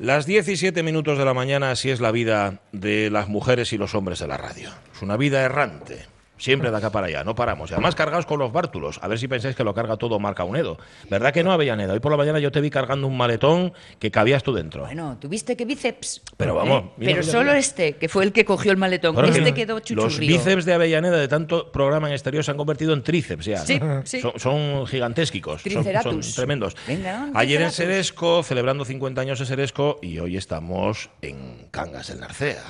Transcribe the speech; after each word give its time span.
Las 0.00 0.24
17 0.24 0.82
minutos 0.82 1.18
de 1.18 1.26
la 1.26 1.34
mañana, 1.34 1.70
así 1.70 1.90
es 1.90 2.00
la 2.00 2.10
vida 2.10 2.62
de 2.72 3.10
las 3.10 3.28
mujeres 3.28 3.74
y 3.74 3.76
los 3.76 3.94
hombres 3.94 4.18
de 4.20 4.28
la 4.28 4.38
radio. 4.38 4.70
Es 4.94 5.02
una 5.02 5.18
vida 5.18 5.42
errante. 5.42 6.06
Siempre 6.40 6.70
de 6.70 6.76
acá 6.76 6.90
para 6.90 7.06
allá, 7.08 7.22
no 7.22 7.34
paramos. 7.34 7.70
Y 7.70 7.74
además 7.74 7.94
cargados 7.94 8.24
con 8.24 8.38
los 8.38 8.50
bártulos. 8.50 8.98
A 9.02 9.08
ver 9.08 9.18
si 9.18 9.28
pensáis 9.28 9.54
que 9.54 9.62
lo 9.62 9.74
carga 9.74 9.98
todo 9.98 10.18
Marca 10.18 10.42
Unedo. 10.44 10.78
¿Verdad 11.10 11.32
que 11.32 11.44
no, 11.44 11.52
Avellaneda? 11.52 11.92
Hoy 11.92 12.00
por 12.00 12.10
la 12.10 12.16
mañana 12.16 12.38
yo 12.38 12.50
te 12.50 12.62
vi 12.62 12.70
cargando 12.70 13.06
un 13.06 13.16
maletón 13.16 13.74
que 13.98 14.10
cabías 14.10 14.42
tú 14.42 14.54
dentro. 14.54 14.84
Bueno, 14.84 15.18
tuviste 15.20 15.54
que 15.56 15.66
bíceps. 15.66 16.22
Pero 16.38 16.54
vamos, 16.54 16.84
¿Eh? 16.98 17.04
Pero 17.04 17.22
solo 17.22 17.52
este, 17.52 17.96
que 17.96 18.08
fue 18.08 18.24
el 18.24 18.32
que 18.32 18.46
cogió 18.46 18.72
el 18.72 18.78
maletón. 18.78 19.22
Este 19.24 19.44
que 19.44 19.52
quedó 19.52 19.80
chuchurrío. 19.80 20.04
Los 20.04 20.18
bíceps 20.18 20.64
de 20.64 20.74
Avellaneda 20.74 21.18
de 21.18 21.28
tanto 21.28 21.70
programa 21.70 22.08
en 22.08 22.14
exterior 22.14 22.42
se 22.42 22.50
han 22.50 22.56
convertido 22.56 22.94
en 22.94 23.02
tríceps 23.02 23.44
ya. 23.44 23.58
Sí, 23.58 23.78
sí. 24.04 24.20
Son, 24.20 24.32
son 24.36 24.86
gigantésquicos. 24.86 25.62
Son, 25.62 25.84
son 26.02 26.20
tremendos. 26.34 26.76
Venga, 26.86 27.26
¿no? 27.26 27.38
Ayer 27.38 27.60
en. 27.60 27.70
Seresco, 27.70 28.42
celebrando 28.42 28.84
50 28.84 29.20
años 29.20 29.38
de 29.38 29.46
Seresco, 29.46 29.98
y 30.02 30.18
hoy 30.18 30.36
estamos 30.36 31.10
en 31.22 31.68
Cangas 31.70 32.08
del 32.08 32.20
Narcea. 32.20 32.62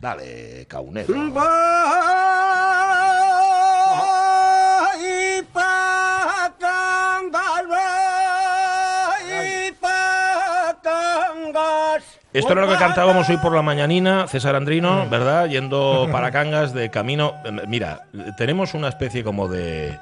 Dale, 0.00 0.66
Caunedo. 0.68 1.14
Esto 12.34 12.52
era 12.52 12.62
lo 12.62 12.68
que 12.68 12.76
cantábamos 12.78 13.28
hoy 13.28 13.36
por 13.36 13.54
la 13.54 13.62
mañanina, 13.62 14.26
César 14.26 14.56
Andrino, 14.56 15.08
¿verdad? 15.08 15.46
Yendo 15.46 16.08
para 16.10 16.32
Cangas 16.32 16.74
de 16.74 16.90
camino. 16.90 17.34
Mira, 17.68 18.06
tenemos 18.36 18.74
una 18.74 18.88
especie 18.88 19.22
como 19.22 19.46
de. 19.48 19.96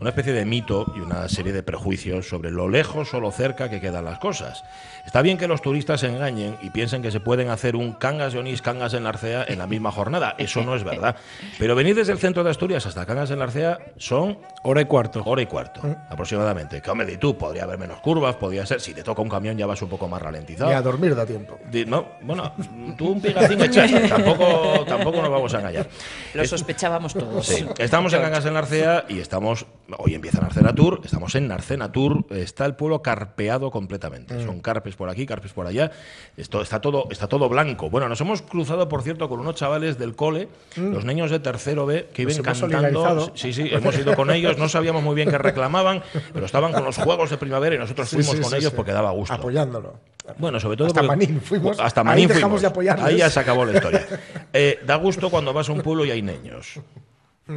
Una 0.00 0.10
especie 0.10 0.32
de 0.32 0.44
mito 0.44 0.92
y 0.96 1.00
una 1.00 1.28
serie 1.28 1.52
de 1.52 1.62
prejuicios 1.62 2.28
sobre 2.28 2.50
lo 2.50 2.68
lejos 2.68 3.14
o 3.14 3.20
lo 3.20 3.30
cerca 3.30 3.70
que 3.70 3.80
quedan 3.80 4.04
las 4.04 4.18
cosas. 4.18 4.64
Está 5.06 5.22
bien 5.22 5.38
que 5.38 5.46
los 5.48 5.62
turistas 5.62 6.00
se 6.00 6.08
engañen 6.08 6.56
y 6.62 6.70
piensen 6.70 7.02
que 7.02 7.10
se 7.10 7.20
pueden 7.20 7.50
hacer 7.50 7.76
un 7.76 7.92
Cangas 7.92 8.32
de 8.32 8.38
Onís, 8.40 8.62
Cangas 8.62 8.94
en 8.94 9.04
Narcea 9.04 9.44
en 9.46 9.58
la 9.58 9.66
misma 9.66 9.92
jornada. 9.92 10.34
Eso 10.38 10.62
no 10.62 10.74
es 10.74 10.82
verdad. 10.84 11.16
Pero 11.58 11.74
venir 11.74 11.94
desde 11.94 12.12
el 12.12 12.18
centro 12.18 12.42
de 12.44 12.50
Asturias 12.50 12.84
hasta 12.86 13.06
Cangas 13.06 13.30
en 13.30 13.38
Narcea 13.40 13.78
son 13.96 14.38
Hora 14.64 14.80
y 14.80 14.84
cuarto. 14.86 15.22
hora 15.24 15.42
y 15.42 15.46
cuarto, 15.46 15.80
aproximadamente. 16.08 16.80
Que 16.80 16.90
hombre, 16.90 17.06
di 17.06 17.16
tú, 17.16 17.36
podría 17.36 17.64
haber 17.64 17.78
menos 17.78 18.00
curvas, 18.00 18.36
podría 18.36 18.64
ser. 18.66 18.80
Si 18.80 18.94
te 18.94 19.02
toca 19.02 19.22
un 19.22 19.28
camión 19.28 19.56
ya 19.56 19.66
vas 19.66 19.82
un 19.82 19.88
poco 19.88 20.08
más 20.08 20.22
ralentizado. 20.22 20.70
Ni 20.70 20.76
a 20.76 20.82
dormir 20.82 21.14
da 21.16 21.26
tiempo. 21.26 21.58
Di- 21.70 21.84
No, 21.84 22.06
bueno, 22.22 22.52
tú 22.96 23.10
un 23.12 23.22
echaste, 23.26 24.08
tampoco, 24.08 24.84
tampoco 24.86 25.20
nos 25.22 25.30
vamos 25.30 25.52
a 25.54 25.58
engañar. 25.58 25.88
Lo 26.34 26.44
sospechábamos 26.44 27.12
todos. 27.14 27.46
Sí, 27.46 27.66
estamos 27.78 28.12
en 28.12 28.22
Cangas 28.22 28.46
en 28.46 28.54
Narcea 28.54 29.04
y 29.08 29.18
estamos, 29.18 29.66
hoy 29.98 30.14
empieza 30.14 30.40
Narcena 30.40 30.74
Tour, 30.74 31.00
estamos 31.04 31.34
en 31.34 31.48
Narcena 31.48 31.92
Tour, 31.92 32.24
está 32.30 32.64
el 32.64 32.74
pueblo 32.74 33.02
carpeado 33.02 33.70
completamente, 33.70 34.44
son 34.44 34.60
carpes 34.60 34.96
por 34.96 35.08
aquí, 35.10 35.26
carpes 35.26 35.52
por 35.52 35.66
allá, 35.66 35.90
esto 36.36 36.62
está 36.62 36.80
todo, 36.80 37.08
está 37.10 37.28
todo 37.28 37.48
blanco. 37.48 37.90
Bueno, 37.90 38.08
nos 38.08 38.20
hemos 38.20 38.42
cruzado, 38.42 38.88
por 38.88 39.02
cierto, 39.02 39.28
con 39.28 39.40
unos 39.40 39.54
chavales 39.54 39.98
del 39.98 40.14
cole, 40.14 40.48
los 40.76 41.04
niños 41.04 41.30
de 41.30 41.40
tercero 41.40 41.86
B, 41.86 42.08
que 42.12 42.22
iban 42.22 42.42
cantando. 42.42 43.32
Sí, 43.34 43.52
sí, 43.52 43.68
hemos 43.70 43.96
ido 43.98 44.14
con 44.14 44.30
ellos, 44.30 44.58
no 44.58 44.68
sabíamos 44.68 45.02
muy 45.02 45.14
bien 45.14 45.30
qué 45.30 45.38
reclamaban, 45.38 46.02
pero 46.32 46.46
estaban 46.46 46.72
con 46.72 46.84
los 46.84 46.96
juegos 46.96 47.30
de 47.30 47.38
primavera 47.38 47.76
y 47.76 47.78
nosotros 47.78 48.08
fuimos 48.08 48.36
sí, 48.36 48.40
con 48.40 48.50
sí, 48.50 48.56
ellos 48.56 48.72
porque 48.72 48.92
daba 48.92 49.10
gusto. 49.10 49.34
Apoyándolo. 49.34 49.94
Bueno, 50.38 50.60
sobre 50.60 50.76
todo 50.76 50.86
Hasta 50.86 51.02
Manín 51.02 51.40
fuimos. 51.40 51.80
Hasta 51.80 52.00
Ahí 52.02 52.06
Manín 52.06 52.28
dejamos 52.28 52.42
fuimos. 52.42 52.60
de 52.62 52.66
apoyarles. 52.68 53.06
Ahí 53.06 53.16
ya 53.16 53.28
se 53.30 53.40
acabó 53.40 53.64
la 53.64 53.72
historia. 53.74 54.06
Eh, 54.52 54.80
da 54.86 54.96
gusto 54.96 55.30
cuando 55.30 55.52
vas 55.52 55.68
a 55.68 55.72
un 55.72 55.80
pueblo 55.80 56.04
y 56.04 56.10
hay 56.10 56.22
niños. 56.22 56.78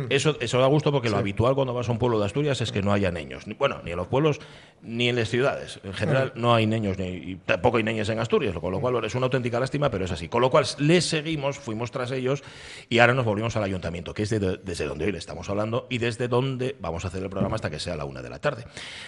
Eso, 0.10 0.36
eso 0.40 0.60
da 0.60 0.66
gusto 0.66 0.92
porque 0.92 1.10
lo 1.12 1.18
habitual 1.18 1.54
cuando 1.54 1.74
vas 1.74 1.88
a 1.88 1.92
un 1.92 2.00
pueblo 2.00 2.20
de 2.20 2.26
Asturias 2.26 2.60
es 2.60 2.72
que 2.72 2.82
no 2.82 2.92
haya 2.92 3.12
niños. 3.12 3.46
Ni- 3.46 3.54
Bueno, 3.54 3.82
ni 3.86 3.92
en 3.92 3.98
los 3.98 4.08
pueblos 4.08 4.40
ni 4.82 5.10
en 5.10 5.16
las 5.16 5.30
ciudades. 5.30 5.80
En 5.84 5.94
general 5.94 6.32
no 6.36 6.54
hay 6.56 6.66
niños 6.68 6.98
ni, 6.98 7.06
y 7.08 7.36
tampoco 7.46 7.78
hay 7.78 7.84
niñas 7.84 8.10
en 8.10 8.20
Asturias, 8.20 8.56
con 8.60 8.72
lo 8.72 8.80
cual 8.80 9.04
es 9.06 9.14
una 9.16 9.26
auténtica 9.26 9.60
lástima, 9.60 9.90
pero 9.92 10.06
es 10.06 10.12
así. 10.12 10.28
Con 10.28 10.42
lo 10.42 10.50
cual 10.50 10.66
les 10.80 11.06
seguimos, 11.06 11.58
fuimos 11.60 11.92
tras 11.92 12.12
ellos 12.12 12.44
y 12.90 13.00
ahora 13.00 13.14
nos 13.14 13.26
volvimos 13.26 13.56
al 13.56 13.64
ayuntamiento, 13.64 14.14
que 14.14 14.24
es 14.24 14.30
de- 14.32 14.58
desde 14.64 14.86
donde 14.86 15.06
hoy 15.06 15.12
le 15.12 15.18
estamos 15.20 15.50
hablando 15.50 15.86
y 15.90 16.00
desde 16.00 16.28
donde 16.28 16.76
vamos 16.80 17.06
a 17.06 17.08
hacer 17.10 17.22
el 17.24 17.30
programa 17.30 17.56
hasta 17.56 17.70
que 17.70 17.80
sea 17.80 17.96
la 17.96 18.06
una 18.06 18.22
de 18.24 18.30
la 18.30 18.40
tarde. 18.40 18.66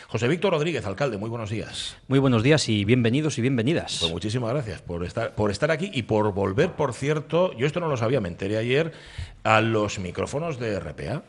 José 0.07 0.27
Víctor 0.27 0.53
Rodríguez, 0.53 0.85
alcalde, 0.85 1.17
muy 1.17 1.29
buenos 1.29 1.49
días. 1.49 1.97
Muy 2.07 2.19
buenos 2.19 2.43
días 2.43 2.69
y 2.69 2.85
bienvenidos 2.85 3.37
y 3.37 3.41
bienvenidas. 3.41 3.97
Pues 3.99 4.11
muchísimas 4.11 4.51
gracias 4.53 4.81
por 4.83 5.03
estar, 5.03 5.33
por 5.35 5.49
estar 5.51 5.69
aquí 5.71 5.89
y 5.93 6.03
por 6.03 6.33
volver, 6.33 6.71
por 6.73 6.93
cierto, 6.93 7.51
yo 7.57 7.65
esto 7.67 7.79
no 7.79 7.87
lo 7.87 7.97
sabía, 7.97 8.21
me 8.21 8.29
enteré 8.29 8.57
ayer, 8.57 8.93
a 9.47 9.61
los 9.61 9.97
micrófonos 9.99 10.59
de 10.59 10.77
RPA. 10.77 11.23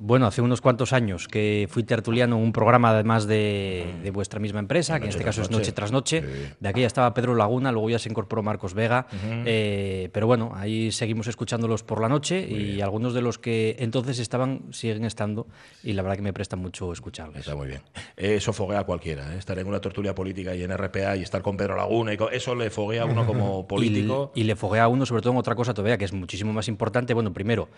Bueno, 0.00 0.26
hace 0.26 0.42
unos 0.42 0.60
cuantos 0.60 0.92
años 0.92 1.26
que 1.26 1.66
fui 1.70 1.82
tertuliano 1.82 2.36
en 2.36 2.42
un 2.42 2.52
programa 2.52 2.90
además 2.90 3.26
de, 3.26 3.94
de 4.02 4.10
vuestra 4.10 4.38
misma 4.38 4.60
empresa, 4.60 4.98
que 4.98 5.06
en 5.06 5.10
este 5.10 5.24
caso 5.24 5.42
es 5.42 5.50
noche. 5.50 5.72
Tras 5.72 5.92
Noche. 5.92 6.22
Sí. 6.22 6.54
De 6.60 6.68
aquella 6.68 6.86
estaba 6.86 7.12
Pedro 7.14 7.34
Laguna, 7.34 7.72
luego 7.72 7.90
ya 7.90 7.98
se 7.98 8.08
incorporó 8.08 8.42
Marcos 8.42 8.74
Vega. 8.74 9.06
eh, 9.44 10.08
pero 10.12 10.26
bueno, 10.26 10.52
ahí 10.54 10.92
seguimos 10.92 11.26
escuchándolos 11.26 11.82
por 11.82 12.00
la 12.00 12.08
noche 12.08 12.40
y 12.48 12.80
algunos 12.80 13.12
de 13.12 13.22
los 13.22 13.38
que 13.38 13.76
entonces 13.80 14.18
estaban 14.18 14.62
siguen 14.70 15.04
estando 15.04 15.46
y 15.82 15.92
la 15.94 16.02
verdad 16.02 16.16
que 16.16 16.22
me 16.22 16.32
presta 16.32 16.56
mucho 16.56 16.92
escucharles. 16.92 17.40
Está 17.40 17.56
muy 17.56 17.66
bien. 17.68 17.82
Eso 18.16 18.52
foguea 18.52 18.80
a 18.80 18.84
cualquiera, 18.84 19.34
¿eh? 19.34 19.38
estar 19.38 19.58
en 19.58 19.66
una 19.66 19.80
tertulia 19.80 20.14
política 20.14 20.54
y 20.54 20.62
en 20.62 20.76
RPA 20.76 21.16
y 21.16 21.22
estar 21.22 21.42
con 21.42 21.56
Pedro 21.56 21.76
Laguna, 21.76 22.14
y 22.14 22.18
eso 22.32 22.54
le 22.54 22.70
foguea 22.70 23.02
a 23.02 23.06
uno 23.06 23.26
como 23.26 23.66
político. 23.68 24.32
Y, 24.34 24.42
y 24.42 24.44
le 24.44 24.54
foguea 24.54 24.84
a 24.84 24.88
uno, 24.88 25.06
sobre 25.06 25.22
todo 25.22 25.32
en 25.32 25.38
otra 25.38 25.54
cosa 25.54 25.74
todavía, 25.74 25.98
que 25.98 26.04
es 26.04 26.12
muchísimo 26.12 26.52
más 26.52 26.68
importante. 26.68 27.14
Bueno, 27.14 27.32
primero, 27.32 27.68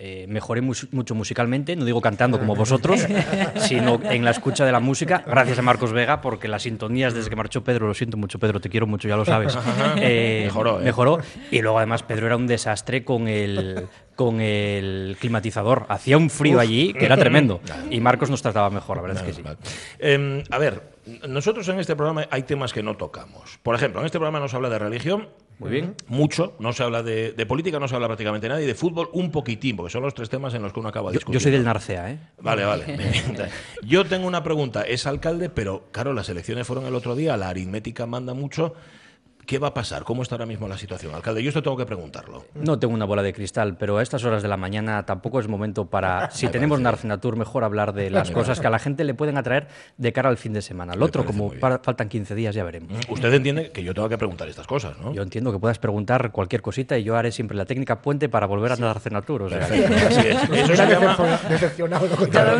eh, 0.00 0.26
mejoré 0.28 0.60
mucho 0.60 1.14
musicalmente, 1.16 1.74
no 1.74 1.84
digo 1.84 2.00
cantando 2.00 2.38
como 2.38 2.54
vosotros, 2.56 3.04
sino 3.56 4.00
en 4.04 4.24
la 4.24 4.30
escucha 4.30 4.64
de 4.64 4.70
la 4.70 4.78
música, 4.78 5.24
gracias 5.26 5.58
a 5.58 5.62
Marcos 5.62 5.92
Vega, 5.92 6.20
porque 6.20 6.46
las 6.46 6.62
sintonías 6.62 7.14
desde 7.14 7.28
que 7.28 7.34
marchó 7.34 7.64
Pedro, 7.64 7.88
lo 7.88 7.94
siento 7.94 8.16
mucho, 8.16 8.38
Pedro, 8.38 8.60
te 8.60 8.68
quiero 8.68 8.86
mucho, 8.86 9.08
ya 9.08 9.16
lo 9.16 9.24
sabes. 9.24 9.58
eh, 9.96 10.42
Mejoró, 10.44 10.80
¿eh? 10.80 10.84
Mejoró. 10.84 11.18
Y 11.50 11.62
luego, 11.62 11.78
además, 11.78 12.04
Pedro 12.04 12.26
era 12.26 12.36
un 12.36 12.46
desastre 12.46 13.04
con 13.04 13.26
el. 13.26 13.88
Con 14.14 14.40
el 14.40 15.16
climatizador. 15.20 15.86
Hacía 15.88 16.16
un 16.16 16.28
frío 16.28 16.58
allí 16.58 16.92
que 16.92 17.04
era 17.04 17.16
tremendo. 17.16 17.60
Y 17.90 18.00
Marcos 18.00 18.30
nos 18.30 18.42
trataba 18.42 18.68
mejor, 18.68 18.96
la 18.96 19.02
verdad 19.02 19.26
es 19.28 19.36
que 19.36 19.42
sí. 19.42 19.48
Em, 19.98 20.42
a 20.50 20.58
ver, 20.58 20.82
nosotros 21.28 21.68
en 21.68 21.78
este 21.78 21.94
programa 21.96 22.26
hay 22.30 22.42
temas 22.42 22.72
que 22.72 22.82
no 22.82 22.96
tocamos. 22.96 23.58
Por 23.62 23.74
ejemplo, 23.74 24.00
en 24.00 24.06
este 24.06 24.18
programa 24.18 24.40
no 24.40 24.48
se 24.48 24.56
habla 24.56 24.68
de 24.68 24.78
religión. 24.78 25.28
Muy 25.58 25.70
bien. 25.70 25.94
Mucho, 26.06 26.54
no 26.60 26.72
se 26.72 26.82
habla 26.84 27.02
de, 27.02 27.32
de 27.32 27.46
política, 27.46 27.80
no 27.80 27.88
se 27.88 27.94
habla 27.94 28.06
prácticamente 28.06 28.48
nada, 28.48 28.62
y 28.62 28.66
de 28.66 28.74
fútbol 28.74 29.08
un 29.12 29.30
poquitín, 29.32 29.76
porque 29.76 29.90
son 29.92 30.02
los 30.02 30.14
tres 30.14 30.28
temas 30.28 30.54
en 30.54 30.62
los 30.62 30.72
que 30.72 30.80
uno 30.80 30.88
acaba 30.88 31.10
Yo, 31.10 31.14
discutiendo. 31.14 31.38
yo 31.40 31.42
soy 31.42 31.52
del 31.52 31.64
Narcea, 31.64 32.10
¿eh? 32.12 32.18
Vale, 32.40 32.64
vale. 32.64 32.84
Yo 33.84 34.04
tengo 34.04 34.26
una 34.26 34.42
pregunta. 34.44 34.82
Es 34.82 35.06
alcalde, 35.06 35.50
pero 35.50 35.88
claro, 35.90 36.12
las 36.12 36.28
elecciones 36.28 36.66
fueron 36.66 36.86
el 36.86 36.94
otro 36.94 37.16
día, 37.16 37.36
la 37.36 37.48
aritmética 37.48 38.06
manda 38.06 38.34
mucho. 38.34 38.74
¿Qué 39.48 39.58
va 39.58 39.68
a 39.68 39.72
pasar? 39.72 40.04
¿Cómo 40.04 40.20
está 40.22 40.34
ahora 40.34 40.44
mismo 40.44 40.68
la 40.68 40.76
situación? 40.76 41.14
Alcalde, 41.14 41.42
yo 41.42 41.48
esto 41.48 41.62
tengo 41.62 41.74
que 41.74 41.86
preguntarlo. 41.86 42.44
No 42.54 42.78
tengo 42.78 42.92
una 42.92 43.06
bola 43.06 43.22
de 43.22 43.32
cristal, 43.32 43.78
pero 43.78 43.96
a 43.96 44.02
estas 44.02 44.22
horas 44.24 44.42
de 44.42 44.48
la 44.48 44.58
mañana 44.58 45.06
tampoco 45.06 45.40
es 45.40 45.48
momento 45.48 45.86
para, 45.86 46.30
si 46.32 46.44
Me 46.44 46.52
tenemos 46.52 46.76
parece 46.76 46.84
Narcenatur, 46.84 47.34
mejor 47.36 47.64
hablar 47.64 47.94
de 47.94 48.10
las 48.10 48.30
cosas 48.30 48.60
que 48.60 48.66
a 48.66 48.70
la 48.70 48.78
gente 48.78 49.04
le 49.04 49.14
pueden 49.14 49.38
atraer 49.38 49.68
de 49.96 50.12
cara 50.12 50.28
al 50.28 50.36
fin 50.36 50.52
de 50.52 50.60
semana. 50.60 50.92
Lo 50.96 51.06
otro, 51.06 51.24
como 51.24 51.50
para- 51.50 51.78
faltan 51.78 52.10
15 52.10 52.34
días, 52.34 52.54
ya 52.54 52.62
veremos. 52.62 52.92
Usted 53.08 53.32
entiende 53.32 53.70
que 53.70 53.82
yo 53.82 53.94
tengo 53.94 54.10
que 54.10 54.18
preguntar 54.18 54.46
estas 54.50 54.66
cosas, 54.66 54.98
¿no? 54.98 55.14
Yo 55.14 55.22
entiendo 55.22 55.50
que 55.50 55.58
puedas 55.58 55.78
preguntar 55.78 56.30
cualquier 56.30 56.60
cosita 56.60 56.98
y 56.98 57.04
yo 57.04 57.16
haré 57.16 57.32
siempre 57.32 57.56
la 57.56 57.64
técnica 57.64 58.02
puente 58.02 58.28
para 58.28 58.44
volver 58.44 58.72
a 58.72 58.76
Narcenatur. 58.76 59.44
O 59.44 59.48
sea, 59.48 59.60
Perfecto, 59.60 59.94
así 60.08 60.28
es. 60.28 60.50
Eso 60.58 60.76
se 60.76 60.86
llama... 60.86 61.16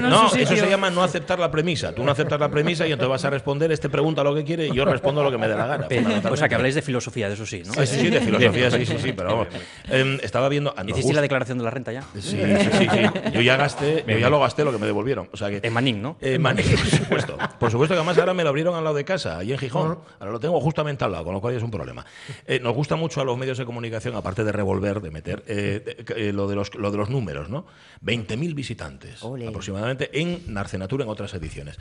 No, 0.08 0.26
eso 0.34 0.56
se 0.56 0.70
llama 0.70 0.88
no 0.88 1.02
aceptar 1.02 1.38
la 1.38 1.50
premisa. 1.50 1.92
Tú 1.92 2.02
no 2.02 2.12
aceptas 2.12 2.40
la 2.40 2.48
premisa 2.48 2.86
y 2.86 2.92
entonces 2.92 3.10
vas 3.10 3.24
a 3.26 3.28
responder, 3.30 3.70
este 3.72 3.90
pregunta 3.90 4.24
lo 4.24 4.34
que 4.34 4.42
quiere 4.42 4.68
y 4.68 4.72
yo 4.72 4.86
respondo 4.86 5.22
lo 5.22 5.30
que 5.30 5.36
me 5.36 5.48
dé 5.48 5.54
la 5.54 5.66
gana. 5.66 5.86
O 6.30 6.36
sea, 6.38 6.48
que 6.48 6.54
habláis 6.54 6.77
de 6.78 6.82
filosofía, 6.82 7.28
de 7.28 7.34
eso 7.34 7.44
sí, 7.46 7.62
¿no? 7.66 7.74
Sí, 7.74 7.86
sí, 7.86 8.00
sí, 8.00 8.10
de 8.10 8.20
filosofía, 8.20 8.70
sí, 8.70 8.86
sí, 8.86 8.96
sí, 8.98 9.12
pero 9.12 9.28
vamos. 9.30 9.48
Em, 9.90 10.18
estaba 10.22 10.48
viendo... 10.48 10.70
ah, 10.76 10.82
nos 10.82 10.90
¿Hicisteis 10.90 11.04
gusta- 11.06 11.16
la 11.16 11.22
declaración 11.22 11.58
de 11.58 11.64
la 11.64 11.70
renta 11.70 11.92
ya? 11.92 12.02
Sí, 12.14 12.20
sí, 12.22 12.36
sí, 12.38 12.86
sí. 12.90 13.30
Yo 13.32 13.40
ya 13.40 13.56
gasté, 13.56 14.04
yo 14.06 14.18
ya 14.18 14.28
lo 14.30 14.38
gasté 14.40 14.64
lo 14.64 14.72
que 14.72 14.78
me 14.78 14.86
devolvieron. 14.86 15.28
O 15.32 15.36
sea 15.36 15.48
que, 15.50 15.60
En 15.62 15.72
Manín, 15.72 16.00
¿no? 16.02 16.16
Eh, 16.20 16.38
Manín, 16.38 16.64
por 16.66 16.86
supuesto. 16.86 17.38
Por 17.58 17.70
supuesto 17.70 17.94
que 17.94 17.98
además 17.98 18.18
ahora 18.18 18.34
me 18.34 18.42
lo 18.42 18.50
abrieron 18.50 18.74
al 18.74 18.84
lado 18.84 18.96
de 18.96 19.04
casa, 19.04 19.38
allí 19.38 19.52
en 19.52 19.58
Gijón. 19.58 19.98
Ahora 20.20 20.32
lo 20.32 20.40
tengo 20.40 20.60
justamente 20.60 21.04
al 21.04 21.12
lado, 21.12 21.24
con 21.24 21.34
lo 21.34 21.40
cual 21.40 21.54
es 21.54 21.62
un 21.62 21.70
problema. 21.70 22.04
Eh, 22.46 22.60
nos 22.60 22.74
gusta 22.74 22.96
mucho 22.96 23.20
a 23.20 23.24
los 23.24 23.36
medios 23.38 23.58
de 23.58 23.64
comunicación, 23.64 24.14
aparte 24.16 24.44
de 24.44 24.52
revolver, 24.52 25.00
de 25.00 25.10
meter, 25.10 25.42
eh, 25.46 26.04
eh, 26.16 26.32
lo, 26.32 26.46
de 26.48 26.54
los, 26.54 26.74
lo 26.74 26.90
de 26.90 26.96
los 26.98 27.10
números, 27.10 27.48
¿no? 27.48 27.66
20.000 28.04 28.54
visitantes 28.54 29.22
Ole. 29.22 29.48
aproximadamente 29.48 30.10
en 30.20 30.42
Narcenatura 30.52 31.04
en 31.04 31.10
otras 31.10 31.32
ediciones. 31.34 31.78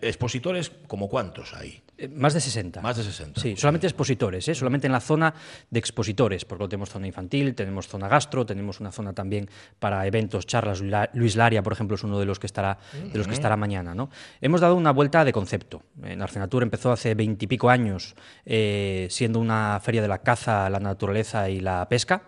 Expositores, 0.00 0.70
¿como 0.86 1.08
cuántos 1.08 1.54
hay? 1.54 1.82
Eh, 1.98 2.08
Más 2.08 2.34
de 2.34 2.40
60. 2.40 2.80
Más 2.80 2.96
de 2.96 3.02
60. 3.04 3.40
Sí, 3.40 3.56
solamente 3.56 3.81
expositores, 3.86 4.48
¿eh? 4.48 4.54
solamente 4.54 4.86
en 4.86 4.92
la 4.92 5.00
zona 5.00 5.34
de 5.70 5.78
expositores, 5.78 6.44
porque 6.44 6.68
tenemos 6.68 6.90
zona 6.90 7.06
infantil, 7.06 7.54
tenemos 7.54 7.88
zona 7.88 8.08
gastro, 8.08 8.44
tenemos 8.46 8.80
una 8.80 8.92
zona 8.92 9.12
también 9.12 9.48
para 9.78 10.06
eventos, 10.06 10.46
charlas. 10.46 10.80
La- 10.80 11.10
Luis 11.14 11.36
Laria, 11.36 11.62
por 11.62 11.72
ejemplo, 11.72 11.94
es 11.96 12.04
uno 12.04 12.18
de 12.18 12.26
los 12.26 12.38
que 12.38 12.46
estará, 12.46 12.78
de 13.12 13.18
los 13.18 13.26
que 13.26 13.34
estará 13.34 13.56
mañana. 13.56 13.94
¿no? 13.94 14.10
Hemos 14.40 14.60
dado 14.60 14.76
una 14.76 14.90
vuelta 14.92 15.24
de 15.24 15.32
concepto. 15.32 15.82
En 16.02 16.22
Arcenatur 16.22 16.62
empezó 16.62 16.92
hace 16.92 17.14
veintipico 17.14 17.70
años 17.70 18.14
eh, 18.46 19.06
siendo 19.10 19.38
una 19.40 19.80
feria 19.82 20.02
de 20.02 20.08
la 20.08 20.18
caza, 20.18 20.68
la 20.70 20.80
naturaleza 20.80 21.48
y 21.50 21.60
la 21.60 21.88
pesca 21.88 22.22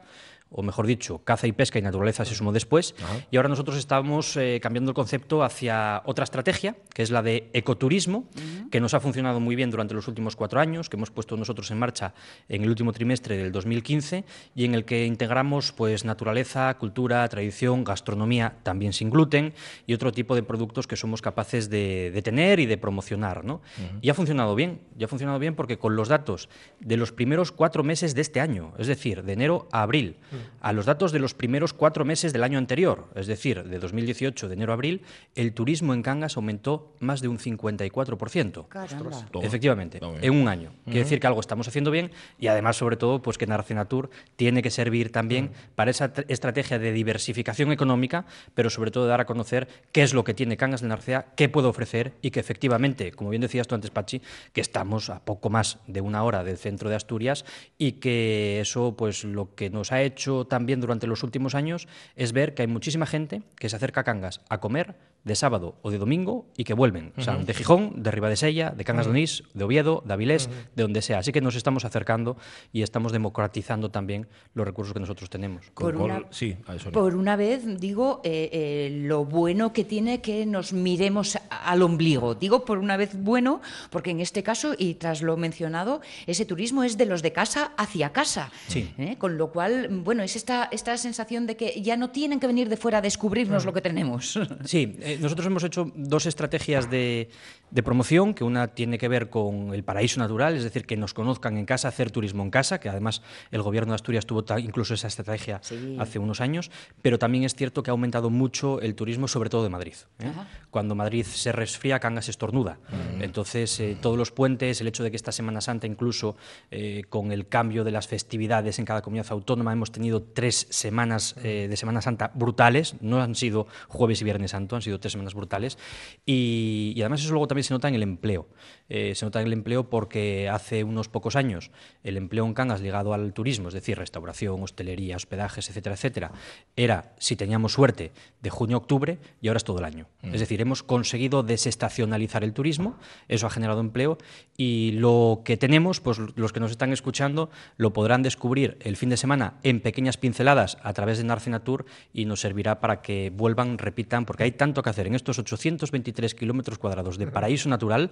o 0.56 0.62
mejor 0.62 0.86
dicho, 0.86 1.18
caza 1.24 1.46
y 1.46 1.52
pesca 1.52 1.78
y 1.78 1.82
naturaleza 1.82 2.24
se 2.24 2.34
sumó 2.34 2.52
después, 2.52 2.94
y 3.30 3.36
ahora 3.36 3.48
nosotros 3.48 3.76
estamos 3.76 4.36
eh, 4.36 4.60
cambiando 4.62 4.92
el 4.92 4.94
concepto 4.94 5.42
hacia 5.42 6.02
otra 6.04 6.22
estrategia, 6.22 6.76
que 6.92 7.02
es 7.02 7.10
la 7.10 7.22
de 7.22 7.50
ecoturismo, 7.52 8.28
que 8.70 8.80
nos 8.80 8.94
ha 8.94 9.00
funcionado 9.00 9.40
muy 9.40 9.56
bien 9.56 9.70
durante 9.70 9.94
los 9.94 10.06
últimos 10.06 10.36
cuatro 10.36 10.60
años, 10.60 10.88
que 10.88 10.96
hemos 10.96 11.10
puesto 11.10 11.36
nosotros 11.36 11.70
en 11.70 11.78
marcha 11.78 12.14
en 12.48 12.62
el 12.62 12.68
último 12.68 12.92
trimestre 12.92 13.36
del 13.36 13.50
2015, 13.50 14.24
y 14.54 14.64
en 14.64 14.74
el 14.74 14.84
que 14.84 15.06
integramos 15.06 15.72
pues, 15.72 16.04
naturaleza, 16.04 16.72
cultura, 16.78 17.28
tradición, 17.28 17.82
gastronomía, 17.82 18.56
también 18.62 18.92
sin 18.92 19.10
gluten, 19.10 19.54
y 19.86 19.94
otro 19.94 20.12
tipo 20.12 20.36
de 20.36 20.44
productos 20.44 20.86
que 20.86 20.96
somos 20.96 21.20
capaces 21.20 21.68
de, 21.68 22.12
de 22.12 22.22
tener 22.22 22.60
y 22.60 22.66
de 22.66 22.78
promocionar. 22.78 23.44
¿no? 23.44 23.60
Y 24.00 24.10
ha 24.10 24.14
funcionado 24.14 24.54
bien, 24.54 24.80
y 24.98 25.04
ha 25.04 25.08
funcionado 25.08 25.38
bien 25.38 25.54
porque 25.54 25.78
con 25.78 25.96
los 25.96 26.08
datos 26.08 26.48
de 26.80 26.96
los 26.96 27.12
primeros 27.12 27.50
cuatro 27.50 27.82
meses 27.82 28.14
de 28.14 28.20
este 28.20 28.40
año, 28.40 28.72
es 28.78 28.86
decir, 28.86 29.24
de 29.24 29.32
enero 29.32 29.68
a 29.72 29.82
abril, 29.82 30.16
a 30.60 30.72
los 30.72 30.86
datos 30.86 31.12
de 31.12 31.18
los 31.18 31.34
primeros 31.34 31.72
cuatro 31.72 32.04
meses 32.04 32.32
del 32.32 32.42
año 32.44 32.58
anterior, 32.58 33.08
es 33.14 33.26
decir, 33.26 33.64
de 33.64 33.78
2018, 33.78 34.48
de 34.48 34.54
enero 34.54 34.72
a 34.72 34.74
abril, 34.74 35.02
el 35.34 35.52
turismo 35.52 35.94
en 35.94 36.02
Cangas 36.02 36.36
aumentó 36.36 36.92
más 37.00 37.20
de 37.20 37.28
un 37.28 37.38
54%. 37.38 38.68
Caramba. 38.68 39.26
Efectivamente, 39.42 40.00
en 40.20 40.34
un 40.34 40.48
año. 40.48 40.70
Quiere 40.84 41.00
decir 41.00 41.20
que 41.20 41.26
algo 41.26 41.40
estamos 41.40 41.68
haciendo 41.68 41.90
bien 41.90 42.10
y 42.38 42.46
además, 42.48 42.76
sobre 42.76 42.96
todo, 42.96 43.22
pues 43.22 43.38
que 43.38 43.46
Narcenatur 43.46 44.10
tiene 44.36 44.62
que 44.62 44.70
servir 44.70 45.10
también 45.12 45.50
para 45.74 45.90
esa 45.90 46.12
tr- 46.12 46.24
estrategia 46.28 46.78
de 46.78 46.92
diversificación 46.92 47.72
económica, 47.72 48.26
pero 48.54 48.70
sobre 48.70 48.90
todo 48.90 49.04
de 49.04 49.10
dar 49.10 49.20
a 49.20 49.26
conocer 49.26 49.68
qué 49.92 50.02
es 50.02 50.14
lo 50.14 50.24
que 50.24 50.34
tiene 50.34 50.56
Cangas 50.56 50.80
de 50.80 50.88
Narcea, 50.88 51.26
qué 51.36 51.48
puede 51.48 51.68
ofrecer 51.68 52.12
y 52.22 52.30
que 52.30 52.40
efectivamente, 52.40 53.12
como 53.12 53.30
bien 53.30 53.42
decías 53.42 53.66
tú 53.66 53.74
antes, 53.74 53.90
Pachi, 53.90 54.20
que 54.52 54.60
estamos 54.60 55.10
a 55.10 55.24
poco 55.24 55.50
más 55.50 55.78
de 55.86 56.00
una 56.00 56.22
hora 56.24 56.44
del 56.44 56.58
centro 56.58 56.88
de 56.90 56.96
Asturias 56.96 57.44
y 57.78 57.92
que 57.92 58.60
eso, 58.60 58.94
pues 58.96 59.24
lo 59.24 59.54
que 59.54 59.70
nos 59.70 59.92
ha 59.92 60.02
hecho 60.02 60.23
también 60.48 60.80
durante 60.80 61.06
los 61.06 61.22
últimos 61.22 61.54
años 61.54 61.88
es 62.16 62.32
ver 62.32 62.54
que 62.54 62.62
hay 62.62 62.68
muchísima 62.68 63.06
gente 63.06 63.42
que 63.56 63.68
se 63.68 63.76
acerca 63.76 64.00
a 64.00 64.04
Cangas 64.04 64.40
a 64.48 64.60
comer 64.60 64.94
de 65.24 65.34
sábado 65.34 65.76
o 65.82 65.90
de 65.90 65.96
domingo 65.98 66.46
y 66.56 66.64
que 66.64 66.74
vuelven. 66.74 67.12
O 67.16 67.22
sea, 67.22 67.36
de 67.36 67.54
Gijón, 67.54 68.02
de 68.02 68.10
Ribadesella, 68.10 68.70
de 68.70 68.84
Cangas 68.84 69.06
de 69.06 69.12
Onís, 69.12 69.42
de 69.54 69.64
Oviedo, 69.64 70.02
de 70.04 70.12
Avilés, 70.12 70.50
de 70.76 70.82
donde 70.82 71.00
sea. 71.00 71.18
Así 71.18 71.32
que 71.32 71.40
nos 71.40 71.54
estamos 71.56 71.84
acercando 71.86 72.36
y 72.72 72.82
estamos 72.82 73.10
democratizando 73.12 73.90
también 73.90 74.26
los 74.54 74.66
recursos 74.66 74.92
que 74.92 75.00
nosotros 75.00 75.30
tenemos. 75.30 75.64
Por 75.74 75.96
una- 75.96 76.24
sí, 76.30 76.56
a 76.66 76.74
eso. 76.76 76.90
Por 76.92 77.16
una 77.16 77.36
vez, 77.36 77.62
digo, 77.80 78.20
eh, 78.22 78.50
eh, 78.52 78.98
lo 79.02 79.24
bueno 79.24 79.72
que 79.72 79.84
tiene 79.84 80.20
que 80.20 80.44
nos 80.44 80.72
miremos 80.74 81.38
al 81.48 81.80
ombligo. 81.82 82.34
Digo 82.34 82.64
por 82.66 82.76
una 82.78 82.96
vez 82.98 83.16
bueno, 83.16 83.62
porque 83.90 84.10
en 84.10 84.20
este 84.20 84.42
caso, 84.42 84.74
y 84.76 84.94
tras 84.94 85.22
lo 85.22 85.36
mencionado, 85.38 86.02
ese 86.26 86.44
turismo 86.44 86.84
es 86.84 86.98
de 86.98 87.06
los 87.06 87.22
de 87.22 87.32
casa 87.32 87.72
hacia 87.78 88.12
casa. 88.12 88.50
Sí. 88.68 88.92
¿eh? 88.98 89.16
Con 89.18 89.38
lo 89.38 89.50
cual, 89.50 89.88
bueno, 89.90 90.22
es 90.22 90.36
esta, 90.36 90.68
esta 90.70 90.96
sensación 90.98 91.46
de 91.46 91.56
que 91.56 91.80
ya 91.80 91.96
no 91.96 92.10
tienen 92.10 92.40
que 92.40 92.46
venir 92.46 92.68
de 92.68 92.76
fuera 92.76 92.98
a 92.98 93.00
descubrirnos 93.00 93.64
lo 93.64 93.72
que 93.72 93.80
tenemos. 93.80 94.38
Sí, 94.64 94.96
eh, 95.14 95.18
nosotros 95.20 95.46
hemos 95.46 95.64
hecho 95.64 95.90
dos 95.94 96.26
estrategias 96.26 96.90
de, 96.90 97.28
de 97.70 97.82
promoción, 97.82 98.34
que 98.34 98.44
una 98.44 98.68
tiene 98.68 98.98
que 98.98 99.08
ver 99.08 99.30
con 99.30 99.72
el 99.74 99.82
paraíso 99.84 100.20
natural, 100.20 100.56
es 100.56 100.62
decir, 100.64 100.86
que 100.86 100.96
nos 100.96 101.14
conozcan 101.14 101.56
en 101.56 101.66
casa, 101.66 101.88
hacer 101.88 102.10
turismo 102.10 102.42
en 102.42 102.50
casa, 102.50 102.80
que 102.80 102.88
además 102.88 103.22
el 103.50 103.62
gobierno 103.62 103.92
de 103.92 103.96
Asturias 103.96 104.26
tuvo 104.26 104.44
incluso 104.58 104.94
esa 104.94 105.08
estrategia 105.08 105.60
Sí. 105.62 105.96
hace 105.98 106.18
unos 106.18 106.40
años, 106.40 106.70
pero 107.02 107.18
también 107.18 107.44
es 107.44 107.54
cierto 107.54 107.82
que 107.82 107.90
ha 107.90 107.92
aumentado 107.92 108.30
mucho 108.30 108.80
el 108.80 108.94
turismo, 108.94 109.28
sobre 109.28 109.50
todo 109.50 109.62
de 109.62 109.68
Madrid. 109.70 109.94
¿eh? 110.20 110.30
Cuando 110.70 110.94
Madrid 110.94 111.24
se 111.24 111.52
resfría, 111.52 111.98
Cangas 112.00 112.28
estornuda. 112.28 112.78
Entonces, 113.20 113.78
eh, 113.80 113.96
todos 114.00 114.18
los 114.18 114.30
puentes, 114.30 114.80
el 114.80 114.88
hecho 114.88 115.02
de 115.02 115.10
que 115.10 115.16
esta 115.16 115.32
Semana 115.32 115.60
Santa, 115.60 115.86
incluso 115.86 116.36
eh, 116.70 117.04
con 117.08 117.32
el 117.32 117.46
cambio 117.48 117.84
de 117.84 117.90
las 117.90 118.06
festividades 118.08 118.78
en 118.78 118.84
cada 118.84 119.02
comunidad 119.02 119.26
autónoma, 119.30 119.72
hemos 119.72 119.92
tenido 119.92 120.22
tres 120.22 120.66
semanas 120.70 121.34
eh, 121.42 121.66
de 121.68 121.76
Semana 121.76 122.00
Santa 122.02 122.30
brutales, 122.34 122.96
no 123.00 123.20
han 123.22 123.34
sido 123.34 123.66
jueves 123.88 124.20
y 124.20 124.24
viernes 124.24 124.50
santo, 124.50 124.76
han 124.76 124.82
sido 124.82 124.98
tres 125.04 125.12
semanas 125.12 125.34
brutales, 125.34 125.78
y, 126.24 126.94
y 126.96 127.02
además 127.02 127.20
eso 127.20 127.30
luego 127.30 127.46
también 127.46 127.64
se 127.64 127.74
nota 127.74 127.88
en 127.88 127.94
el 127.94 128.02
empleo. 128.02 128.48
Eh, 128.88 129.14
se 129.14 129.24
nota 129.24 129.40
en 129.40 129.46
el 129.46 129.52
empleo 129.52 129.88
porque 129.88 130.48
hace 130.48 130.84
unos 130.84 131.08
pocos 131.08 131.36
años 131.36 131.70
el 132.02 132.18
empleo 132.18 132.44
en 132.44 132.52
Cangas 132.52 132.82
ligado 132.82 133.14
al 133.14 133.32
turismo, 133.32 133.68
es 133.68 133.74
decir, 133.74 133.96
restauración, 133.98 134.62
hostelería, 134.62 135.16
hospedajes, 135.16 135.68
etcétera, 135.70 135.94
etcétera, 135.94 136.32
era, 136.76 137.14
si 137.18 137.34
teníamos 137.34 137.72
suerte, 137.72 138.12
de 138.42 138.50
junio 138.50 138.76
a 138.76 138.80
octubre 138.80 139.18
y 139.40 139.48
ahora 139.48 139.56
es 139.58 139.64
todo 139.64 139.78
el 139.78 139.84
año. 139.84 140.06
Es 140.22 140.40
decir, 140.40 140.60
hemos 140.60 140.82
conseguido 140.82 141.42
desestacionalizar 141.42 142.44
el 142.44 142.52
turismo, 142.52 142.98
eso 143.28 143.46
ha 143.46 143.50
generado 143.50 143.80
empleo 143.80 144.18
y 144.56 144.92
lo 144.92 145.42
que 145.44 145.56
tenemos, 145.56 146.00
pues 146.00 146.18
los 146.18 146.52
que 146.52 146.60
nos 146.60 146.70
están 146.70 146.92
escuchando 146.92 147.50
lo 147.76 147.92
podrán 147.92 148.22
descubrir 148.22 148.76
el 148.80 148.96
fin 148.96 149.08
de 149.08 149.16
semana 149.16 149.54
en 149.62 149.80
pequeñas 149.80 150.16
pinceladas 150.16 150.78
a 150.82 150.92
través 150.92 151.18
de 151.18 151.24
Narcenatur 151.24 151.86
y 152.12 152.26
nos 152.26 152.40
servirá 152.40 152.80
para 152.80 153.02
que 153.02 153.32
vuelvan, 153.34 153.78
repitan, 153.78 154.24
porque 154.26 154.44
hay 154.44 154.52
tanto 154.52 154.82
que 154.82 154.90
hacer 154.90 154.93
en 154.98 155.14
estos 155.14 155.38
823 155.38 156.34
kilómetros 156.34 156.78
cuadrados 156.78 157.18
de 157.18 157.26
paraíso 157.26 157.68
natural 157.68 158.10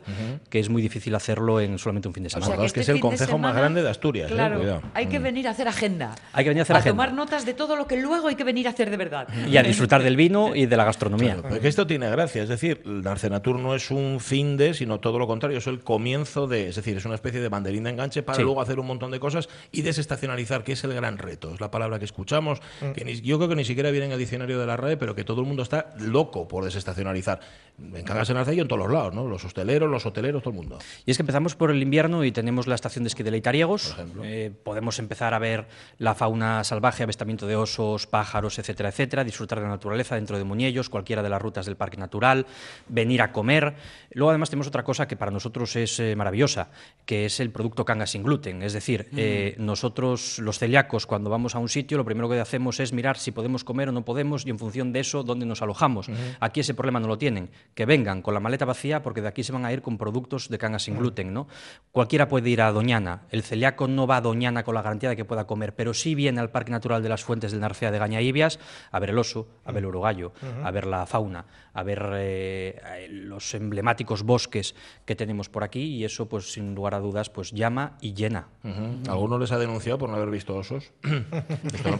que 0.51 0.59
es 0.61 0.69
muy 0.69 0.83
difícil 0.83 1.15
hacerlo 1.15 1.61
en 1.61 1.79
solamente 1.79 2.09
un 2.09 2.15
fin 2.15 2.25
de 2.25 2.31
semana. 2.31 2.47
Acordaos 2.47 2.73
que 2.73 2.81
es 2.81 2.89
el 2.89 2.97
este 2.97 3.07
de 3.07 3.11
concejo 3.11 3.39
más 3.39 3.55
grande 3.57 3.83
de 3.83 3.89
Asturias, 3.91 4.31
eh, 4.31 4.35
Claro, 4.35 4.83
hay 4.95 5.07
que 5.07 5.19
venir 5.19 5.49
a 5.49 5.53
hacer 5.53 5.69
agenda. 5.69 6.15
Hay 6.33 6.45
que 6.45 6.51
venir 6.51 6.61
a 6.61 6.65
hacer 6.65 6.77
agenda. 6.77 6.93
tomar 6.93 7.13
notas 7.15 7.47
de 7.47 7.55
todo 7.55 7.77
lo 7.77 7.87
que 7.87 7.97
luego 7.97 8.29
hay 8.29 8.35
que 8.35 8.45
venir 8.45 8.67
a 8.67 8.71
hacer 8.71 8.91
de 8.91 8.97
verdad. 8.97 9.29
Y 9.49 9.57
a 9.57 9.63
disfrutar 9.63 10.03
del 10.03 10.17
vino 10.17 10.55
y 10.55 10.67
de 10.67 10.77
la 10.77 10.85
gastronomía. 10.85 11.37
Porque 11.41 11.69
esto 11.69 11.87
tiene 11.87 12.11
gracia, 12.11 12.43
es 12.43 12.49
decir, 12.49 12.83
el 12.85 13.03
Narcenatur 13.03 13.59
no 13.59 13.75
es 13.75 13.91
un 13.91 14.19
fin 14.21 14.57
de, 14.57 14.75
sino 14.75 15.01
todo 15.01 15.19
lo 15.19 15.27
contrario, 15.27 15.59
es 15.59 15.67
el 15.67 15.81
comienzo 15.81 16.47
de, 16.47 16.69
es 16.69 16.77
decir, 16.77 16.97
es 16.97 17.05
una 17.05 17.15
especie 17.15 17.41
de 17.41 17.49
banderín 17.49 17.85
de 17.85 17.91
enganche 17.91 18.23
para 18.23 18.37
Sí. 18.37 18.43
luego 18.43 18.61
hacer 18.61 18.79
un 18.81 18.87
montón 18.87 19.11
de 19.11 19.21
cosas 19.21 19.49
y 19.71 19.83
desestacionalizar, 19.83 20.65
que 20.65 20.73
es 20.73 20.85
el 20.85 20.95
gran 20.95 21.19
reto, 21.19 21.53
es 21.55 21.61
la 21.61 21.71
palabra 21.71 21.99
que 21.99 22.05
escuchamos, 22.05 22.61
que 22.95 23.05
ni- 23.05 23.21
yo 23.21 23.39
creo 23.39 23.49
que 23.49 23.57
ni 23.57 23.65
siquiera 23.65 23.91
viene 23.91 24.07
en 24.07 24.13
el 24.13 24.19
diccionario 24.19 24.59
de 24.59 24.67
la 24.67 24.77
RAE, 24.77 24.97
pero 24.97 25.15
que 25.15 25.25
todo 25.25 25.41
el 25.41 25.47
mundo 25.47 25.63
está 25.63 25.91
loco 25.99 26.49
por 26.49 26.67
desestacionalizar. 26.73 27.41
En 27.79 28.05
Cangas 28.05 28.31
en 28.31 28.37
Arcea 28.37 28.55
y 28.55 28.61
en 28.61 28.69
todos 28.69 28.83
los 28.83 28.93
lados, 28.93 29.15
¿no? 29.15 29.27
Los 29.27 29.45
hosteleros, 29.45 29.91
los 29.91 30.07
hoteleros, 30.07 30.43
todo 30.43 30.51
el 30.51 30.57
mundo. 30.57 30.79
Y 31.05 31.11
es 31.11 31.17
que 31.17 31.23
empezamos 31.23 31.57
por 31.57 31.71
el 31.71 31.83
invierno 31.83 32.25
y 32.25 32.31
tenemos 32.31 32.67
la 32.67 32.75
estación 32.75 33.05
de 33.05 33.09
esquí 33.09 33.23
de 33.23 33.31
Leitariegos. 33.31 33.97
Eh, 34.23 34.53
podemos 34.63 34.99
empezar 34.99 35.35
a 35.35 35.39
ver 35.39 35.67
la 35.99 36.15
fauna 36.15 36.63
salvaje, 36.65 37.03
avistamiento 37.03 37.47
de 37.47 37.57
osos, 37.57 38.07
pájaros, 38.07 38.59
etcétera, 38.59 38.91
etcétera, 38.91 39.25
disfrutar 39.25 39.59
de 39.59 39.65
la 39.65 39.71
naturaleza 39.71 40.15
dentro 40.15 40.39
de 40.39 40.45
Muñellos, 40.45 40.91
cualquiera 40.91 41.23
de 41.23 41.29
las 41.29 41.43
rutas 41.43 41.67
del 41.67 41.77
Parque 41.77 41.97
Natural, 41.97 42.47
venir 42.89 43.23
a 43.23 43.33
comer. 43.33 43.75
Luego 44.13 44.31
además 44.31 44.51
tenemos 44.51 44.67
otra 44.67 44.85
cosa 44.85 45.09
que 45.09 45.17
para 45.17 45.31
nosotros 45.31 45.75
es 45.77 45.99
eh, 45.99 46.15
maravillosa, 46.15 46.69
que 47.05 47.25
es 47.25 47.41
el 47.41 47.51
producto 47.51 47.85
canga 47.85 48.07
sin 48.07 48.23
gluten. 48.23 48.63
Es 48.63 48.75
decir, 48.75 49.09
eh, 49.17 49.55
nosotros 49.59 50.39
los 50.39 50.59
celíacos 50.59 51.07
cuando 51.07 51.31
vamos 51.31 51.55
a 51.55 51.59
un 51.59 51.69
sitio 51.69 51.97
lo 51.97 52.05
primero 52.05 52.29
que 52.29 52.39
hacemos 52.39 52.81
es 52.81 52.93
mirar 52.93 53.19
si 53.19 53.33
podemos 53.33 53.65
comer 53.65 53.89
o 53.89 53.93
no 53.93 54.05
podemos 54.05 54.47
y 54.47 54.51
en 54.51 54.59
función 54.59 54.93
de 54.93 55.01
eso 55.01 55.23
dónde 55.23 55.47
nos 55.47 55.63
alojamos. 55.63 56.09
Aquí 56.41 56.52
ese 56.61 56.75
problema 56.75 57.01
no 57.01 57.09
lo 57.09 57.19
tienen. 57.19 57.51
Que 57.75 57.87
vengan 57.87 58.23
con 58.23 58.35
la 58.35 58.41
maleta 58.41 58.65
vacía 58.65 59.03
porque 59.03 59.21
de 59.21 59.29
aquí 59.29 59.43
se 59.43 59.53
van 59.53 59.65
a 59.65 59.73
ir 59.73 59.83
con 59.83 59.99
productos 59.99 60.49
de 60.49 60.59
canga 60.59 60.79
sin 60.79 60.97
gluten. 60.99 61.33
¿no? 61.33 61.49
Cualquiera 61.91 62.29
puede 62.29 62.51
ir 62.51 62.63
a 62.63 62.73
Doñana. 62.73 63.23
El 63.31 63.43
celíaco 63.43 63.89
no 63.89 64.07
va 64.07 64.17
a 64.17 64.21
Doñana 64.21 64.65
con 64.65 64.75
la 64.75 64.83
garantía 64.83 65.09
de 65.09 65.17
que 65.17 65.25
pueda 65.25 65.47
comer, 65.47 65.75
pero 65.75 65.95
sí 65.95 66.15
viene 66.15 66.41
al 66.41 66.51
Parque 66.51 66.71
Natural 66.71 67.03
de 67.03 67.09
las 67.09 67.23
Fuentes 67.25 67.51
del 67.53 67.61
Narcea 67.61 67.91
de 67.91 67.99
Gañaíbias 67.99 68.59
a 68.91 68.99
ver 68.99 69.11
el 69.11 69.19
oso, 69.19 69.49
a 69.65 69.73
ver 69.73 69.83
el 69.83 69.87
urogallo, 69.87 70.33
a 70.63 70.71
ver 70.71 70.87
la 70.87 71.07
fauna, 71.07 71.45
a 71.75 71.83
ver 71.83 72.03
eh, 72.15 73.07
los 73.11 73.55
emblemáticos 73.55 74.23
bosques 74.23 74.75
que 75.05 75.15
tenemos 75.17 75.49
por 75.49 75.65
aquí 75.65 75.83
y 75.83 76.05
eso, 76.05 76.29
pues 76.29 76.53
sin 76.53 76.75
lugar 76.75 76.95
a 76.95 76.99
dudas, 77.01 77.31
pues 77.31 77.53
llama 77.53 77.97
y 78.01 78.15
llena. 78.15 78.49
Ujú. 78.65 79.11
Algunos 79.11 79.41
les 79.41 79.53
ha 79.53 79.59
denunciado 79.59 79.99
por 79.99 80.09
no 80.11 80.17
haber 80.17 80.31
visto 80.31 80.55
osos. 80.57 80.93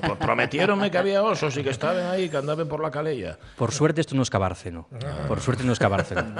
Pro- 0.01 0.19
Prometieronme 0.19 0.91
que 0.91 0.99
había 0.99 1.23
osos 1.23 1.57
y 1.57 1.63
que 1.63 1.71
estaban 1.71 2.07
ahí, 2.07 2.29
que 2.29 2.37
andaban 2.37 2.69
por 2.69 2.81
la 2.83 2.91
calella. 2.91 3.39
Por 3.57 3.73
suerte 3.73 4.01
esto 4.01 4.15
no 4.15 4.23
es 4.23 4.31
Cabárceno. 4.43 4.89
Por 5.29 5.41
suerte 5.41 5.63
no 5.63 5.73
es 5.73 5.79
Cabárceno. 5.79 6.35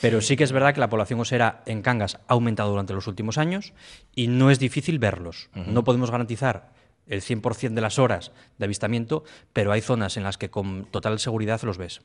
Pero 0.00 0.20
sí 0.20 0.36
que 0.36 0.44
es 0.44 0.52
verdad 0.52 0.72
que 0.74 0.80
la 0.80 0.88
población 0.88 1.18
osera 1.18 1.62
en 1.66 1.82
Cangas 1.82 2.20
ha 2.28 2.34
aumentado 2.34 2.70
durante 2.70 2.94
los 2.94 3.08
últimos 3.08 3.36
años 3.36 3.72
y 4.14 4.28
no 4.28 4.52
es 4.52 4.60
difícil 4.60 5.00
verlos. 5.00 5.50
No 5.54 5.82
podemos 5.82 6.12
garantizar 6.12 6.70
el 7.08 7.22
100% 7.22 7.74
de 7.74 7.80
las 7.80 7.98
horas 7.98 8.32
de 8.58 8.64
avistamiento, 8.64 9.24
pero 9.52 9.72
hay 9.72 9.80
zonas 9.80 10.16
en 10.16 10.22
las 10.22 10.38
que 10.38 10.50
con 10.50 10.84
total 10.90 11.18
seguridad 11.18 11.60
los 11.62 11.78
ves. 11.78 12.00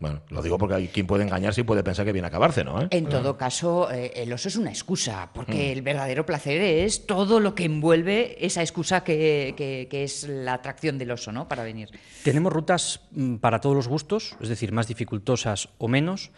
Bueno, 0.00 0.20
lo 0.28 0.42
digo 0.42 0.58
porque 0.58 0.74
hay 0.74 0.88
quien 0.88 1.06
puede 1.06 1.24
engañarse 1.24 1.62
y 1.62 1.64
puede 1.64 1.82
pensar 1.82 2.04
que 2.04 2.12
viene 2.12 2.26
a 2.26 2.28
acabarse, 2.28 2.64
¿no? 2.64 2.82
¿Eh? 2.82 2.88
En 2.90 3.08
todo 3.08 3.36
caso, 3.36 3.90
eh, 3.90 4.12
el 4.16 4.32
oso 4.32 4.48
es 4.48 4.56
una 4.56 4.70
excusa, 4.70 5.30
porque 5.32 5.72
el 5.72 5.82
verdadero 5.82 6.26
placer 6.26 6.60
es 6.60 7.06
todo 7.06 7.40
lo 7.40 7.54
que 7.54 7.64
envuelve 7.64 8.36
esa 8.44 8.60
excusa 8.62 9.02
que, 9.04 9.54
que- 9.56 9.88
que 9.90 10.04
es 10.04 10.28
la 10.28 10.54
atracción 10.54 10.98
del 10.98 11.10
oso, 11.10 11.32
¿no? 11.32 11.48
Para 11.48 11.62
venir. 11.62 11.90
Tenemos 12.24 12.52
rutas 12.52 13.00
mm, 13.12 13.36
para 13.36 13.60
todos 13.60 13.74
los 13.76 13.88
gustos, 13.88 14.36
es 14.40 14.48
decir, 14.48 14.72
más 14.72 14.86
dificultosas 14.88 15.68
o 15.78 15.88
menos. 15.88 16.30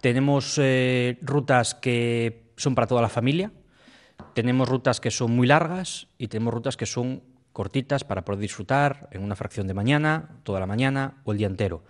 Tenemos 0.00 0.58
eh, 0.62 1.18
rutas 1.22 1.74
que 1.74 2.44
son 2.56 2.74
para 2.74 2.86
toda 2.86 3.02
la 3.02 3.08
familia. 3.08 3.50
Tenemos 4.34 4.68
rutas 4.68 5.00
que 5.00 5.10
son 5.10 5.32
muy 5.34 5.46
largas 5.46 6.08
y 6.18 6.28
tenemos 6.28 6.52
rutas 6.54 6.76
que 6.76 6.86
son 6.86 7.22
cortitas 7.56 8.04
para 8.04 8.22
poder 8.22 8.38
disfrutar 8.38 9.08
en 9.12 9.22
una 9.22 9.34
fracción 9.34 9.66
de 9.66 9.72
mañana, 9.72 10.28
toda 10.42 10.60
la 10.60 10.66
mañana 10.66 11.14
o 11.24 11.32
el 11.32 11.38
día 11.38 11.46
entero. 11.46 11.84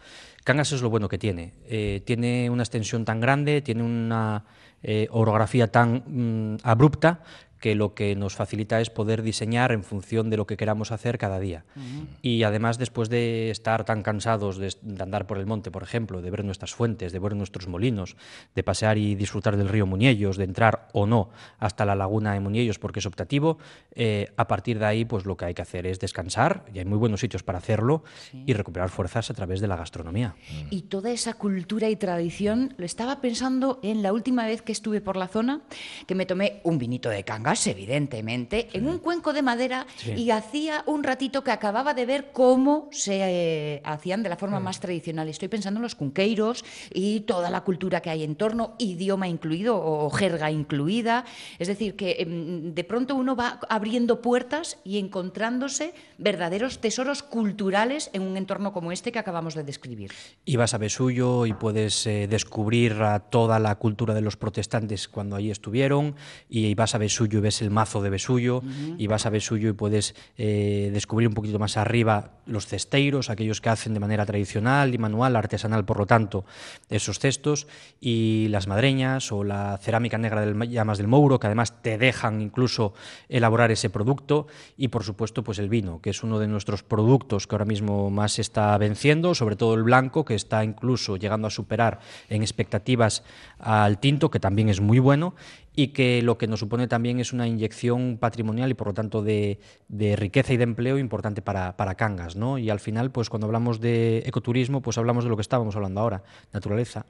Cangas 0.44 0.70
es 0.70 0.80
lo 0.80 0.90
bueno 0.90 1.08
que 1.08 1.18
tiene. 1.18 1.54
Eh, 1.66 2.02
tiene 2.06 2.48
una 2.50 2.62
extensión 2.62 3.04
tan 3.04 3.18
grande, 3.18 3.62
tiene 3.62 3.82
una 3.82 4.44
eh, 4.84 5.08
orografía 5.10 5.66
tan 5.66 6.04
mm, 6.06 6.58
abrupta 6.62 7.18
que 7.60 7.74
lo 7.74 7.94
que 7.94 8.14
nos 8.16 8.34
facilita 8.34 8.80
es 8.80 8.90
poder 8.90 9.22
diseñar 9.22 9.72
en 9.72 9.82
función 9.82 10.30
de 10.30 10.36
lo 10.36 10.46
que 10.46 10.56
queramos 10.56 10.92
hacer 10.92 11.18
cada 11.18 11.40
día. 11.40 11.64
Y 12.22 12.42
además, 12.42 12.78
después 12.78 13.08
de 13.08 13.50
estar 13.50 13.84
tan 13.84 14.02
cansados 14.02 14.58
de, 14.58 14.74
de 14.82 15.02
andar 15.02 15.26
por 15.26 15.38
el 15.38 15.46
monte, 15.46 15.70
por 15.70 15.82
ejemplo, 15.82 16.22
de 16.22 16.30
ver 16.30 16.44
nuestras 16.44 16.74
fuentes, 16.74 17.12
de 17.12 17.18
ver 17.18 17.34
nuestros 17.34 17.66
molinos, 17.68 18.16
de 18.54 18.62
pasear 18.62 18.98
y 18.98 19.14
disfrutar 19.14 19.56
del 19.56 19.68
río 19.68 19.86
Muñellos, 19.86 20.36
de 20.36 20.44
entrar 20.44 20.88
o 20.92 21.06
no 21.06 21.30
hasta 21.58 21.84
la 21.84 21.94
laguna 21.94 22.32
de 22.32 22.40
Muñellos 22.40 22.78
porque 22.78 23.00
es 23.00 23.06
optativo, 23.06 23.58
eh, 23.94 24.32
a 24.36 24.46
partir 24.46 24.78
de 24.78 24.84
ahí, 24.84 25.04
pues 25.04 25.24
lo 25.24 25.36
que 25.36 25.46
hay 25.46 25.54
que 25.54 25.62
hacer 25.62 25.86
es 25.86 26.00
descansar, 26.00 26.64
y 26.72 26.78
hay 26.78 26.84
muy 26.84 26.98
buenos 26.98 27.20
sitios 27.20 27.42
para 27.42 27.58
hacerlo, 27.58 28.04
y 28.32 28.52
recuperar 28.52 28.90
fuerzas 28.90 29.30
a 29.30 29.34
través 29.34 29.60
de 29.60 29.68
la 29.68 29.76
gastronomía. 29.76 30.34
Y 30.70 30.82
toda 30.82 31.10
esa 31.10 31.34
cultura 31.34 31.88
y 31.88 31.96
tradición, 31.96 32.74
lo 32.76 32.84
estaba 32.84 33.20
pensando 33.20 33.80
en 33.82 34.02
la 34.02 34.12
última 34.12 34.46
vez 34.46 34.62
que 34.62 34.72
estuve 34.72 35.00
por 35.00 35.16
la 35.16 35.28
zona, 35.28 35.62
que 36.06 36.14
me 36.14 36.26
tomé 36.26 36.60
un 36.64 36.78
vinito 36.78 37.08
de 37.08 37.24
Cangas, 37.46 37.66
evidentemente, 37.68 38.68
en 38.72 38.88
un 38.88 38.98
cuenco 38.98 39.32
de 39.32 39.40
madera 39.40 39.86
y 40.16 40.30
hacía 40.30 40.82
un 40.86 41.04
ratito 41.04 41.44
que 41.44 41.52
acababa 41.52 41.94
de 41.94 42.04
ver 42.04 42.32
cómo 42.32 42.88
se 42.90 43.20
eh, 43.22 43.82
hacían 43.84 44.24
de 44.24 44.28
la 44.28 44.36
forma 44.36 44.58
más 44.58 44.80
tradicional. 44.80 45.28
Estoy 45.28 45.46
pensando 45.46 45.78
en 45.78 45.82
los 45.82 45.94
cunqueiros 45.94 46.64
y 46.92 47.20
toda 47.20 47.48
la 47.48 47.60
cultura 47.60 48.00
que 48.00 48.10
hay 48.10 48.24
en 48.24 48.34
torno, 48.34 48.74
idioma 48.78 49.28
incluido 49.28 49.80
o 49.80 50.10
jerga 50.10 50.50
incluida. 50.50 51.24
Es 51.60 51.68
decir, 51.68 51.94
que 51.94 52.16
em, 52.18 52.74
de 52.74 52.82
pronto 52.82 53.14
uno 53.14 53.36
va 53.36 53.60
abriendo 53.68 54.22
puertas 54.22 54.78
y 54.82 54.98
encontrándose 54.98 55.94
verdaderos 56.18 56.80
tesoros 56.80 57.22
culturales 57.22 58.10
en 58.12 58.22
un 58.22 58.36
entorno 58.36 58.72
como 58.72 58.90
este 58.90 59.12
que 59.12 59.20
acabamos 59.20 59.54
de 59.54 59.62
describir. 59.62 60.10
Y 60.44 60.56
vas 60.56 60.74
a 60.74 60.78
Besullo 60.78 61.46
y 61.46 61.52
puedes 61.52 62.08
eh, 62.08 62.26
descubrir 62.26 62.94
a 62.94 63.20
toda 63.20 63.60
la 63.60 63.76
cultura 63.76 64.14
de 64.14 64.20
los 64.22 64.36
protestantes 64.36 65.06
cuando 65.06 65.36
allí 65.36 65.52
estuvieron, 65.52 66.16
y 66.48 66.74
vas 66.74 66.96
a 66.96 66.98
Besullo 66.98 67.35
y 67.38 67.40
ves 67.40 67.62
el 67.62 67.70
mazo 67.70 68.02
de 68.02 68.10
Besullo, 68.10 68.62
y 68.98 69.06
vas 69.06 69.26
a 69.26 69.30
Besullo 69.30 69.68
y 69.68 69.72
puedes 69.72 70.14
eh, 70.36 70.90
descubrir 70.92 71.28
un 71.28 71.34
poquito 71.34 71.58
más 71.58 71.76
arriba 71.76 72.32
los 72.46 72.66
cesteiros, 72.66 73.30
aquellos 73.30 73.60
que 73.60 73.68
hacen 73.68 73.94
de 73.94 74.00
manera 74.00 74.24
tradicional 74.24 74.94
y 74.94 74.98
manual, 74.98 75.36
artesanal, 75.36 75.84
por 75.84 75.98
lo 75.98 76.06
tanto, 76.06 76.44
esos 76.88 77.18
cestos, 77.18 77.66
y 78.00 78.48
las 78.50 78.66
madreñas 78.66 79.32
o 79.32 79.44
la 79.44 79.78
cerámica 79.82 80.18
negra 80.18 80.40
del 80.40 80.56
Llamas 80.68 80.98
del 80.98 81.08
Mouro, 81.08 81.38
que 81.38 81.46
además 81.46 81.82
te 81.82 81.98
dejan 81.98 82.40
incluso 82.40 82.94
elaborar 83.28 83.70
ese 83.70 83.90
producto, 83.90 84.46
y 84.76 84.88
por 84.88 85.04
supuesto, 85.04 85.42
pues 85.42 85.58
el 85.58 85.68
vino, 85.68 86.00
que 86.00 86.10
es 86.10 86.22
uno 86.22 86.38
de 86.38 86.46
nuestros 86.46 86.82
productos 86.82 87.46
que 87.46 87.54
ahora 87.54 87.64
mismo 87.64 88.10
más 88.10 88.32
se 88.32 88.42
está 88.42 88.76
venciendo, 88.78 89.34
sobre 89.34 89.56
todo 89.56 89.74
el 89.74 89.82
blanco, 89.82 90.24
que 90.24 90.34
está 90.34 90.64
incluso 90.64 91.16
llegando 91.16 91.46
a 91.46 91.50
superar 91.50 92.00
en 92.28 92.42
expectativas 92.42 93.22
al 93.58 93.98
tinto, 93.98 94.30
que 94.30 94.40
también 94.40 94.68
es 94.68 94.80
muy 94.80 94.98
bueno, 94.98 95.34
y 95.76 95.88
que 95.88 96.22
lo 96.22 96.38
que 96.38 96.48
nos 96.48 96.58
supone 96.60 96.88
también 96.88 97.20
es 97.20 97.34
una 97.34 97.46
inyección 97.46 98.16
patrimonial 98.18 98.70
y 98.70 98.74
por 98.74 98.88
lo 98.88 98.94
tanto 98.94 99.22
de, 99.22 99.60
de 99.88 100.16
riqueza 100.16 100.54
y 100.54 100.56
de 100.56 100.64
empleo 100.64 100.98
importante 100.98 101.42
para, 101.42 101.76
para, 101.76 101.94
Cangas. 101.94 102.34
¿no? 102.34 102.58
Y 102.58 102.70
al 102.70 102.80
final, 102.80 103.10
pues 103.12 103.28
cuando 103.28 103.46
hablamos 103.46 103.80
de 103.80 104.24
ecoturismo, 104.26 104.80
pues 104.80 104.96
hablamos 104.96 105.24
de 105.24 105.30
lo 105.30 105.36
que 105.36 105.42
estábamos 105.42 105.76
hablando 105.76 106.00
ahora, 106.00 106.22
naturaleza, 106.52 107.04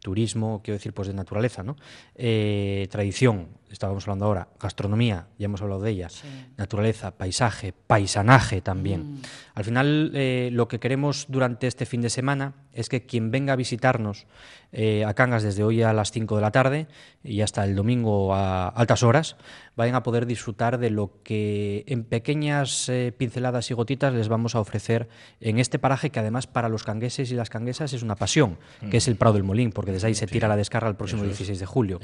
turismo, 0.00 0.60
quiero 0.64 0.78
decir, 0.78 0.92
pues 0.92 1.08
de 1.08 1.14
naturaleza, 1.14 1.62
¿no? 1.62 1.76
Eh, 2.14 2.88
tradición, 2.90 3.48
estábamos 3.70 4.04
hablando 4.04 4.24
ahora, 4.24 4.48
gastronomía, 4.58 5.28
ya 5.38 5.44
hemos 5.44 5.62
hablado 5.62 5.82
de 5.82 5.90
ella, 5.90 6.08
sí. 6.08 6.26
naturaleza, 6.56 7.12
paisaje, 7.12 7.72
paisanaje 7.72 8.60
también. 8.60 9.14
Mm. 9.14 9.22
Al 9.54 9.64
final, 9.64 10.12
eh, 10.14 10.50
lo 10.52 10.68
que 10.68 10.80
queremos 10.80 11.26
durante 11.28 11.66
este 11.66 11.86
fin 11.86 12.00
de 12.00 12.10
semana 12.10 12.54
es 12.72 12.88
que 12.88 13.04
quien 13.04 13.30
venga 13.30 13.52
a 13.52 13.56
visitarnos 13.56 14.26
eh, 14.72 15.04
a 15.04 15.14
Cangas 15.14 15.42
desde 15.42 15.64
hoy 15.64 15.82
a 15.82 15.92
las 15.92 16.12
5 16.12 16.36
de 16.36 16.42
la 16.42 16.52
tarde 16.52 16.86
y 17.24 17.40
hasta 17.40 17.64
el 17.64 17.74
domingo 17.74 18.34
a 18.34 18.68
altas 18.68 19.02
horas, 19.02 19.36
vayan 19.76 19.96
a 19.96 20.02
poder 20.02 20.26
disfrutar 20.26 20.78
de 20.78 20.90
lo 20.90 21.22
que 21.24 21.84
en 21.88 22.04
pequeñas 22.04 22.88
eh, 22.88 23.12
pinceladas 23.16 23.70
y 23.70 23.74
gotitas 23.74 24.14
les 24.14 24.28
vamos 24.28 24.54
a 24.54 24.60
ofrecer 24.60 25.08
en 25.40 25.58
este 25.58 25.78
paraje 25.78 26.10
que 26.10 26.20
además 26.20 26.46
para 26.46 26.68
los 26.68 26.84
cangueses 26.84 27.32
y 27.32 27.34
las 27.34 27.50
canguesas 27.50 27.92
es 27.92 28.02
una 28.02 28.14
pasión, 28.14 28.58
que 28.90 28.98
es 28.98 29.08
el 29.08 29.16
Prado 29.16 29.34
del 29.34 29.42
Molín, 29.42 29.72
porque 29.72 29.89
desde 29.92 30.08
ahí 30.08 30.14
se 30.14 30.26
tira 30.26 30.48
la 30.48 30.56
descarga 30.56 30.88
el 30.88 30.96
próximo 30.96 31.24
16 31.24 31.58
de 31.58 31.66
julio. 31.66 32.00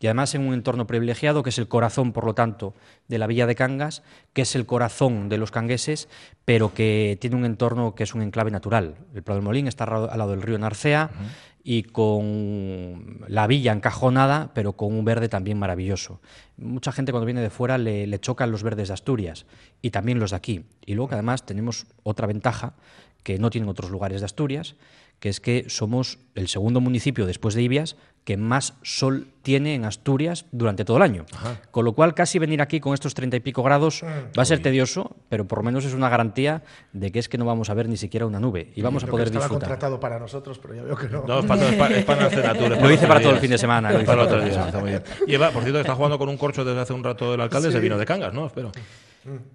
Y 0.00 0.06
además 0.06 0.34
en 0.34 0.46
un 0.46 0.54
entorno 0.54 0.86
privilegiado 0.86 1.42
que 1.42 1.50
es 1.50 1.58
el 1.58 1.68
corazón, 1.68 2.12
por 2.12 2.24
lo 2.24 2.34
tanto, 2.34 2.74
de 3.08 3.18
la 3.18 3.26
villa 3.26 3.46
de 3.46 3.54
Cangas, 3.54 4.02
que 4.32 4.42
es 4.42 4.54
el 4.54 4.66
corazón 4.66 5.28
de 5.28 5.38
los 5.38 5.50
cangueses, 5.50 6.08
pero 6.44 6.74
que 6.74 7.18
tiene 7.20 7.36
un 7.36 7.44
entorno 7.44 7.94
que 7.94 8.04
es 8.04 8.14
un 8.14 8.22
enclave 8.22 8.50
natural. 8.50 8.96
El 9.14 9.22
Prado 9.22 9.38
del 9.38 9.44
Molín 9.44 9.66
está 9.66 9.84
al 9.84 10.18
lado 10.18 10.30
del 10.30 10.42
río 10.42 10.58
Narcea, 10.58 11.10
uh 11.12 11.22
-huh 11.22 11.56
y 11.68 11.82
con 11.82 13.24
la 13.26 13.48
villa 13.48 13.72
encajonada, 13.72 14.52
pero 14.54 14.74
con 14.74 14.94
un 14.94 15.04
verde 15.04 15.28
también 15.28 15.58
maravilloso. 15.58 16.20
Mucha 16.56 16.92
gente 16.92 17.10
cuando 17.10 17.26
viene 17.26 17.40
de 17.40 17.50
fuera 17.50 17.76
le, 17.76 18.06
le, 18.06 18.20
chocan 18.20 18.52
los 18.52 18.62
verdes 18.62 18.86
de 18.86 18.94
Asturias 18.94 19.46
y 19.82 19.90
también 19.90 20.20
los 20.20 20.30
de 20.30 20.36
aquí. 20.36 20.64
Y 20.86 20.94
luego 20.94 21.08
que 21.08 21.14
además 21.16 21.44
tenemos 21.44 21.88
otra 22.04 22.28
ventaja 22.28 22.74
que 23.24 23.40
no 23.40 23.50
tienen 23.50 23.68
otros 23.68 23.90
lugares 23.90 24.20
de 24.20 24.26
Asturias, 24.26 24.76
que 25.20 25.28
es 25.28 25.40
que 25.40 25.64
somos 25.68 26.18
el 26.34 26.48
segundo 26.48 26.80
municipio 26.80 27.26
después 27.26 27.54
de 27.54 27.62
Ibias 27.62 27.96
que 28.26 28.36
más 28.36 28.74
sol 28.82 29.28
tiene 29.42 29.76
en 29.76 29.84
Asturias 29.84 30.46
durante 30.50 30.84
todo 30.84 30.96
el 30.96 31.04
año. 31.04 31.26
Ajá. 31.32 31.60
Con 31.70 31.84
lo 31.84 31.92
cual, 31.92 32.12
casi 32.12 32.40
venir 32.40 32.60
aquí 32.60 32.80
con 32.80 32.92
estos 32.92 33.14
treinta 33.14 33.36
y 33.36 33.40
pico 33.40 33.62
grados 33.62 34.02
va 34.36 34.42
a 34.42 34.44
ser 34.44 34.60
tedioso, 34.60 35.14
pero 35.28 35.46
por 35.46 35.58
lo 35.58 35.62
menos 35.62 35.84
es 35.84 35.94
una 35.94 36.08
garantía 36.08 36.64
de 36.92 37.12
que 37.12 37.20
es 37.20 37.28
que 37.28 37.38
no 37.38 37.44
vamos 37.44 37.70
a 37.70 37.74
ver 37.74 37.88
ni 37.88 37.96
siquiera 37.96 38.26
una 38.26 38.40
nube 38.40 38.72
y 38.74 38.82
vamos 38.82 39.04
a 39.04 39.06
poder 39.06 39.28
estaba 39.28 39.44
disfrutar. 39.44 39.68
contratado 39.68 40.00
para 40.00 40.18
nosotros, 40.18 40.58
pero 40.58 40.74
ya 40.74 40.82
veo 40.82 40.96
que 40.96 41.08
no. 41.08 41.24
No, 41.24 41.38
es 41.38 41.46
para, 41.46 41.68
es 41.68 41.76
para, 41.76 41.96
es 41.98 42.04
para 42.04 42.22
la 42.24 42.30
cenatura, 42.30 42.76
es 42.76 42.82
Lo 42.82 42.90
hice 42.90 43.06
para 43.06 43.20
todo 43.20 43.32
el 43.32 43.38
fin 43.38 43.50
de 43.50 43.58
semana. 43.58 43.92
lo 43.92 43.98
hice 43.98 44.06
Para 44.06 44.44
días, 44.44 44.66
está 44.66 44.80
muy 44.80 44.90
bien. 44.90 45.04
Y 45.28 45.34
Eva, 45.34 45.52
por 45.52 45.62
cierto, 45.62 45.78
está 45.78 45.94
jugando 45.94 46.18
con 46.18 46.28
un 46.28 46.36
corcho 46.36 46.64
desde 46.64 46.80
hace 46.80 46.94
un 46.94 47.04
rato 47.04 47.32
el 47.32 47.40
alcalde, 47.40 47.70
se 47.70 47.78
vino 47.78 47.96
de 47.96 48.06
Cangas, 48.06 48.34
¿no? 48.34 48.46
Espero. 48.46 48.72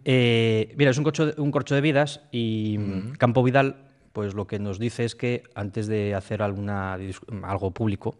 Eh, 0.05 0.73
mira, 0.77 0.91
es 0.91 0.97
un 0.97 1.03
corcho, 1.03 1.25
de, 1.25 1.41
un 1.41 1.51
corcho 1.51 1.75
de 1.75 1.81
vidas 1.81 2.21
y 2.31 2.77
Campo 3.17 3.43
Vidal 3.43 3.90
pues 4.13 4.33
lo 4.33 4.45
que 4.47 4.59
nos 4.59 4.79
dice 4.79 5.05
es 5.05 5.15
que 5.15 5.43
antes 5.55 5.87
de 5.87 6.15
hacer 6.15 6.41
alguna 6.41 6.97
algo 7.43 7.71
público, 7.71 8.15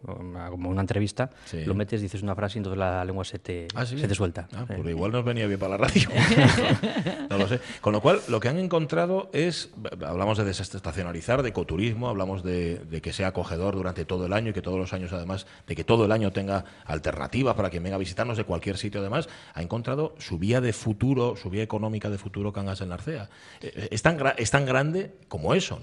como 0.50 0.70
una 0.70 0.80
entrevista, 0.80 1.30
Sí. 1.44 1.64
lo 1.64 1.74
metes, 1.74 2.00
dices 2.00 2.22
una 2.22 2.34
frase 2.34 2.58
y 2.58 2.60
entonces 2.60 2.78
la 2.78 3.04
lengua 3.04 3.24
se 3.24 3.38
te, 3.38 3.68
Ah, 3.74 3.84
¿sí? 3.86 3.98
se 3.98 4.08
te 4.08 4.14
suelta. 4.14 4.48
Ah, 4.54 4.64
pues 4.66 4.86
igual 4.86 5.12
nos 5.12 5.24
venía 5.24 5.46
bien 5.46 5.58
para 5.58 5.76
la 5.76 5.86
radio. 5.86 6.08
no 7.30 7.38
lo 7.38 7.48
sé. 7.48 7.60
Con 7.80 7.92
lo 7.92 8.00
cual, 8.00 8.20
lo 8.28 8.40
que 8.40 8.48
han 8.48 8.58
encontrado 8.58 9.30
es, 9.32 9.70
hablamos 10.06 10.38
de 10.38 10.44
desestacionalizar, 10.44 11.42
de 11.42 11.50
ecoturismo, 11.50 12.08
hablamos 12.08 12.42
de, 12.42 12.78
de 12.78 13.00
que 13.00 13.12
sea 13.12 13.28
acogedor 13.28 13.74
durante 13.74 14.04
todo 14.04 14.26
el 14.26 14.32
año 14.32 14.50
y 14.50 14.52
que 14.52 14.62
todos 14.62 14.78
los 14.78 14.92
años, 14.92 15.12
además, 15.12 15.46
de 15.66 15.74
que 15.76 15.84
todo 15.84 16.04
el 16.04 16.12
año 16.12 16.32
tenga 16.32 16.64
alternativas 16.84 17.54
para 17.54 17.70
quien 17.70 17.82
venga 17.82 17.96
a 17.96 17.98
visitarnos 17.98 18.36
de 18.36 18.44
cualquier 18.44 18.76
sitio, 18.78 19.00
además, 19.00 19.28
ha 19.54 19.62
encontrado 19.62 20.14
su 20.18 20.38
vía 20.38 20.60
de 20.60 20.72
futuro, 20.72 21.36
su 21.36 21.50
vía 21.50 21.62
económica 21.62 22.10
de 22.10 22.18
futuro 22.18 22.52
Cangas 22.52 22.80
en 22.80 22.88
Narcea. 22.90 23.28
Eh, 23.60 23.88
Es 23.90 24.02
tan, 24.02 24.18
es 24.36 24.50
tan 24.50 24.64
grande 24.66 25.12
como 25.28 25.54
eso. 25.54 25.78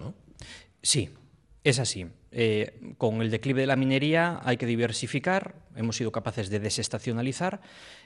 Sí, 0.82 1.10
es 1.64 1.80
así. 1.80 2.08
Eh, 2.32 2.94
con 2.98 3.22
el 3.22 3.32
declive 3.32 3.62
de 3.62 3.68
la 3.68 3.76
minería 3.76 4.40
hay 4.44 4.58
que 4.58 4.66
diversificar, 4.66 5.56
hemos 5.76 5.96
sido 5.96 6.12
capaces 6.12 6.50
de 6.50 6.60
desestacionalizar 6.60 7.62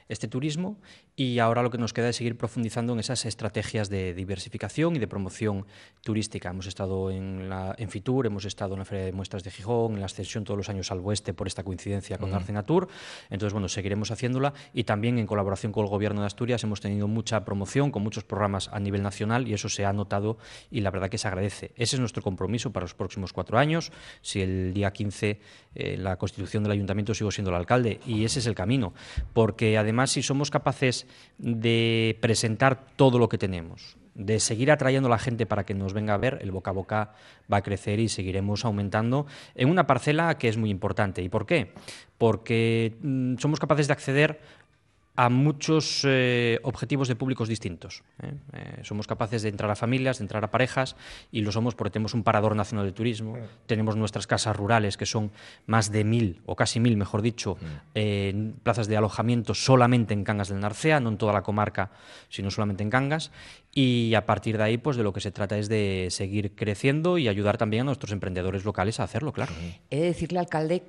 este 0.08 0.28
turismo 0.28 0.76
y 1.16 1.38
ahora 1.38 1.62
lo 1.62 1.70
que 1.70 1.78
nos 1.78 1.92
queda 1.92 2.10
es 2.10 2.16
seguir 2.16 2.36
profundizando 2.36 2.92
en 2.92 3.00
esas 3.00 3.24
estrategias 3.24 3.88
de 3.88 4.14
diversificación 4.14 4.96
y 4.96 4.98
de 4.98 5.08
promoción 5.08 5.66
turística. 6.02 6.50
Hemos 6.50 6.66
estado 6.66 7.10
en, 7.10 7.48
la, 7.48 7.74
en 7.78 7.88
Fitur, 7.88 8.26
hemos 8.26 8.44
estado 8.44 8.74
en 8.74 8.80
la 8.80 8.84
Feria 8.84 9.04
de 9.06 9.12
Muestras 9.12 9.44
de 9.44 9.50
Gijón, 9.50 9.94
en 9.94 10.00
la 10.00 10.06
ascensión 10.06 10.44
todos 10.44 10.58
los 10.58 10.68
años 10.68 10.90
al 10.90 11.00
oeste 11.00 11.32
por 11.32 11.46
esta 11.46 11.62
coincidencia 11.62 12.18
con 12.18 12.34
Arcenatur. 12.34 12.88
Entonces, 13.30 13.52
bueno, 13.52 13.68
seguiremos 13.68 14.10
haciéndola 14.10 14.52
y 14.72 14.84
también 14.84 15.18
en 15.18 15.26
colaboración 15.26 15.72
con 15.72 15.84
el 15.84 15.90
Gobierno 15.90 16.20
de 16.20 16.26
Asturias 16.26 16.62
hemos 16.64 16.80
tenido 16.80 17.08
mucha 17.08 17.44
promoción 17.44 17.90
con 17.90 18.02
muchos 18.02 18.24
programas 18.24 18.68
a 18.72 18.80
nivel 18.80 19.02
nacional 19.02 19.48
y 19.48 19.54
eso 19.54 19.68
se 19.68 19.84
ha 19.84 19.92
notado 19.92 20.38
y 20.70 20.80
la 20.80 20.90
verdad 20.90 21.08
que 21.08 21.18
se 21.18 21.28
agradece. 21.28 21.72
Ese 21.76 21.96
es 21.96 22.00
nuestro 22.00 22.22
compromiso 22.22 22.72
para 22.72 22.84
los 22.84 22.94
próximos 22.94 23.32
cuatro 23.32 23.58
años. 23.58 23.90
Si 24.22 24.40
el 24.40 24.72
día 24.74 24.92
15 24.92 25.40
eh, 25.74 25.96
la 25.96 26.16
constitución 26.16 26.62
del 26.62 26.72
ayuntamiento 26.72 27.14
sigo 27.14 27.30
siendo 27.30 27.50
el 27.50 27.56
alcalde 27.56 28.00
y 28.06 28.24
ese 28.24 28.38
es 28.38 28.46
el 28.46 28.54
camino, 28.54 28.94
porque 29.32 29.76
además 29.78 30.10
si 30.10 30.22
somos 30.22 30.50
capaces 30.50 31.06
de 31.38 32.16
presentar 32.20 32.86
todo 32.96 33.18
lo 33.18 33.28
que 33.28 33.38
tenemos, 33.38 33.96
de 34.14 34.38
seguir 34.38 34.70
atrayendo 34.70 35.08
a 35.08 35.10
la 35.10 35.18
gente 35.18 35.46
para 35.46 35.64
que 35.64 35.74
nos 35.74 35.92
venga 35.92 36.14
a 36.14 36.18
ver, 36.18 36.38
el 36.40 36.52
boca 36.52 36.70
a 36.70 36.74
boca 36.74 37.12
va 37.52 37.58
a 37.58 37.62
crecer 37.62 37.98
y 37.98 38.08
seguiremos 38.08 38.64
aumentando 38.64 39.26
en 39.54 39.68
una 39.68 39.86
parcela 39.86 40.38
que 40.38 40.48
es 40.48 40.56
muy 40.56 40.70
importante. 40.70 41.22
¿Y 41.22 41.28
por 41.28 41.46
qué? 41.46 41.72
Porque 42.16 42.96
mm, 43.02 43.36
somos 43.38 43.58
capaces 43.58 43.88
de 43.88 43.92
acceder 43.92 44.40
a 45.16 45.28
muchos 45.28 46.02
eh, 46.04 46.58
objetivos 46.62 47.06
de 47.06 47.14
públicos 47.14 47.48
distintos. 47.48 48.02
¿eh? 48.22 48.32
Eh, 48.52 48.80
somos 48.82 49.06
capaces 49.06 49.42
de 49.42 49.48
entrar 49.48 49.70
a 49.70 49.76
familias, 49.76 50.18
de 50.18 50.24
entrar 50.24 50.44
a 50.44 50.50
parejas, 50.50 50.96
y 51.30 51.42
lo 51.42 51.52
somos 51.52 51.74
porque 51.74 51.92
tenemos 51.92 52.14
un 52.14 52.24
parador 52.24 52.56
nacional 52.56 52.84
de 52.84 52.92
turismo, 52.92 53.36
tenemos 53.66 53.96
nuestras 53.96 54.26
casas 54.26 54.56
rurales, 54.56 54.96
que 54.96 55.06
son 55.06 55.30
más 55.66 55.92
de 55.92 56.02
mil, 56.02 56.42
o 56.46 56.56
casi 56.56 56.80
mil, 56.80 56.96
mejor 56.96 57.22
dicho, 57.22 57.56
eh, 57.94 58.52
plazas 58.64 58.88
de 58.88 58.96
alojamiento 58.96 59.54
solamente 59.54 60.14
en 60.14 60.24
Cangas 60.24 60.48
del 60.48 60.60
Narcea, 60.60 60.98
no 60.98 61.10
en 61.10 61.18
toda 61.18 61.32
la 61.32 61.42
comarca, 61.42 61.90
sino 62.28 62.50
solamente 62.50 62.82
en 62.82 62.90
Cangas, 62.90 63.30
y 63.72 64.14
a 64.14 64.26
partir 64.26 64.58
de 64.58 64.64
ahí, 64.64 64.78
pues 64.78 64.96
de 64.96 65.04
lo 65.04 65.12
que 65.12 65.20
se 65.20 65.30
trata 65.30 65.58
es 65.58 65.68
de 65.68 66.08
seguir 66.10 66.56
creciendo 66.56 67.18
y 67.18 67.28
ayudar 67.28 67.56
también 67.56 67.82
a 67.82 67.84
nuestros 67.84 68.10
emprendedores 68.10 68.64
locales 68.64 68.98
a 68.98 69.04
hacerlo, 69.04 69.32
claro. 69.32 69.52
He 69.90 70.00
de 70.00 70.06
decirle, 70.06 70.38
alcalde, 70.40 70.82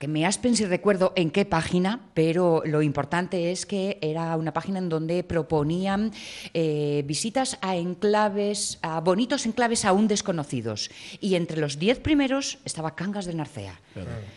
que 0.00 0.08
me 0.08 0.24
aspen 0.24 0.56
si 0.56 0.64
recuerdo 0.64 1.12
en 1.14 1.30
qué 1.30 1.44
página, 1.44 2.00
pero 2.14 2.62
lo 2.64 2.80
importante 2.80 3.52
es 3.52 3.66
que 3.66 3.98
era 4.00 4.34
una 4.36 4.50
página 4.50 4.78
en 4.78 4.88
donde 4.88 5.22
proponían 5.24 6.10
eh, 6.54 7.04
visitas 7.06 7.58
a 7.60 7.76
enclaves, 7.76 8.78
a 8.80 9.00
bonitos 9.00 9.44
enclaves 9.44 9.84
aún 9.84 10.08
desconocidos. 10.08 10.90
Y 11.20 11.34
entre 11.34 11.60
los 11.60 11.78
diez 11.78 11.98
primeros 11.98 12.60
estaba 12.64 12.94
Cangas 12.94 13.26
de 13.26 13.34
Narcea. 13.34 13.78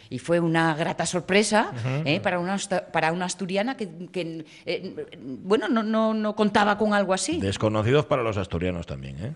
Y 0.09 0.19
fue 0.19 0.41
una 0.41 0.75
grata 0.75 1.05
sorpresa 1.05 1.71
eh, 2.03 2.19
para, 2.19 2.39
una, 2.39 2.57
para 2.91 3.13
una 3.13 3.23
asturiana 3.23 3.77
que, 3.77 3.87
que, 4.11 4.45
eh, 4.65 5.07
bueno, 5.43 5.69
no, 5.69 5.81
no, 5.81 6.13
no 6.13 6.35
contaba 6.35 6.77
con 6.77 6.93
algo 6.93 7.13
así. 7.13 7.39
Desconocidos 7.39 8.05
para 8.05 8.21
los 8.21 8.35
asturianos 8.35 8.85
también, 8.85 9.15
¿eh? 9.17 9.31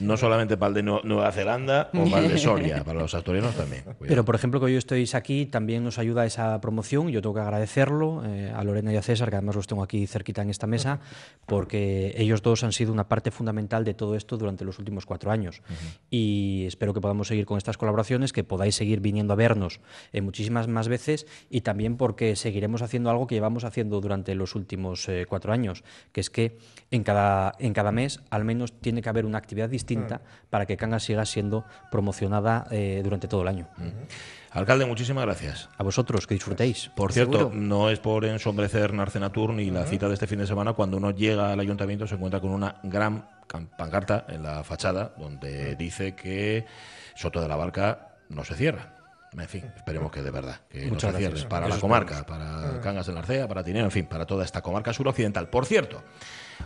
No 0.00 0.18
solamente 0.18 0.58
para 0.58 0.68
el 0.68 0.74
de 0.74 0.82
Nu- 0.82 1.00
Nueva 1.04 1.32
Zelanda 1.32 1.88
o 1.94 2.04
para 2.10 2.26
el 2.26 2.32
de 2.32 2.38
Soria, 2.38 2.84
para 2.84 2.98
los 3.00 3.14
asturianos 3.14 3.54
también. 3.54 3.84
Cuidado. 3.84 4.06
Pero, 4.06 4.24
por 4.26 4.34
ejemplo, 4.34 4.60
que 4.60 4.66
hoy 4.66 4.76
estéis 4.76 5.14
aquí, 5.14 5.37
también 5.46 5.84
nos 5.84 5.98
ayuda 5.98 6.26
esa 6.26 6.60
promoción. 6.60 7.08
Yo 7.08 7.22
tengo 7.22 7.34
que 7.34 7.40
agradecerlo 7.40 8.22
eh, 8.24 8.52
a 8.54 8.62
Lorena 8.64 8.92
y 8.92 8.96
a 8.96 9.02
César, 9.02 9.30
que 9.30 9.36
además 9.36 9.56
los 9.56 9.66
tengo 9.66 9.82
aquí 9.82 10.06
cerquita 10.06 10.42
en 10.42 10.50
esta 10.50 10.66
mesa, 10.66 11.00
porque 11.46 12.14
ellos 12.16 12.42
dos 12.42 12.64
han 12.64 12.72
sido 12.72 12.92
una 12.92 13.08
parte 13.08 13.30
fundamental 13.30 13.84
de 13.84 13.94
todo 13.94 14.14
esto 14.14 14.36
durante 14.36 14.64
los 14.64 14.78
últimos 14.78 15.06
cuatro 15.06 15.30
años. 15.30 15.62
Y 16.10 16.64
espero 16.66 16.94
que 16.94 17.00
podamos 17.00 17.28
seguir 17.28 17.46
con 17.46 17.58
estas 17.58 17.78
colaboraciones, 17.78 18.32
que 18.32 18.44
podáis 18.44 18.74
seguir 18.74 19.00
viniendo 19.00 19.32
a 19.32 19.36
vernos 19.36 19.80
eh, 20.12 20.20
muchísimas 20.20 20.68
más 20.68 20.88
veces 20.88 21.26
y 21.50 21.62
también 21.62 21.96
porque 21.96 22.36
seguiremos 22.36 22.82
haciendo 22.82 23.10
algo 23.10 23.26
que 23.26 23.34
llevamos 23.34 23.64
haciendo 23.64 24.00
durante 24.00 24.34
los 24.34 24.54
últimos 24.54 25.08
eh, 25.08 25.26
cuatro 25.28 25.52
años, 25.52 25.84
que 26.12 26.20
es 26.20 26.30
que 26.30 26.58
en 26.90 27.02
cada, 27.02 27.54
en 27.58 27.72
cada 27.72 27.92
mes 27.92 28.20
al 28.30 28.44
menos 28.44 28.72
tiene 28.80 29.02
que 29.02 29.08
haber 29.08 29.26
una 29.26 29.38
actividad 29.38 29.68
distinta 29.68 30.22
para 30.50 30.66
que 30.66 30.76
Cangas 30.76 31.04
siga 31.04 31.24
siendo 31.24 31.64
promocionada 31.90 32.66
eh, 32.70 33.00
durante 33.02 33.28
todo 33.28 33.42
el 33.42 33.48
año. 33.48 33.68
Alcalde, 34.50 34.86
muchísimas 34.86 35.24
gracias. 35.24 35.68
A 35.76 35.82
vosotros, 35.82 36.26
que 36.26 36.34
disfrutéis. 36.34 36.90
Por 36.94 37.12
cierto, 37.12 37.38
Seguro. 37.38 37.56
no 37.56 37.90
es 37.90 37.98
por 37.98 38.24
ensombrecer 38.24 38.92
Narcenatur 38.94 39.52
ni 39.52 39.70
la 39.70 39.84
cita 39.84 40.08
de 40.08 40.14
este 40.14 40.26
fin 40.26 40.38
de 40.38 40.46
semana. 40.46 40.72
Cuando 40.72 40.96
uno 40.96 41.10
llega 41.10 41.52
al 41.52 41.60
ayuntamiento 41.60 42.06
se 42.06 42.14
encuentra 42.14 42.40
con 42.40 42.50
una 42.50 42.76
gran 42.82 43.28
pancarta 43.76 44.24
en 44.28 44.42
la 44.42 44.64
fachada 44.64 45.12
donde 45.18 45.74
dice 45.76 46.14
que 46.14 46.66
Soto 47.14 47.40
de 47.40 47.48
la 47.48 47.56
Barca 47.56 48.16
no 48.30 48.44
se 48.44 48.54
cierra. 48.54 48.94
En 49.32 49.46
fin, 49.46 49.70
esperemos 49.76 50.10
que 50.10 50.22
de 50.22 50.30
verdad, 50.30 50.60
que 50.70 50.84
no 50.86 50.92
Muchas 50.92 51.12
se 51.12 51.18
gracias. 51.20 51.32
cierre 51.40 51.48
para 51.50 51.66
Eso 51.66 51.74
la 51.76 51.80
comarca, 51.80 52.24
para 52.24 52.80
Cangas 52.80 53.06
de 53.06 53.12
Narcea, 53.12 53.46
para 53.46 53.62
Tineo, 53.62 53.84
en 53.84 53.90
fin, 53.90 54.06
para 54.06 54.24
toda 54.24 54.42
esta 54.44 54.62
comarca 54.62 54.92
suroccidental. 54.94 55.50
Por 55.50 55.66
cierto, 55.66 56.02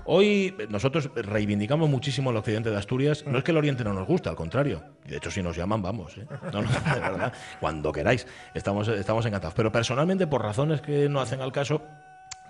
hoy 0.04 0.54
nosotros 0.68 1.11
reivindicamos 1.14 1.88
muchísimo 1.88 2.30
el 2.30 2.37
occidente 2.37 2.70
de 2.70 2.76
Asturias. 2.76 3.25
No 3.26 3.38
es 3.38 3.44
que 3.44 3.50
el 3.50 3.56
oriente 3.56 3.84
no 3.84 3.92
nos 3.92 4.06
gusta, 4.06 4.30
al 4.30 4.37
contrario. 4.37 4.82
De 5.06 5.16
hecho, 5.16 5.30
si 5.30 5.42
nos 5.42 5.56
llaman, 5.56 5.82
vamos. 5.82 6.16
¿eh? 6.18 6.26
No, 6.52 6.62
no, 6.62 6.68
de 6.94 7.00
verdad, 7.00 7.32
cuando 7.61 7.92
queráis. 7.92 8.26
Estamos, 8.54 8.88
estamos 8.88 9.26
encantados. 9.26 9.54
Pero 9.54 9.72
personalmente, 9.72 10.26
por 10.26 10.42
razones 10.42 10.80
que 10.80 11.08
no 11.08 11.20
hacen 11.20 11.40
al 11.40 11.52
caso, 11.52 11.82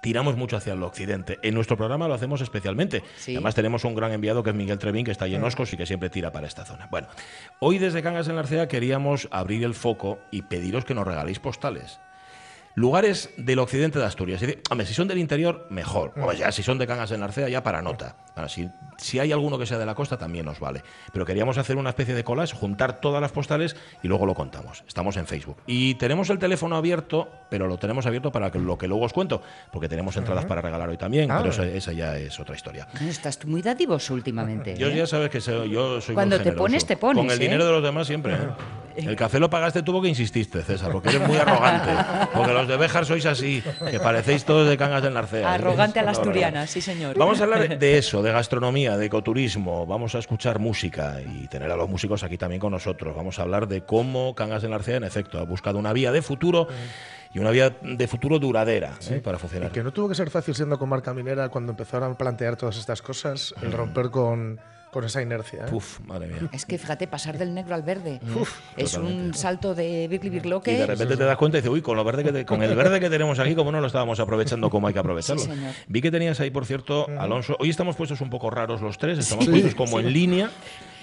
tiramos 0.03 0.37
mucho 0.37 0.57
hacia 0.57 0.75
el 0.75 0.83
occidente. 0.83 1.39
En 1.43 1.55
nuestro 1.55 1.77
programa 1.77 2.09
lo 2.09 2.15
hacemos 2.15 2.41
especialmente. 2.43 3.03
Sí. 3.17 3.33
Además 3.33 3.55
tenemos 3.55 3.85
un 3.85 3.95
gran 3.95 4.13
enviado 4.13 4.43
que 4.43 4.51
es 4.51 4.57
Miguel 4.57 4.79
Trevín, 4.79 5.05
que 5.05 5.13
está 5.13 5.25
ahí 5.25 5.35
en 5.35 5.45
Oscos 5.45 5.73
y 5.73 5.77
que 5.77 5.87
siempre 5.87 6.11
tira 6.11 6.33
para 6.33 6.47
esta 6.47 6.65
zona. 6.65 6.89
Bueno, 6.91 7.09
hoy 7.61 7.79
desde 7.79 8.03
Cangas 8.03 8.29
en 8.29 8.35
la 8.35 8.43
Arcea 8.43 8.69
queríamos 8.69 9.29
abrir 9.31 9.65
el 9.65 9.75
foco 9.75 10.19
y 10.31 10.43
pediros 10.43 10.85
que 10.85 10.95
nos 10.95 11.07
regaléis 11.07 11.39
postales. 11.39 12.01
Lugares 12.75 13.31
del 13.37 13.59
occidente 13.59 13.99
de 13.99 14.07
Asturias. 14.07 14.41
Es 14.41 14.49
decir, 14.49 14.63
hombre, 14.71 14.87
si 14.87 14.95
son 14.95 15.09
del 15.09 15.19
interior, 15.19 15.67
mejor. 15.71 16.13
Hombre, 16.17 16.39
ya, 16.39 16.51
si 16.53 16.63
son 16.63 16.79
de 16.79 16.87
Cangas 16.87 17.11
en 17.11 17.21
la 17.21 17.27
Arcea, 17.27 17.49
ya 17.49 17.63
para 17.63 17.83
nota. 17.83 18.17
Bueno, 18.35 18.49
si, 18.49 18.69
si 18.97 19.19
hay 19.19 19.31
alguno 19.33 19.59
que 19.59 19.67
sea 19.67 19.79
de 19.79 19.85
la 19.87 19.95
costa, 19.95 20.17
también 20.17 20.47
nos 20.47 20.59
vale. 20.59 20.83
Pero 21.13 21.27
queríamos 21.27 21.59
hacer 21.59 21.77
una 21.77 21.91
especie 21.91 22.15
de 22.15 22.25
collage, 22.25 22.57
juntar 22.57 23.01
todas 23.01 23.21
las 23.21 23.31
postales 23.33 23.77
y 24.03 24.09
luego 24.09 24.25
lo 24.25 24.35
contamos. 24.35 24.83
Estamos 24.89 25.17
en 25.19 25.27
Facebook. 25.27 25.57
Y 25.67 25.95
tenemos 25.97 26.31
el 26.31 26.39
teléfono 26.39 26.77
abierto, 26.77 27.29
pero 27.51 27.67
lo 27.69 27.77
tenemos 27.79 28.07
abierto 28.07 28.33
para 28.33 28.51
que- 28.51 28.59
lo 28.59 28.79
que 28.79 28.89
luego 28.89 29.05
os 29.05 29.13
cuento, 29.13 29.43
porque 29.71 29.89
tenemos 29.89 30.17
entradas 30.17 30.45
para 30.47 30.63
regalar 30.63 30.89
hoy 30.89 30.97
también, 30.97 31.31
Ah. 31.31 31.39
pero 31.39 31.51
esa, 31.51 31.65
esa 31.67 31.93
ya 31.93 32.17
es 32.17 32.39
otra 32.41 32.55
historia. 32.57 32.87
Estás 33.07 33.39
tú 33.39 33.49
muy 33.49 33.61
dadivoso 33.61 34.15
últimamente. 34.15 34.77
Yo 34.79 34.89
¿eh? 34.89 34.97
ya 34.97 35.07
sabes 35.07 35.29
que 35.31 35.41
soy- 35.41 35.71
yo 35.71 36.01
soy 36.01 36.13
muy 36.13 36.15
Cuando 36.15 36.41
te 36.41 36.53
pones, 36.53 36.87
te 36.87 36.97
pones, 36.97 37.23
Con 37.23 37.31
el 37.31 37.37
¿eh? 37.39 37.43
dinero 37.43 37.67
de 37.67 37.73
los 37.73 37.83
demás 37.83 38.07
siempre. 38.07 38.35
¿eh? 38.97 39.05
El 39.09 39.17
café 39.17 39.39
lo 39.41 39.49
pagaste 39.49 39.83
tú 39.83 39.93
porque 39.93 40.09
insististe, 40.09 40.63
César, 40.63 40.93
porque 40.93 41.09
eres 41.09 41.27
muy 41.27 41.37
arrogante. 41.39 41.91
Porque 42.35 42.53
los 42.53 42.69
de 42.69 42.77
Béjar 42.77 43.07
sois 43.07 43.25
así, 43.25 43.63
que 43.91 43.99
parecéis 44.01 44.45
todos 44.45 44.69
de 44.69 44.77
cangas 44.77 45.03
del 45.03 45.15
Narcea. 45.15 45.41
¿eh? 45.41 45.45
Arrogante 45.47 45.99
a 45.99 46.03
la 46.05 46.13
Es 46.13 46.19
una 46.19 46.23
asturiana, 46.29 46.67
sí, 46.67 46.81
señor. 46.83 47.17
Vamos 47.17 47.41
a 47.41 47.45
hablar 47.45 47.79
de 47.79 47.99
eso, 47.99 48.22
de 48.23 48.33
gastronomía, 48.33 48.97
de 48.97 49.07
ecoturismo. 49.07 49.87
Vamos 49.87 50.15
a 50.15 50.19
escuchar 50.19 50.59
música 50.59 51.21
y 51.21 51.49
tener 51.49 51.71
a 51.71 51.77
los 51.77 51.89
músicos 51.89 52.23
aquí 52.23 52.39
también 52.39 52.61
con 52.61 52.73
nosotros. 52.73 53.15
Vamos 53.15 53.39
a 53.39 53.43
hablar 53.43 53.69
de 53.69 53.83
cómo 53.83 54.35
Cangas 54.35 54.63
del 54.63 54.71
Narcea, 54.71 54.97
en 54.97 55.05
efecto, 55.05 55.39
ha 55.39 55.45
buscado 55.45 55.79
una 55.79 55.93
vía 55.93 56.13
de 56.13 56.23
futuro 56.23 56.69
y 57.35 57.39
una 57.39 57.51
vía 57.51 57.71
de 57.83 58.07
futuro 58.09 58.39
duradera 58.39 58.95
¿eh? 59.11 59.21
para 59.23 59.37
Y 59.37 59.41
funcionar. 59.41 59.73
que 59.73 59.83
no 59.83 59.93
tuvo 59.93 60.09
que 60.09 60.15
ser 60.15 60.31
fácil 60.31 60.55
siendo 60.55 60.79
comarca 60.79 61.15
minera 61.15 61.49
cuando 61.49 61.73
empezaron 61.73 62.13
a 62.13 62.19
plantear 62.19 62.57
todas 62.57 62.77
estas 62.79 63.03
cosas, 63.03 63.55
el 63.63 63.73
romper 63.73 64.11
con, 64.11 64.61
con 64.93 65.05
esa 65.05 65.23
inercia. 65.23 65.65
¿eh? 65.67 65.73
Uf, 65.75 66.01
madre 66.01 66.27
mía. 66.29 66.51
Es 66.53 66.67
que 66.67 66.77
fíjate, 66.77 67.07
pasar 67.09 67.39
del 67.39 67.55
negro 67.55 67.75
al 67.75 67.83
verde 67.83 68.21
es 68.77 68.95
un 68.99 69.33
salto 69.33 69.75
de 69.75 70.07
Birli 70.07 70.27
Y 70.27 70.31
de 70.31 70.37
Birloque. 70.41 70.87
repente 70.87 71.17
te 71.17 71.25
das 71.25 71.37
cuenta 71.39 71.57
y 71.57 71.61
dices, 71.63 71.73
uy, 71.73 71.81
con, 71.81 71.97
lo 71.97 72.05
verde 72.05 72.23
que 72.23 72.31
te- 72.33 72.45
con 72.45 72.63
el 72.63 72.77
verde 72.77 73.01
que 73.01 73.09
tenemos 73.09 73.39
aquí, 73.39 73.55
como 73.55 73.73
no 73.73 73.81
lo 73.81 73.87
estábamos 73.87 74.21
aprovechando 74.21 74.69
como 74.69 74.87
hay 74.89 74.93
que 74.93 75.01
aprovecharlo. 75.01 75.43
Sí, 75.43 75.49
señor. 75.51 75.73
Vi 75.89 76.03
que 76.03 76.11
tenías 76.11 76.39
ahí, 76.41 76.51
por 76.51 76.67
cierto, 76.67 77.07
Alonso. 77.19 77.57
Hoy 77.59 77.71
estamos 77.71 77.97
puestos 77.97 78.21
un 78.21 78.29
poco 78.29 78.51
raros 78.51 78.83
los 78.83 78.99
tres, 78.99 79.19
estamos 79.19 79.47
Sí, 79.47 79.51
puestos 79.51 79.75
como 79.75 79.99
en 79.99 80.13
línea. 80.13 80.51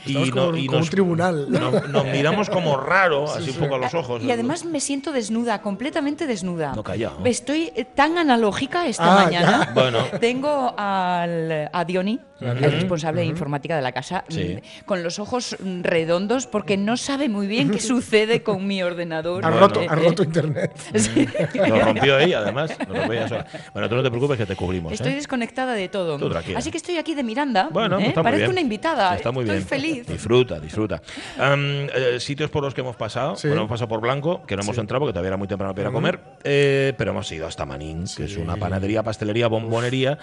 Estamos 0.05 0.31
como 0.31 0.51
como 0.51 0.77
un 0.77 0.87
tribunal. 0.87 1.47
no- 1.49 1.71
nos 1.71 2.05
miramos 2.05 2.49
como 2.49 2.77
raro, 2.77 3.25
así 3.25 3.49
un 3.49 3.57
poco 3.57 3.75
a 3.75 3.79
los 3.79 3.93
ojos. 3.95 4.23
Y 4.23 4.31
además 4.31 4.63
me 4.65 4.79
siento 4.79 5.11
desnuda, 5.11 5.61
completamente 5.61 6.25
desnuda. 6.27 6.73
No, 6.75 6.83
calla. 6.83 7.11
Estoy 7.25 7.71
eh, 7.75 7.85
tan 7.85 8.17
analógica 8.19 8.87
esta 8.87 9.03
Ah, 9.21 9.25
mañana. 9.25 9.65
ya. 9.65 9.73
Bueno. 9.73 10.05
Tengo 10.21 10.73
al, 10.77 11.69
a 11.73 11.83
Diony, 11.85 12.19
el 12.41 12.71
responsable 12.71 13.21
de 13.21 13.27
informática 13.27 13.75
de 13.75 13.81
la 13.81 13.91
casa, 13.91 14.23
Sí. 14.29 14.57
mm, 14.57 14.85
con 14.85 15.03
los 15.03 15.19
ojos 15.19 15.55
mm, 15.59 15.81
redondos 15.81 16.47
porque 16.47 16.77
no 16.77 16.97
sabe 16.97 17.29
muy 17.29 17.47
bien 17.47 17.69
qué 17.71 17.79
sucede 17.79 18.43
con 18.43 18.65
mi 18.65 18.81
ordenador. 18.81 19.41
Bueno. 19.43 19.59
roto, 19.59 19.81
Eh, 19.81 19.85
eh, 19.85 19.95
roto 19.95 20.23
internet. 20.23 20.71
sí. 20.95 21.27
Lo 21.55 21.79
rompió 21.81 22.19
ella, 22.19 22.39
además. 22.39 22.75
Lo 22.87 22.95
rompió 22.95 23.25
ella. 23.25 23.45
Bueno, 23.73 23.89
tú 23.89 23.95
no 23.95 24.03
te 24.03 24.09
preocupes 24.09 24.37
que 24.37 24.45
te 24.45 24.55
cubrimos. 24.55 24.93
Estoy 24.93 25.13
¿eh? 25.13 25.15
desconectada 25.15 25.73
de 25.73 25.89
todo. 25.89 26.17
Tú. 26.17 26.29
Así 26.55 26.71
que 26.71 26.77
estoy 26.77 26.97
aquí 26.97 27.15
de 27.15 27.23
Miranda. 27.23 27.69
Bueno, 27.71 27.97
¿eh? 27.99 28.07
está 28.07 28.21
muy 28.21 28.23
Parezco 28.23 28.39
bien. 28.43 28.51
una 28.51 28.61
invitada. 28.61 29.15
Está 29.15 29.31
muy 29.31 29.43
estoy 29.43 29.57
bien. 29.57 29.67
feliz. 29.67 30.07
Disfruta, 30.07 30.59
disfruta. 30.59 31.01
Am, 31.37 31.87
eh, 31.93 32.19
sitios 32.19 32.49
por 32.49 32.63
los 32.63 32.73
que 32.73 32.81
hemos 32.81 32.95
pasado. 32.95 33.35
Sí. 33.35 33.47
Bueno, 33.47 33.61
hemos 33.63 33.71
pasado 33.71 33.87
por 33.87 34.01
Blanco, 34.01 34.43
que 34.45 34.55
no 34.55 34.61
hemos 34.63 34.77
entrado 34.77 35.01
porque 35.01 35.13
todavía 35.13 35.29
era 35.29 35.37
muy 35.37 35.47
temprano 35.47 35.73
para 35.73 35.83
ir 35.83 35.87
a 35.87 35.91
comer. 35.91 36.19
eh, 36.43 36.93
pero 36.97 37.11
hemos 37.11 37.31
ido 37.31 37.47
hasta 37.47 37.65
Manín, 37.65 38.05
que 38.15 38.23
es 38.25 38.37
una 38.37 38.55
panadería, 38.57 39.03
pastelería, 39.03 39.47
bombonería 39.47 40.17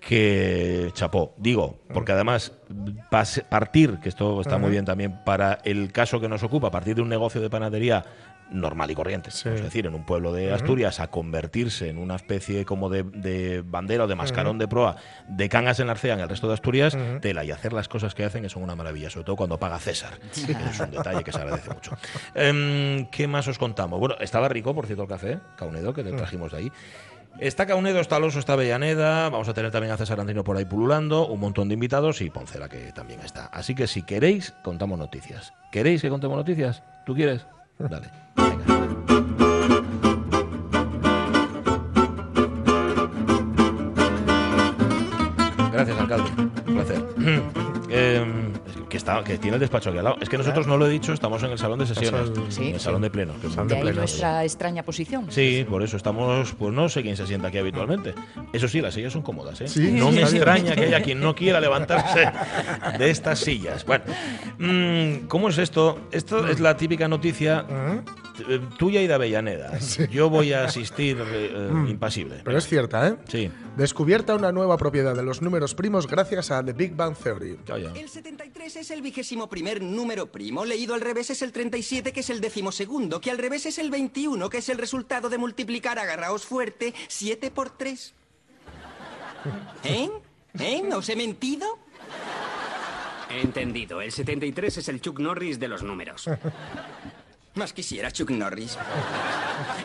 que 0.00 0.90
chapó. 0.94 1.34
Digo, 1.38 1.59
porque 1.92 2.12
además 2.12 2.52
pas- 3.10 3.42
partir, 3.44 3.98
que 4.00 4.08
esto 4.08 4.40
está 4.40 4.58
muy 4.58 4.70
bien 4.70 4.84
también 4.84 5.18
para 5.24 5.58
el 5.64 5.92
caso 5.92 6.20
que 6.20 6.28
nos 6.28 6.42
ocupa, 6.42 6.70
partir 6.70 6.94
de 6.96 7.02
un 7.02 7.08
negocio 7.08 7.40
de 7.40 7.50
panadería 7.50 8.04
normal 8.52 8.90
y 8.90 8.96
corriente, 8.96 9.30
Sí. 9.30 9.48
es 9.48 9.62
decir, 9.62 9.86
en 9.86 9.94
un 9.94 10.04
pueblo 10.04 10.32
de 10.32 10.52
Asturias, 10.52 10.98
a 10.98 11.06
convertirse 11.06 11.88
en 11.88 11.98
una 11.98 12.16
especie 12.16 12.64
como 12.64 12.90
de, 12.90 13.04
de 13.04 13.62
bandera 13.64 14.04
o 14.04 14.06
de 14.08 14.16
mascarón 14.16 14.58
de 14.58 14.66
proa 14.66 14.96
de 15.28 15.48
Cangas 15.48 15.78
en 15.78 15.86
la 15.86 15.92
Arcea 15.92 16.14
en 16.14 16.20
el 16.20 16.28
resto 16.28 16.48
de 16.48 16.54
Asturias, 16.54 16.98
tela 17.20 17.44
y 17.44 17.52
hacer 17.52 17.72
las 17.72 17.86
cosas 17.86 18.12
que 18.16 18.24
hacen 18.24 18.42
que 18.42 18.48
son 18.48 18.64
una 18.64 18.74
maravilla, 18.74 19.08
sobre 19.08 19.24
todo 19.24 19.36
cuando 19.36 19.56
paga 19.58 19.78
César. 19.78 20.18
Es 20.70 20.80
un 20.80 20.90
detalle 20.90 21.22
que 21.22 21.30
se 21.30 21.38
agradece 21.38 21.70
mucho. 21.72 21.92
Em, 22.34 23.06
¿Qué 23.12 23.28
más 23.28 23.46
os 23.46 23.56
contamos? 23.56 24.00
Bueno, 24.00 24.16
estaba 24.18 24.48
rico, 24.48 24.74
por 24.74 24.86
cierto, 24.86 25.04
el 25.04 25.08
café, 25.08 25.38
Caunedo, 25.56 25.94
que 25.94 26.02
le 26.02 26.12
trajimos 26.12 26.50
de 26.50 26.58
ahí. 26.58 26.72
Está 27.40 27.64
Caunedo, 27.64 28.00
está 28.00 28.16
Alonso, 28.16 28.38
está 28.38 28.52
Avellaneda, 28.52 29.30
vamos 29.30 29.48
a 29.48 29.54
tener 29.54 29.70
también 29.70 29.94
a 29.94 29.96
César 29.96 30.20
Andino 30.20 30.44
por 30.44 30.58
ahí 30.58 30.66
pululando, 30.66 31.26
un 31.26 31.40
montón 31.40 31.68
de 31.68 31.74
invitados 31.74 32.20
y 32.20 32.28
Poncela 32.28 32.68
que 32.68 32.92
también 32.92 33.20
está. 33.20 33.46
Así 33.46 33.74
que 33.74 33.86
si 33.86 34.02
queréis, 34.02 34.52
contamos 34.62 34.98
noticias. 34.98 35.54
¿Queréis 35.72 36.02
que 36.02 36.10
contemos 36.10 36.36
noticias? 36.36 36.82
¿Tú 37.06 37.14
quieres? 37.14 37.46
Dale. 37.78 38.10
Venga. 38.36 38.64
Gracias, 45.72 45.98
alcalde. 45.98 46.30
Un 46.66 46.74
placer. 46.74 47.08
Eh, 47.88 48.52
está, 49.00 49.24
que 49.24 49.38
tiene 49.38 49.56
el 49.56 49.60
despacho 49.60 49.90
aquí 49.90 49.98
al 49.98 50.04
lado. 50.04 50.16
Es 50.20 50.28
que 50.28 50.38
nosotros 50.38 50.66
no 50.66 50.76
lo 50.76 50.86
he 50.86 50.90
dicho, 50.90 51.12
estamos 51.12 51.42
en 51.42 51.50
el 51.50 51.58
salón 51.58 51.78
de 51.78 51.86
sesiones. 51.86 52.30
Sí. 52.50 52.68
En 52.68 52.74
el 52.74 52.80
salón 52.80 53.02
de 53.02 53.10
plenos. 53.10 53.36
que 53.40 53.46
es 53.48 53.52
Salón 53.52 53.68
De 53.68 53.74
de 53.74 53.78
ahí 53.78 53.82
plenos. 53.82 53.98
nuestra 53.98 54.44
extraña 54.44 54.82
posición. 54.82 55.26
Sí, 55.30 55.66
por 55.68 55.82
eso 55.82 55.96
estamos, 55.96 56.52
pues 56.58 56.72
no 56.72 56.88
sé 56.88 57.02
quién 57.02 57.16
se 57.16 57.26
sienta 57.26 57.48
aquí 57.48 57.58
habitualmente. 57.58 58.14
Eso 58.52 58.68
sí, 58.68 58.80
las 58.80 58.94
sillas 58.94 59.12
son 59.12 59.22
cómodas, 59.22 59.60
¿eh? 59.60 59.68
Sí, 59.68 59.90
no 59.92 60.12
me 60.12 60.22
extraña 60.22 60.74
que 60.74 60.84
haya 60.84 61.02
quien 61.02 61.20
no 61.20 61.34
quiera 61.34 61.60
levantarse 61.60 62.30
de 62.98 63.10
estas 63.10 63.38
sillas. 63.40 63.84
Bueno, 63.84 64.04
mm, 64.58 65.26
¿cómo 65.28 65.48
es 65.48 65.58
esto? 65.58 65.98
Esto 66.12 66.46
es 66.48 66.60
la 66.60 66.76
típica 66.76 67.08
noticia. 67.08 67.64
Eh, 68.48 68.60
tuya 68.78 69.00
y 69.02 69.06
de 69.06 69.14
Avellaneda. 69.14 69.78
Yo 70.10 70.30
voy 70.30 70.52
a 70.52 70.64
asistir 70.64 71.18
eh, 71.20 71.52
eh, 71.54 71.70
impasible. 71.88 72.40
Pero 72.44 72.58
es 72.58 72.66
cierta, 72.66 73.08
¿eh? 73.08 73.16
Sí. 73.28 73.50
Descubierta 73.76 74.34
una 74.34 74.52
nueva 74.52 74.76
propiedad 74.76 75.14
de 75.14 75.22
los 75.22 75.42
números 75.42 75.74
primos 75.74 76.06
gracias 76.06 76.50
a 76.50 76.64
The 76.64 76.72
Big 76.72 76.94
Bang 76.94 77.16
Theory. 77.16 77.58
El 77.94 78.08
73 78.08 78.76
es 78.76 78.90
el 78.90 79.02
vigésimo 79.02 79.48
primer 79.48 79.82
número 79.82 80.26
primo. 80.26 80.64
Leído 80.64 80.94
al 80.94 81.00
revés 81.00 81.30
es 81.30 81.42
el 81.42 81.52
37, 81.52 82.12
que 82.12 82.20
es 82.20 82.30
el 82.30 82.40
décimo 82.40 82.72
segundo. 82.72 83.20
Que 83.20 83.30
al 83.30 83.38
revés 83.38 83.66
es 83.66 83.78
el 83.78 83.90
21, 83.90 84.48
que 84.50 84.58
es 84.58 84.68
el 84.68 84.78
resultado 84.78 85.28
de 85.28 85.38
multiplicar, 85.38 85.98
agarraos 85.98 86.44
fuerte, 86.44 86.94
7 87.08 87.50
por 87.50 87.70
3. 87.70 88.14
¿Eh? 89.84 90.10
¿Eh? 90.58 90.82
¿Os 90.94 91.08
he 91.08 91.16
mentido? 91.16 91.78
Entendido. 93.30 94.00
El 94.00 94.10
73 94.10 94.78
es 94.78 94.88
el 94.88 95.00
Chuck 95.00 95.20
Norris 95.20 95.60
de 95.60 95.68
los 95.68 95.82
números. 95.82 96.28
Más 97.54 97.72
quisiera 97.72 98.12
Chuck 98.12 98.30
Norris. 98.30 98.78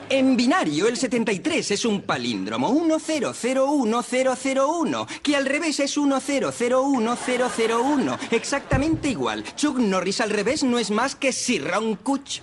En 0.08 0.38
binario, 0.38 0.88
el 0.88 0.97
73 0.97 1.71
es 1.71 1.84
un 1.84 2.04
palíndromo 2.04 2.69
1001001, 2.69 5.08
que 5.23 5.36
al 5.36 5.47
revés 5.47 5.80
es 5.80 5.97
1001001. 5.97 8.19
Exactamente 8.30 9.10
igual. 9.10 9.43
Chuck 9.56 9.80
Norris 9.80 10.21
al 10.21 10.30
revés 10.30 10.62
no 10.63 10.78
es 10.78 10.91
más 10.91 11.15
que 11.15 11.32
Sirron 11.32 11.95
Kuch. 11.95 12.41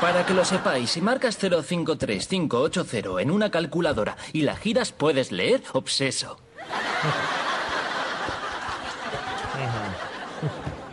Para 0.00 0.26
que 0.26 0.34
lo 0.34 0.44
sepáis, 0.44 0.90
si 0.90 1.00
marcas 1.00 1.38
053580 1.38 3.22
en 3.22 3.30
una 3.30 3.52
calculadora 3.52 4.16
y 4.32 4.42
la 4.42 4.56
giras, 4.56 4.90
puedes 4.90 5.30
leer 5.30 5.62
obseso. 5.74 6.40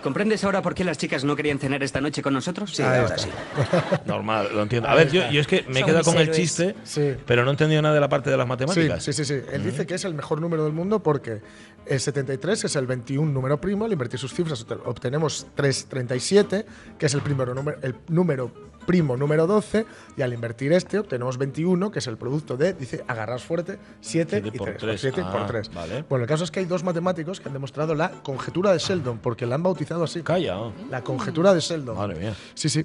¿Comprendes 0.01 0.43
ahora 0.43 0.61
por 0.61 0.73
qué 0.73 0.83
las 0.83 0.97
chicas 0.97 1.23
no 1.23 1.35
querían 1.35 1.59
cenar 1.59 1.83
esta 1.83 1.99
noche 2.01 2.21
con 2.21 2.33
nosotros? 2.33 2.73
Sí, 2.75 2.81
ahora 2.83 3.17
sí. 3.17 3.29
Normal, 4.05 4.49
lo 4.53 4.63
entiendo. 4.63 4.87
A 4.89 4.95
ver, 4.95 5.11
yo, 5.11 5.29
yo 5.29 5.41
es 5.41 5.47
que 5.47 5.65
me 5.67 5.81
he 5.81 5.83
quedado 5.83 6.03
con 6.03 6.17
el 6.17 6.31
chiste, 6.31 6.75
Sí. 6.83 7.15
pero 7.25 7.43
no 7.43 7.49
he 7.49 7.53
entendido 7.53 7.81
nada 7.81 7.93
de 7.95 8.01
la 8.01 8.09
parte 8.09 8.29
de 8.29 8.37
las 8.37 8.45
Sí, 8.45 8.49
matemáticas. 8.49 9.03
sí, 9.03 9.13
sí, 9.13 9.25
sí. 9.25 9.35
Él 9.51 9.63
dice 9.63 9.85
que 9.85 9.95
es 9.95 10.05
el 10.05 10.13
mejor 10.13 10.39
número 10.41 10.63
del 10.63 10.73
mundo 10.73 11.01
porque 11.03 11.41
el 11.85 11.99
73 11.99 12.65
es 12.65 12.75
el 12.75 12.87
21 12.87 13.31
número 13.31 13.59
primo, 13.59 13.85
al 13.85 13.91
invertir 13.91 14.19
sus 14.19 14.33
cifras 14.33 14.65
obte- 14.65 14.79
obtenemos 14.85 15.47
337, 15.55 16.65
que 16.97 17.05
es 17.05 17.13
el, 17.13 17.21
primero 17.21 17.53
el 17.81 17.95
número 18.07 18.51
primo 18.89 19.15
número 19.15 19.45
12, 19.45 19.85
y 20.17 20.23
al 20.23 20.33
invertir 20.33 20.73
este 20.73 20.97
obtenemos 20.97 21.37
21, 21.37 21.91
que 21.91 21.99
es 21.99 22.07
el 22.07 22.17
producto 22.17 22.57
de, 22.57 22.73
dice, 22.73 23.03
agarraos 23.07 23.43
fuerte, 23.43 23.77
7 24.01 24.41
Siete 24.41 24.47
y 24.47 24.57
por 24.57 24.69
3. 24.69 24.77
tres. 24.79 25.01
7 25.01 25.21
Ah, 25.23 25.31
por 25.31 25.45
3. 25.45 25.71
vale. 25.75 26.05
Bueno, 26.09 26.23
el 26.23 26.27
caso 26.27 26.43
es 26.43 26.49
que 26.49 26.59
hay 26.59 26.65
dos 26.65 26.83
matemáticos 26.83 27.39
que 27.39 27.49
han 27.49 27.53
demostrado 27.53 27.93
la 27.93 28.09
conjetura 28.23 28.71
de 28.73 28.79
Sheldon, 28.79 29.19
porque 29.19 29.45
la 29.45 29.53
han 29.55 29.61
bautizado 29.61 30.03
así. 30.03 30.23
Calla. 30.23 30.57
La 30.89 31.03
conjetura 31.03 31.53
de 31.53 31.59
Sheldon. 31.59 31.95
Madre 31.95 32.15
mía. 32.19 32.33
Sí, 32.55 32.67
sí. 32.67 32.83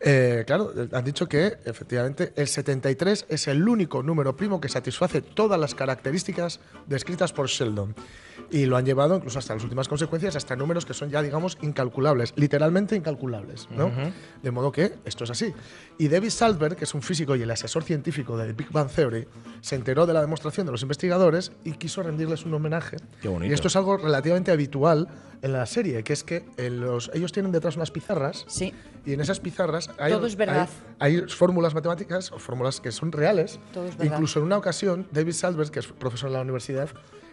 Eh, 0.00 0.44
claro, 0.46 0.72
han 0.92 1.04
dicho 1.04 1.26
que 1.26 1.56
efectivamente 1.64 2.32
el 2.36 2.48
73 2.48 3.26
es 3.28 3.48
el 3.48 3.66
único 3.66 4.02
número 4.02 4.36
primo 4.36 4.60
que 4.60 4.68
satisface 4.68 5.22
todas 5.22 5.58
las 5.58 5.74
características 5.74 6.60
descritas 6.86 7.32
por 7.32 7.46
Sheldon. 7.48 7.94
Y 8.50 8.66
lo 8.66 8.76
han 8.76 8.84
llevado 8.84 9.16
incluso 9.16 9.38
hasta 9.38 9.54
las 9.54 9.62
últimas 9.64 9.88
consecuencias, 9.88 10.36
hasta 10.36 10.54
números 10.54 10.84
que 10.84 10.92
son 10.94 11.10
ya, 11.10 11.22
digamos, 11.22 11.56
incalculables, 11.62 12.34
literalmente 12.36 12.94
incalculables. 12.94 13.68
¿no? 13.70 13.90
De 14.42 14.50
modo 14.50 14.70
que 14.70 14.92
esto 15.04 15.24
es 15.24 15.30
así. 15.30 15.52
Y 15.98 16.08
David 16.08 16.30
Salberg, 16.30 16.76
que 16.76 16.84
es 16.84 16.94
un 16.94 17.02
físico 17.02 17.34
y 17.34 17.42
el 17.42 17.50
asesor 17.50 17.82
científico 17.82 18.36
de 18.36 18.52
Big 18.52 18.70
Bang 18.70 18.88
Theory, 18.90 19.26
se 19.62 19.74
enteró 19.74 20.06
de 20.06 20.12
la 20.12 20.20
demostración 20.20 20.66
de 20.66 20.72
los 20.72 20.82
investigadores 20.82 21.50
y 21.64 21.72
quiso 21.72 22.02
rendirles 22.02 22.44
un 22.44 22.54
homenaje. 22.54 22.98
Qué 23.22 23.28
bonito. 23.28 23.50
Y 23.50 23.54
esto 23.54 23.68
es 23.68 23.76
algo 23.76 23.96
relativamente 23.96 24.52
habitual 24.52 25.08
en 25.42 25.52
la 25.52 25.66
serie, 25.66 26.04
que 26.04 26.12
es 26.12 26.22
que 26.22 26.44
eh, 26.56 26.70
los, 26.70 27.10
ellos 27.14 27.32
tienen 27.32 27.50
detrás 27.52 27.76
unas 27.76 27.90
pizarras 27.90 28.44
Sí. 28.48 28.72
y 29.04 29.12
en 29.14 29.20
esas 29.20 29.40
pizarras 29.40 29.85
hay, 29.98 30.12
Todo 30.12 30.26
es 30.26 30.36
verdad. 30.36 30.68
hay, 30.98 31.16
hay 31.16 31.22
fórmulas 31.28 31.74
matemáticas 31.74 32.32
o 32.32 32.38
fórmulas 32.38 32.80
que 32.80 32.92
son 32.92 33.12
reales. 33.12 33.58
Todo 33.72 33.86
es 33.86 33.96
verdad. 33.96 34.12
Incluso 34.14 34.38
en 34.40 34.44
una 34.46 34.56
ocasión, 34.58 35.06
David 35.10 35.32
Salvers, 35.32 35.70
que 35.70 35.80
es 35.80 35.86
profesor 35.86 36.28
en 36.28 36.34
la 36.34 36.40
universidad, 36.42 36.88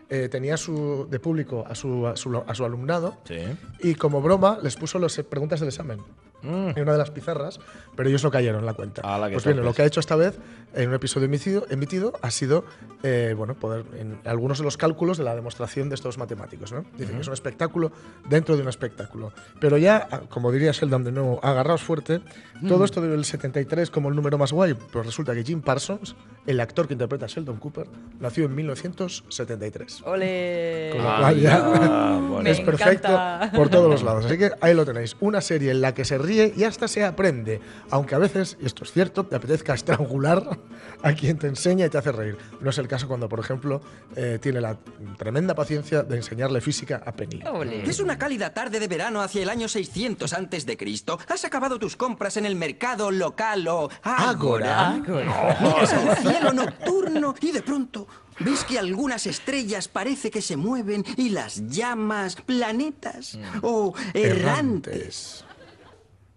eh, 0.10 0.28
tenía 0.30 0.58
su, 0.58 1.08
de 1.10 1.20
público 1.20 1.64
a 1.68 1.76
su, 1.76 2.06
a, 2.08 2.16
su, 2.18 2.36
a 2.46 2.54
su 2.56 2.66
alumnado 2.66 3.18
Sí. 3.24 3.38
y 3.82 3.96
como 3.96 4.22
broma 4.22 4.60
les 4.62 4.76
puso 4.76 5.00
las 5.00 5.16
preguntas 5.30 5.60
del 5.62 5.70
examen 5.70 6.00
Mm. 6.44 6.70
en 6.76 6.82
una 6.82 6.92
de 6.92 6.98
las 6.98 7.12
pizarras, 7.12 7.60
pero 7.96 8.10
ellos 8.10 8.24
no 8.24 8.32
cayeron 8.32 8.60
en 8.60 8.66
la 8.66 8.74
cuenta. 8.74 9.02
Ala, 9.04 9.28
qué 9.30 9.34
pues 9.34 9.46
bien, 9.46 9.64
lo 9.64 9.74
que 9.74 9.82
ha 9.82 9.86
hecho 9.86 10.00
esta 10.00 10.16
vez 10.16 10.38
en 10.76 10.90
un 10.90 10.96
episodio 10.96 11.26
emitido, 11.26 11.66
emitido 11.70 12.14
ha 12.22 12.32
sido 12.32 12.66
eh, 13.04 13.34
bueno, 13.38 13.54
poder 13.54 13.86
en 13.98 14.20
algunos 14.26 14.58
de 14.58 14.64
los 14.64 14.78
cálculos 14.78 15.18
de 15.18 15.24
la 15.24 15.36
demostración 15.36 15.90
de 15.90 15.96
estos 15.96 16.18
matemáticos. 16.18 16.72
¿no? 16.72 16.86
Dicen 16.98 17.16
que 17.16 17.22
es 17.22 17.28
un 17.28 17.34
espectáculo 17.34 17.92
dentro 18.30 18.56
de 18.56 18.64
un 18.64 18.70
espectáculo. 18.70 19.32
Pero 19.60 19.78
ya, 19.78 20.08
ah, 20.12 20.22
como 20.30 20.52
diría 20.52 20.72
Sheldon 20.72 21.04
de 21.04 21.12
nuevo, 21.12 21.40
agarraos 21.44 21.82
fuerte, 21.82 22.22
todo 22.68 22.86
esto 22.86 23.02
del 23.02 23.26
73 23.26 23.90
como 23.90 24.10
el 24.10 24.16
número 24.16 24.38
más 24.38 24.52
guay, 24.52 24.76
pero 24.92 25.04
resulta 25.04 25.34
que 25.34 25.44
Jim 25.44 25.62
Parsons, 25.62 26.16
el 26.46 26.60
actor 26.60 26.88
que 26.88 26.94
interpreta 26.94 27.26
a 27.26 27.28
Sheldon 27.28 27.58
Cooper, 27.58 27.88
nació 28.20 28.46
en 28.46 28.56
1973. 28.56 30.02
¡Ole! 30.06 30.92
Ah, 31.00 31.32
ya 31.34 32.20
bueno. 32.20 32.42
es 32.50 32.60
Me 32.60 32.66
perfecto 32.66 33.10
encanta. 33.10 33.52
por 33.56 33.70
todos 33.70 33.90
los 33.90 34.04
lados. 34.04 34.26
Así 34.26 34.38
que 34.38 34.52
ahí 34.62 34.74
lo 34.74 34.86
tenéis. 34.86 35.16
Una 35.20 35.42
serie 35.42 35.72
en 35.72 35.82
la 35.82 35.94
que 35.94 36.06
se 36.06 36.18
ríe 36.18 36.33
y 36.34 36.64
hasta 36.64 36.88
se 36.88 37.04
aprende. 37.04 37.62
Aunque 37.90 38.16
a 38.16 38.18
veces, 38.18 38.58
y 38.62 38.66
esto 38.66 38.84
es 38.84 38.92
cierto, 38.92 39.26
te 39.26 39.36
apetezca 39.36 39.74
estrangular 39.74 40.60
a 41.02 41.14
quien 41.14 41.38
te 41.38 41.48
enseña 41.48 41.86
y 41.86 41.90
te 41.90 41.98
hace 41.98 42.12
reír. 42.12 42.38
No 42.62 42.70
es 42.70 42.78
el 42.78 42.88
caso 42.88 43.08
cuando, 43.08 43.28
por 43.30 43.40
ejemplo, 43.40 43.82
eh, 44.16 44.40
tiene 44.42 44.62
la 44.62 44.78
tremenda 45.18 45.56
paciencia 45.56 46.04
de 46.04 46.18
enseñarle 46.18 46.62
física 46.62 47.02
a 47.06 47.12
Penny. 47.12 47.42
Es 47.86 48.00
una 48.00 48.18
cálida 48.18 48.54
tarde 48.54 48.80
de 48.80 48.88
verano 48.88 49.22
hacia 49.22 49.44
el 49.44 49.50
año 49.50 49.68
600 49.68 50.34
antes 50.34 50.66
de 50.66 50.78
Cristo. 50.78 51.20
Has 51.28 51.46
acabado 51.46 51.80
tus 51.80 51.96
compras 51.96 52.38
en 52.38 52.46
el 52.46 52.56
mercado 52.56 53.12
local 53.12 53.68
o 53.68 53.90
ágora. 54.02 54.94
Miras 55.62 55.94
al 55.94 56.18
cielo 56.18 56.54
nocturno 56.54 57.36
y 57.42 57.52
de 57.52 57.62
pronto 57.62 58.08
ves 58.40 58.64
que 58.64 58.80
algunas 58.80 59.28
estrellas 59.28 59.88
parece 59.88 60.32
que 60.32 60.42
se 60.42 60.58
mueven 60.58 61.04
y 61.18 61.30
las 61.30 61.68
llamas 61.68 62.36
planetas 62.36 63.38
o 63.62 63.94
errantes. 64.14 65.46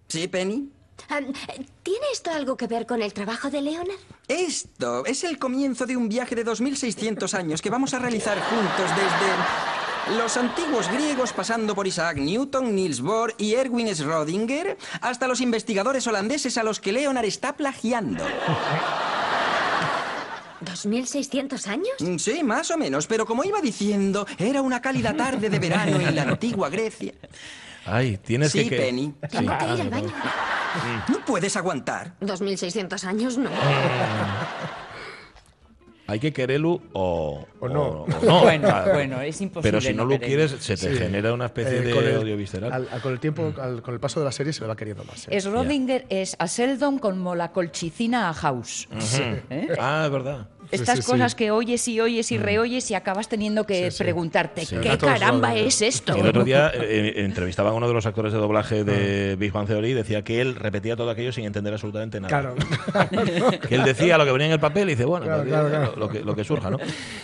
¿Sí, 0.09 0.29
Penny? 0.29 0.71
¿Tiene 1.83 2.07
esto 2.13 2.31
algo 2.31 2.57
que 2.57 2.67
ver 2.67 2.87
con 2.87 3.03
el 3.03 3.13
trabajo 3.13 3.51
de 3.51 3.61
Leonard? 3.61 3.99
Esto 4.29 5.05
es 5.05 5.25
el 5.25 5.39
comienzo 5.39 5.87
de 5.87 5.97
un 5.97 6.09
viaje 6.09 6.35
de 6.35 6.43
2600 6.45 7.35
años 7.35 7.61
que 7.63 7.71
vamos 7.71 7.93
a 7.95 7.99
realizar 7.99 8.39
juntos 8.41 8.91
desde 8.97 10.19
los 10.19 10.37
antiguos 10.37 10.89
griegos 10.91 11.33
pasando 11.33 11.75
por 11.75 11.87
Isaac 11.87 12.17
Newton, 12.17 12.75
Niels 12.75 13.01
Bohr 13.01 13.35
y 13.39 13.55
Erwin 13.55 13.89
Schrödinger 13.89 14.77
hasta 15.01 15.27
los 15.29 15.41
investigadores 15.41 16.07
holandeses 16.07 16.57
a 16.59 16.63
los 16.63 16.81
que 16.81 16.93
Leonard 16.93 17.25
está 17.27 17.57
plagiando. 17.57 18.25
¿2600 20.65 21.67
años? 21.67 21.89
Mm, 22.01 22.17
Sí, 22.19 22.43
más 22.43 22.71
o 22.71 22.79
menos, 22.79 23.07
pero 23.07 23.27
como 23.27 23.45
iba 23.45 23.61
diciendo, 23.61 24.27
era 24.39 24.63
una 24.63 24.81
cálida 24.81 25.15
tarde 25.15 25.51
de 25.51 25.59
verano 25.59 26.01
en 26.01 26.15
la 26.17 26.23
antigua 26.23 26.69
Grecia. 26.71 27.13
Ay, 27.87 28.19
tienes 28.19 28.53
Sí, 28.53 28.69
que. 28.69 28.77
Penny. 28.77 29.15
Tengo 29.31 29.57
que 29.59 29.65
ir 29.65 29.81
al 29.81 29.89
baño. 29.91 30.13
No 31.09 31.25
puedes 31.25 31.57
aguantar. 31.57 32.15
2600 32.21 33.05
años 33.05 33.39
no. 33.39 33.49
Hay 36.09 36.21
que 36.21 36.33
quererlo 36.33 36.81
o, 36.93 37.45
O 37.59 37.69
no. 37.69 37.83
o 37.83 38.07
no. 38.23 38.41
Bueno, 38.43 38.69
Claro. 38.69 38.93
bueno, 38.93 39.21
es 39.23 39.41
imposible 39.41 39.69
Pero 39.73 39.81
si 39.81 39.93
no 39.93 40.05
no 40.05 40.11
lo 40.11 40.21
quererlo. 40.21 40.47
quieres, 40.47 40.65
se 40.65 40.77
te 40.77 40.93
Sí. 40.93 40.99
genera 40.99 41.33
una 41.33 41.47
especie 41.47 41.79
Eh, 41.79 41.81
de 41.83 41.91
con 41.95 42.05
el- 42.05 42.17
odio 42.19 42.37
visceral. 42.37 42.73
al- 42.73 42.89
al- 42.93 43.01
con 43.03 43.13
el 43.13 43.19
tiempo, 43.19 43.53
al- 43.61 43.83
con 43.83 43.93
el 43.93 43.99
paso 43.99 44.21
de 44.21 44.27
la 44.27 44.31
serie 44.33 44.53
se 44.53 44.61
le 44.61 44.69
va 44.69 44.77
queriendo 44.77 45.03
más. 45.03 45.27
¿eh? 45.27 45.37
Schrödinger 45.41 46.05
es 46.09 46.37
a 46.39 46.47
Sheldon 46.47 47.01
como 47.01 47.35
la 47.35 47.51
colchicina 47.51 48.29
a 48.29 48.35
House. 48.35 48.87
¿Eh? 49.51 49.69
Ah, 49.81 50.03
es 50.07 50.13
verdad. 50.13 50.49
Estas 50.71 50.97
sí, 50.97 51.03
sí. 51.03 51.11
cosas 51.11 51.35
que 51.35 51.51
oyes 51.51 51.87
y 51.89 52.01
oyes 52.01 52.31
y 52.33 52.39
reoyes 52.39 52.91
y 52.91 52.95
acabas 52.95 53.29
teniendo 53.29 53.65
que 53.65 53.91
Sí, 53.91 53.99
sí. 53.99 54.05
preguntarte, 54.05 54.65
Sí. 54.67 54.77
¿qué 54.83 54.97
caramba 54.99 55.55
es 55.55 55.83
esto? 55.83 56.15
El 56.15 56.27
otro 56.27 56.45
día 56.45 56.71
eh, 56.75 56.79
eh, 57.17 57.25
entrevistaban 57.25 57.73
a 57.73 57.77
uno 57.77 57.89
de 57.89 57.95
los 57.95 58.07
actores 58.07 58.33
de 58.33 58.39
doblaje 58.39 58.85
de 58.85 59.37
Big 59.37 59.53
Bang 59.53 59.67
Theory 59.67 59.91
y 59.91 59.95
decía 59.95 60.23
que 60.23 60.41
él 60.41 60.55
repetía 60.55 60.97
todo 60.97 61.11
aquello 61.11 61.33
sin 61.33 61.45
entender 61.45 61.73
absolutamente 61.73 62.21
nada. 62.21 62.29
Claro. 62.41 62.55
Que 63.69 63.75
él 63.75 63.85
decía 63.85 64.19
lo 64.19 64.25
que 64.25 64.33
venía 64.33 64.47
en 64.47 64.53
el 64.53 64.61
papel 64.61 64.89
y 64.89 64.93
dice, 64.93 65.05
bueno, 65.05 65.27
Claro, 65.27 65.45
claro, 65.45 65.69
claro. 65.69 65.95
Lo, 65.97 66.09
que, 66.09 66.21
lo 66.21 66.35
que 66.35 66.45
surja, 66.45 66.71
¿no? 66.71 66.79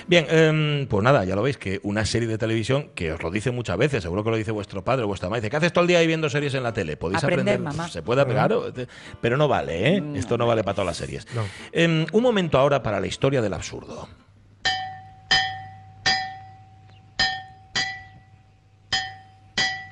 Bien, 0.07 0.27
em, 0.31 0.87
pues 0.87 1.03
nada, 1.05 1.25
ya 1.25 1.35
lo 1.37 1.43
veis, 1.43 1.57
que 1.57 1.81
una 1.83 2.05
serie 2.05 2.29
de 2.29 2.39
televisión 2.39 2.91
que 2.95 3.13
os 3.13 3.23
lo 3.23 3.31
dice 3.31 3.51
muchas 3.51 3.77
veces, 3.77 4.03
seguro 4.03 4.25
que 4.25 4.31
lo 4.31 4.37
dice 4.37 4.51
vuestro 4.51 4.83
padre 4.85 5.05
o 5.05 5.07
vuestra 5.07 5.29
madre, 5.29 5.41
dice, 5.43 5.51
¿qué 5.51 5.57
haces 5.57 5.73
todo 5.73 5.83
el 5.83 5.89
día 5.89 5.99
ahí 5.99 6.07
viendo 6.07 6.29
series 6.31 6.55
en 6.55 6.63
la 6.63 6.73
tele? 6.73 6.97
Podéis 6.97 7.23
Aprender, 7.25 7.55
aprender, 7.55 7.61
mamá. 7.77 7.89
se 7.89 8.03
puede 8.03 8.25
claro, 8.27 8.73
te- 8.73 8.87
pero 9.21 9.37
no 9.37 9.49
vale, 9.49 9.97
¿eh? 9.97 10.03
Esto 10.15 10.39
no 10.39 10.47
vale 10.47 10.63
para 10.65 10.75
todas 10.75 10.87
las 10.87 10.97
series. 10.97 11.27
No. 11.35 11.43
Em, 11.73 12.07
un 12.13 12.23
momento 12.23 12.59
ahora 12.59 12.83
para 12.83 13.01
la 13.01 13.07
historia 13.07 13.32
del 13.41 13.55
absurdo. 13.55 14.09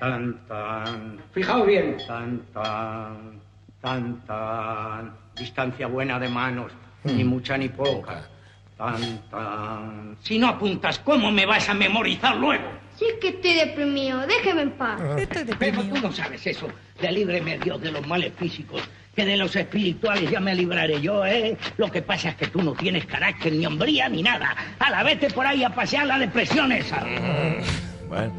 Tan, 0.00 0.46
tan. 0.48 1.22
Fijaos 1.32 1.66
bien. 1.66 1.96
Tan, 2.06 2.40
tan. 2.52 3.40
Tan, 3.80 4.26
tan. 4.26 5.16
Distancia 5.36 5.86
buena 5.86 6.18
de 6.18 6.28
manos. 6.28 6.72
Ni 7.04 7.24
mucha 7.24 7.56
ni 7.56 7.68
poca. 7.68 8.26
Tan, 8.76 9.18
tan. 9.30 10.16
Si 10.22 10.38
no 10.38 10.48
apuntas, 10.48 10.98
¿cómo 11.00 11.30
me 11.30 11.46
vas 11.46 11.68
a 11.68 11.74
memorizar 11.74 12.36
luego? 12.36 12.64
Sí, 12.96 13.06
Es 13.06 13.20
que 13.20 13.28
estoy 13.28 13.54
deprimido, 13.54 14.26
déjeme 14.26 14.62
en 14.62 14.72
paz. 14.72 15.00
Pero 15.58 15.82
tú 15.82 15.96
no 16.02 16.12
sabes 16.12 16.46
eso. 16.46 16.68
De 17.00 17.10
líbreme 17.12 17.58
Dios 17.58 17.80
de 17.80 17.92
los 17.92 18.06
males 18.06 18.32
físicos, 18.36 18.82
que 19.14 19.24
de 19.24 19.36
los 19.36 19.54
espirituales 19.56 20.30
ya 20.30 20.40
me 20.40 20.54
libraré 20.54 21.00
yo, 21.00 21.24
¿eh? 21.24 21.56
Lo 21.76 21.90
que 21.90 22.02
pasa 22.02 22.30
es 22.30 22.36
que 22.36 22.46
tú 22.46 22.62
no 22.62 22.72
tienes 22.72 23.06
carácter, 23.06 23.52
ni 23.52 23.66
hombría, 23.66 24.08
ni 24.08 24.22
nada. 24.22 24.54
A 24.78 24.90
la 24.90 25.02
vete 25.02 25.28
por 25.30 25.46
ahí 25.46 25.64
a 25.64 25.70
pasear 25.70 26.06
la 26.06 26.18
depresión 26.18 26.72
esa. 26.72 27.04
Bueno. 28.08 28.32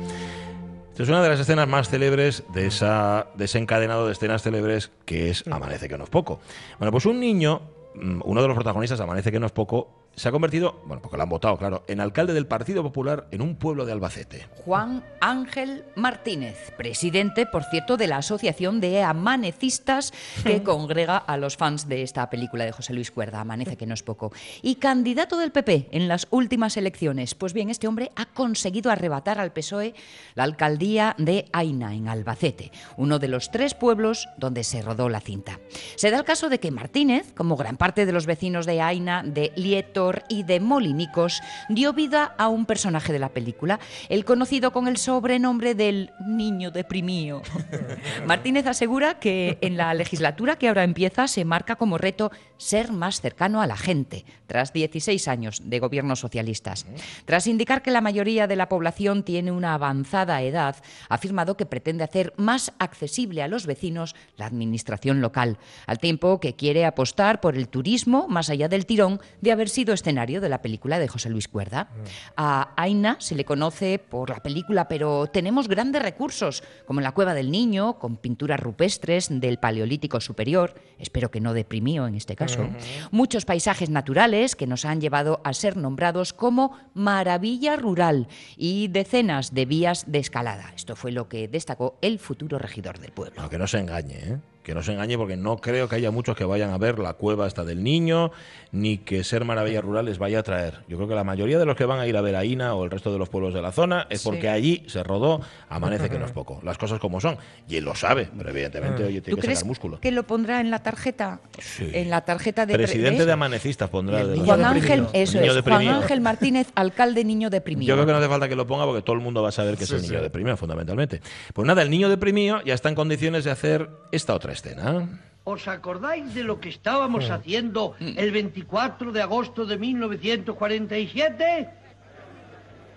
Esta 0.92 1.04
es 1.04 1.10
una 1.10 1.24
de 1.24 1.30
las 1.30 1.40
escenas 1.40 1.70
más 1.70 1.90
célebres 1.90 2.44
de 2.54 2.68
esa 2.68 3.28
desencadenado 3.36 4.08
de 4.08 4.12
escenas 4.12 4.44
célebres 4.44 4.92
que 5.06 5.30
es 5.30 5.48
Amanece 5.48 5.88
que 5.88 5.98
no 5.98 6.04
es 6.04 6.10
poco. 6.10 6.42
Bueno, 6.80 6.92
pues 6.92 7.06
un 7.06 7.20
niño, 7.20 7.62
mm, 7.96 8.22
uno 8.26 8.42
de 8.42 8.48
los 8.48 8.56
protagonistas 8.56 9.00
Amanece 9.00 9.32
que 9.32 9.40
no 9.40 9.46
es 9.46 9.54
poco, 9.54 10.01
se 10.16 10.28
ha 10.28 10.32
convertido, 10.32 10.82
bueno, 10.86 11.02
porque 11.02 11.18
lo 11.18 11.24
han 11.24 11.30
votado, 11.30 11.58
claro, 11.58 11.84
en 11.88 12.02
alcalde 12.02 12.34
del 12.34 12.46
Partido 12.46 12.84
Popular 12.84 13.28
en 13.32 13.42
un 13.42 13.56
pueblo 13.56 13.86
de 13.86 13.94
Albacete. 13.94 14.48
Juan 14.66 15.04
Ángel 15.22 15.86
Martínez, 15.96 16.74
presidente, 16.78 17.46
por 17.46 17.64
cierto, 17.64 17.98
de 17.98 18.08
la 18.08 18.18
Asociación 18.18 18.82
de 18.82 19.04
Amanecistas 19.04 20.14
que 20.44 20.64
congrega 20.64 21.18
a 21.18 21.38
los 21.38 21.56
fans 21.56 21.88
de 21.88 22.04
esta 22.04 22.30
película 22.30 22.66
de 22.66 22.72
José 22.72 22.94
Luis 22.94 23.10
Cuerda, 23.10 23.40
Amanece 23.42 23.78
que 23.78 23.86
no 23.86 23.94
es 23.94 24.04
poco, 24.04 24.32
y 24.62 24.76
candidato 24.76 25.38
del 25.38 25.52
PP 25.52 25.90
en 25.92 26.08
las 26.08 26.28
últimas 26.30 26.76
elecciones. 26.78 27.34
Pues 27.34 27.54
bien, 27.54 27.70
este 27.70 27.88
hombre 27.88 28.12
ha 28.16 28.26
conseguido 28.26 28.92
arrebatar 28.92 29.40
al 29.40 29.54
PSOE 29.54 29.96
la 30.36 30.44
alcaldía 30.44 31.16
de 31.18 31.46
Aina, 31.54 31.96
en 31.96 32.10
Albacete, 32.10 32.72
uno 32.98 33.18
de 33.18 33.30
los 33.30 33.50
tres 33.50 33.74
pueblos 33.74 34.28
donde 34.38 34.64
se 34.64 34.82
rodó 34.82 35.10
la 35.10 35.22
cinta. 35.22 35.60
Se 35.96 36.12
da 36.12 36.18
el 36.18 36.26
caso 36.26 36.50
de 36.50 36.60
que 36.60 36.72
Martínez, 36.72 37.34
como 37.34 37.56
gran 37.56 37.78
parte 37.78 38.06
de 38.06 38.12
los 38.12 38.26
vecinos 38.26 38.66
de 38.66 38.82
Aina, 38.82 39.24
de 39.24 39.54
Lieto, 39.56 40.01
y 40.28 40.44
de 40.44 40.60
Molinicos, 40.60 41.42
dio 41.70 41.94
vida 41.94 42.34
a 42.38 42.48
un 42.48 42.66
personaje 42.66 43.14
de 43.14 43.20
la 43.20 43.30
película, 43.30 43.80
el 44.10 44.26
conocido 44.26 44.72
con 44.72 44.88
el 44.88 44.98
sobrenombre 44.98 45.76
del 45.76 46.12
niño 46.26 46.72
deprimido. 46.72 47.42
Martínez 48.26 48.66
asegura 48.66 49.20
que 49.20 49.58
en 49.62 49.78
la 49.78 49.94
legislatura 49.94 50.56
que 50.56 50.68
ahora 50.68 50.84
empieza 50.84 51.28
se 51.28 51.46
marca 51.46 51.76
como 51.76 51.98
reto 51.98 52.32
ser 52.58 52.92
más 52.92 53.22
cercano 53.22 53.62
a 53.62 53.68
la 53.68 53.78
gente, 53.78 54.26
tras 54.48 54.74
16 54.74 55.28
años 55.28 55.62
de 55.64 55.80
gobiernos 55.80 56.20
socialistas. 56.20 56.86
Tras 57.26 57.48
indicar 57.48 57.82
que 57.82 57.92
la 57.92 58.02
mayoría 58.02 58.48
de 58.48 58.56
la 58.56 58.70
población 58.70 59.24
tiene 59.24 59.52
una 59.52 59.74
avanzada 59.74 60.42
edad, 60.42 60.76
ha 61.10 61.16
afirmado 61.16 61.58
que 61.58 61.66
pretende 61.66 62.04
hacer 62.04 62.34
más 62.38 62.74
accesible 62.80 63.44
a 63.44 63.48
los 63.48 63.66
vecinos 63.66 64.16
la 64.38 64.46
administración 64.46 65.22
local, 65.22 65.58
al 65.86 66.00
tiempo 66.00 66.40
que 66.40 66.56
quiere 66.56 66.86
apostar 66.86 67.42
por 67.42 67.56
el 67.56 67.68
turismo 67.68 68.28
más 68.28 68.50
allá 68.50 68.68
del 68.68 68.86
tirón 68.86 69.20
de 69.42 69.52
haber 69.52 69.70
sido 69.70 69.91
escenario 69.94 70.42
de 70.42 70.50
la 70.50 70.62
película 70.62 71.00
de 71.00 71.08
José 71.08 71.30
Luis 71.30 71.48
Cuerda. 71.48 71.90
A 72.38 72.74
Aina 72.76 73.18
se 73.20 73.36
le 73.36 73.46
conoce 73.46 74.00
por 74.00 74.30
la 74.30 74.42
película, 74.42 74.88
pero 74.88 75.28
tenemos 75.28 75.68
grandes 75.68 76.02
recursos, 76.02 76.64
como 76.86 77.00
en 77.00 77.06
la 77.06 77.12
Cueva 77.12 77.34
del 77.34 77.52
Niño, 77.52 78.00
con 78.00 78.18
pinturas 78.18 78.60
rupestres 78.60 79.28
del 79.30 79.58
Paleolítico 79.58 80.22
Superior, 80.22 80.76
espero 81.00 81.32
que 81.32 81.42
no 81.42 81.54
deprimió 81.54 82.08
en 82.08 82.16
este 82.16 82.36
caso, 82.36 82.70
muchos 83.12 83.46
paisajes 83.46 83.90
naturales 83.90 84.56
que 84.56 84.68
nos 84.68 84.86
han 84.86 85.02
llevado 85.02 85.42
a 85.44 85.54
ser 85.54 85.78
nombrados 85.78 86.34
como 86.34 86.78
maravilla 86.94 87.76
rural 87.76 88.28
y 88.58 88.88
decenas 88.88 89.54
de 89.54 89.66
vías 89.66 90.06
de 90.08 90.20
escalada. 90.20 90.72
Esto 90.76 90.96
fue 90.96 91.12
lo 91.12 91.28
que 91.28 91.48
destacó 91.48 91.98
el 92.02 92.20
futuro 92.20 92.58
regidor 92.58 93.00
del 93.00 93.12
pueblo. 93.12 93.42
No, 93.42 93.50
que 93.50 93.58
no 93.58 93.68
se 93.68 93.80
engañe, 93.80 94.16
¿eh? 94.16 94.38
Que 94.64 94.76
no 94.76 94.84
se 94.84 94.92
engañe 94.94 95.18
porque 95.18 95.36
no 95.38 95.58
creo 95.58 95.90
que 95.90 95.96
haya 95.96 96.12
muchos 96.12 96.36
que 96.36 96.46
vayan 96.46 96.70
a 96.72 96.78
ver 96.78 97.00
la 97.00 97.14
cueva 97.14 97.48
esta 97.48 97.64
del 97.66 97.84
niño, 97.84 98.32
ni 98.72 99.00
que 99.00 99.24
ser 99.24 99.44
maravilla 99.44 99.82
rural 99.82 100.06
les 100.06 100.20
vaya 100.20 100.40
a 100.40 100.44
traer. 100.44 100.82
Yo 100.88 100.98
creo 100.98 101.10
que 101.10 101.16
la 101.16 101.24
mayoría 101.24 101.58
de 101.58 101.66
los 101.66 101.76
que 101.76 101.86
van 101.86 102.00
a 102.00 102.06
ir 102.06 102.16
a 102.16 102.22
ver 102.22 102.36
a 102.36 102.46
Ina 102.46 102.76
o 102.76 102.84
el 102.84 102.92
resto 102.92 103.12
de 103.12 103.18
los 103.18 103.28
pueblos 103.28 103.54
de 103.56 103.62
la 103.64 103.72
zona 103.72 104.06
es 104.12 104.22
Sí. 104.22 104.30
porque 104.30 104.50
allí 104.50 104.84
se 104.88 105.02
rodó 105.04 105.42
Amanece 105.68 106.10
que 106.10 106.20
no 106.20 106.26
es 106.26 106.32
poco. 106.32 106.60
Las 106.64 106.78
cosas 106.78 107.00
como 107.00 107.20
son. 107.20 107.38
Y 107.68 107.78
él 107.78 107.86
lo 107.86 107.96
sabe, 107.96 108.30
pero 108.38 108.50
evidentemente 108.52 109.04
oye, 109.04 109.20
¿Tú 109.22 109.26
tiene 109.26 109.36
que 109.38 109.48
crees 109.48 109.60
sacar 109.60 109.68
músculo. 109.70 110.00
que 110.00 110.12
lo 110.12 110.24
pondrá 110.24 110.60
en 110.62 110.70
la 110.70 110.84
tarjeta? 110.84 111.40
En 111.80 112.10
la 112.12 112.22
tarjeta 112.22 112.66
de 112.68 112.74
Presidente 112.76 113.26
de 113.26 113.32
Amanecistas 113.32 113.90
pondrá. 113.90 114.26
de 114.26 114.38
Juan 114.40 114.64
Ángel, 114.64 115.08
eso 115.14 115.40
Niño 115.40 115.54
es, 115.58 115.64
Juan. 115.64 115.88
Ángel 115.88 116.22
Martínez, 116.22 116.68
alcalde 116.76 117.24
niño 117.24 117.50
deprimido. 117.50 117.88
Yo 117.90 117.96
creo 117.96 118.06
que 118.06 118.12
no 118.12 118.20
hace 118.20 118.30
falta 118.30 118.48
que 118.48 118.56
lo 118.56 118.68
ponga 118.68 118.86
porque 118.86 119.02
todo 119.02 119.16
el 119.16 119.22
mundo 119.24 119.42
va 119.42 119.50
a 119.50 119.52
saber 119.52 119.76
que 119.76 119.86
es 119.86 119.90
Sí, 119.90 119.96
el 119.96 120.02
niño 120.04 120.18
sí. 120.20 120.24
deprimido, 120.24 120.56
fundamentalmente. 120.56 121.22
Pues 121.54 121.66
nada, 121.68 121.82
el 121.82 121.90
niño 121.90 122.10
deprimido 122.10 122.62
ya 122.64 122.74
está 122.76 122.90
en 122.90 122.96
condiciones 122.96 123.44
de 123.44 123.52
hacer 123.52 123.90
esta 124.12 124.36
otra 124.36 124.51
escena. 124.52 125.08
¿Os 125.44 125.68
acordáis 125.68 126.36
de 126.36 126.44
lo 126.44 126.60
que 126.60 126.70
estábamos 126.70 127.30
haciendo 127.32 127.96
el 128.00 128.32
24 128.32 129.12
de 129.12 129.22
agosto 129.22 129.66
de 129.66 129.78
1947? 129.78 131.70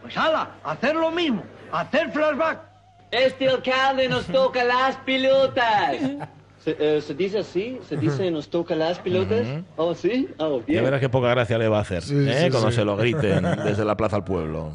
Pues 0.02 0.16
ala, 0.16 0.50
hacer 0.64 0.94
lo 0.94 1.10
mismo, 1.10 1.42
hacer 1.72 2.10
flashback. 2.12 2.60
Este 3.10 3.48
alcalde 3.48 4.08
nos 4.08 4.26
toca 4.26 4.62
las 4.64 4.96
pilotas. 4.98 5.96
¿Se, 6.62 6.76
eh, 6.78 7.00
¿se 7.00 7.14
dice 7.14 7.38
así? 7.38 7.78
¿Se 7.88 7.96
dice 7.96 8.30
nos 8.30 8.48
toca 8.48 8.74
las 8.74 8.98
pilotas? 8.98 9.46
¿Oh, 9.76 9.94
sí? 9.94 10.28
Oh, 10.38 10.58
Ya 10.60 10.64
bien. 10.66 10.84
verás 10.84 11.00
qué 11.00 11.08
poca 11.08 11.28
gracia 11.28 11.56
le 11.58 11.68
va 11.68 11.78
a 11.78 11.82
hacer 11.82 12.02
Sí, 12.02 12.14
¿eh? 12.16 12.44
sí, 12.44 12.50
cuando 12.50 12.70
sí. 12.70 12.76
se 12.76 12.84
lo 12.84 12.96
griten 12.96 13.42
desde 13.64 13.84
la 13.84 13.96
plaza 13.96 14.16
al 14.16 14.24
pueblo. 14.24 14.72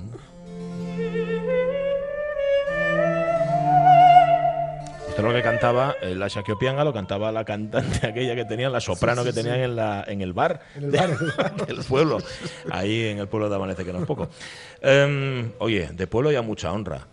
Esto 5.10 5.22
es 5.22 5.28
lo 5.28 5.34
que 5.34 5.42
cantaba 5.44 5.96
eh, 6.02 6.16
la 6.16 6.28
Shakiopianga, 6.28 6.84
lo 6.84 6.94
cantaba 6.94 7.32
la 7.32 7.44
cantante 7.44 8.08
aquella 8.08 8.36
que 8.36 8.46
tenían, 8.46 8.72
la 8.72 8.80
soprano 8.80 9.24
Sí, 9.24 9.30
sí, 9.30 9.34
que 9.36 9.42
tenían 9.42 9.58
sí. 9.60 9.64
en, 9.66 9.76
la, 9.76 10.04
en 10.08 10.22
el 10.22 10.34
bar, 10.34 10.62
En 10.76 10.86
el 10.86 10.92
de- 10.92 11.00
del 11.68 11.84
pueblo, 11.84 12.20
ahí 12.72 13.08
en 13.08 13.18
el 13.20 13.28
pueblo 13.28 13.50
de 13.50 13.56
Amanece, 13.56 13.84
que 13.84 13.92
no 13.92 14.00
es 14.00 14.06
poco. 14.06 14.30
Em, 14.82 15.52
oye, 15.60 15.90
de 15.92 16.08
pueblo 16.08 16.32
ya 16.32 16.42
mucha 16.42 16.72
honra. 16.72 17.08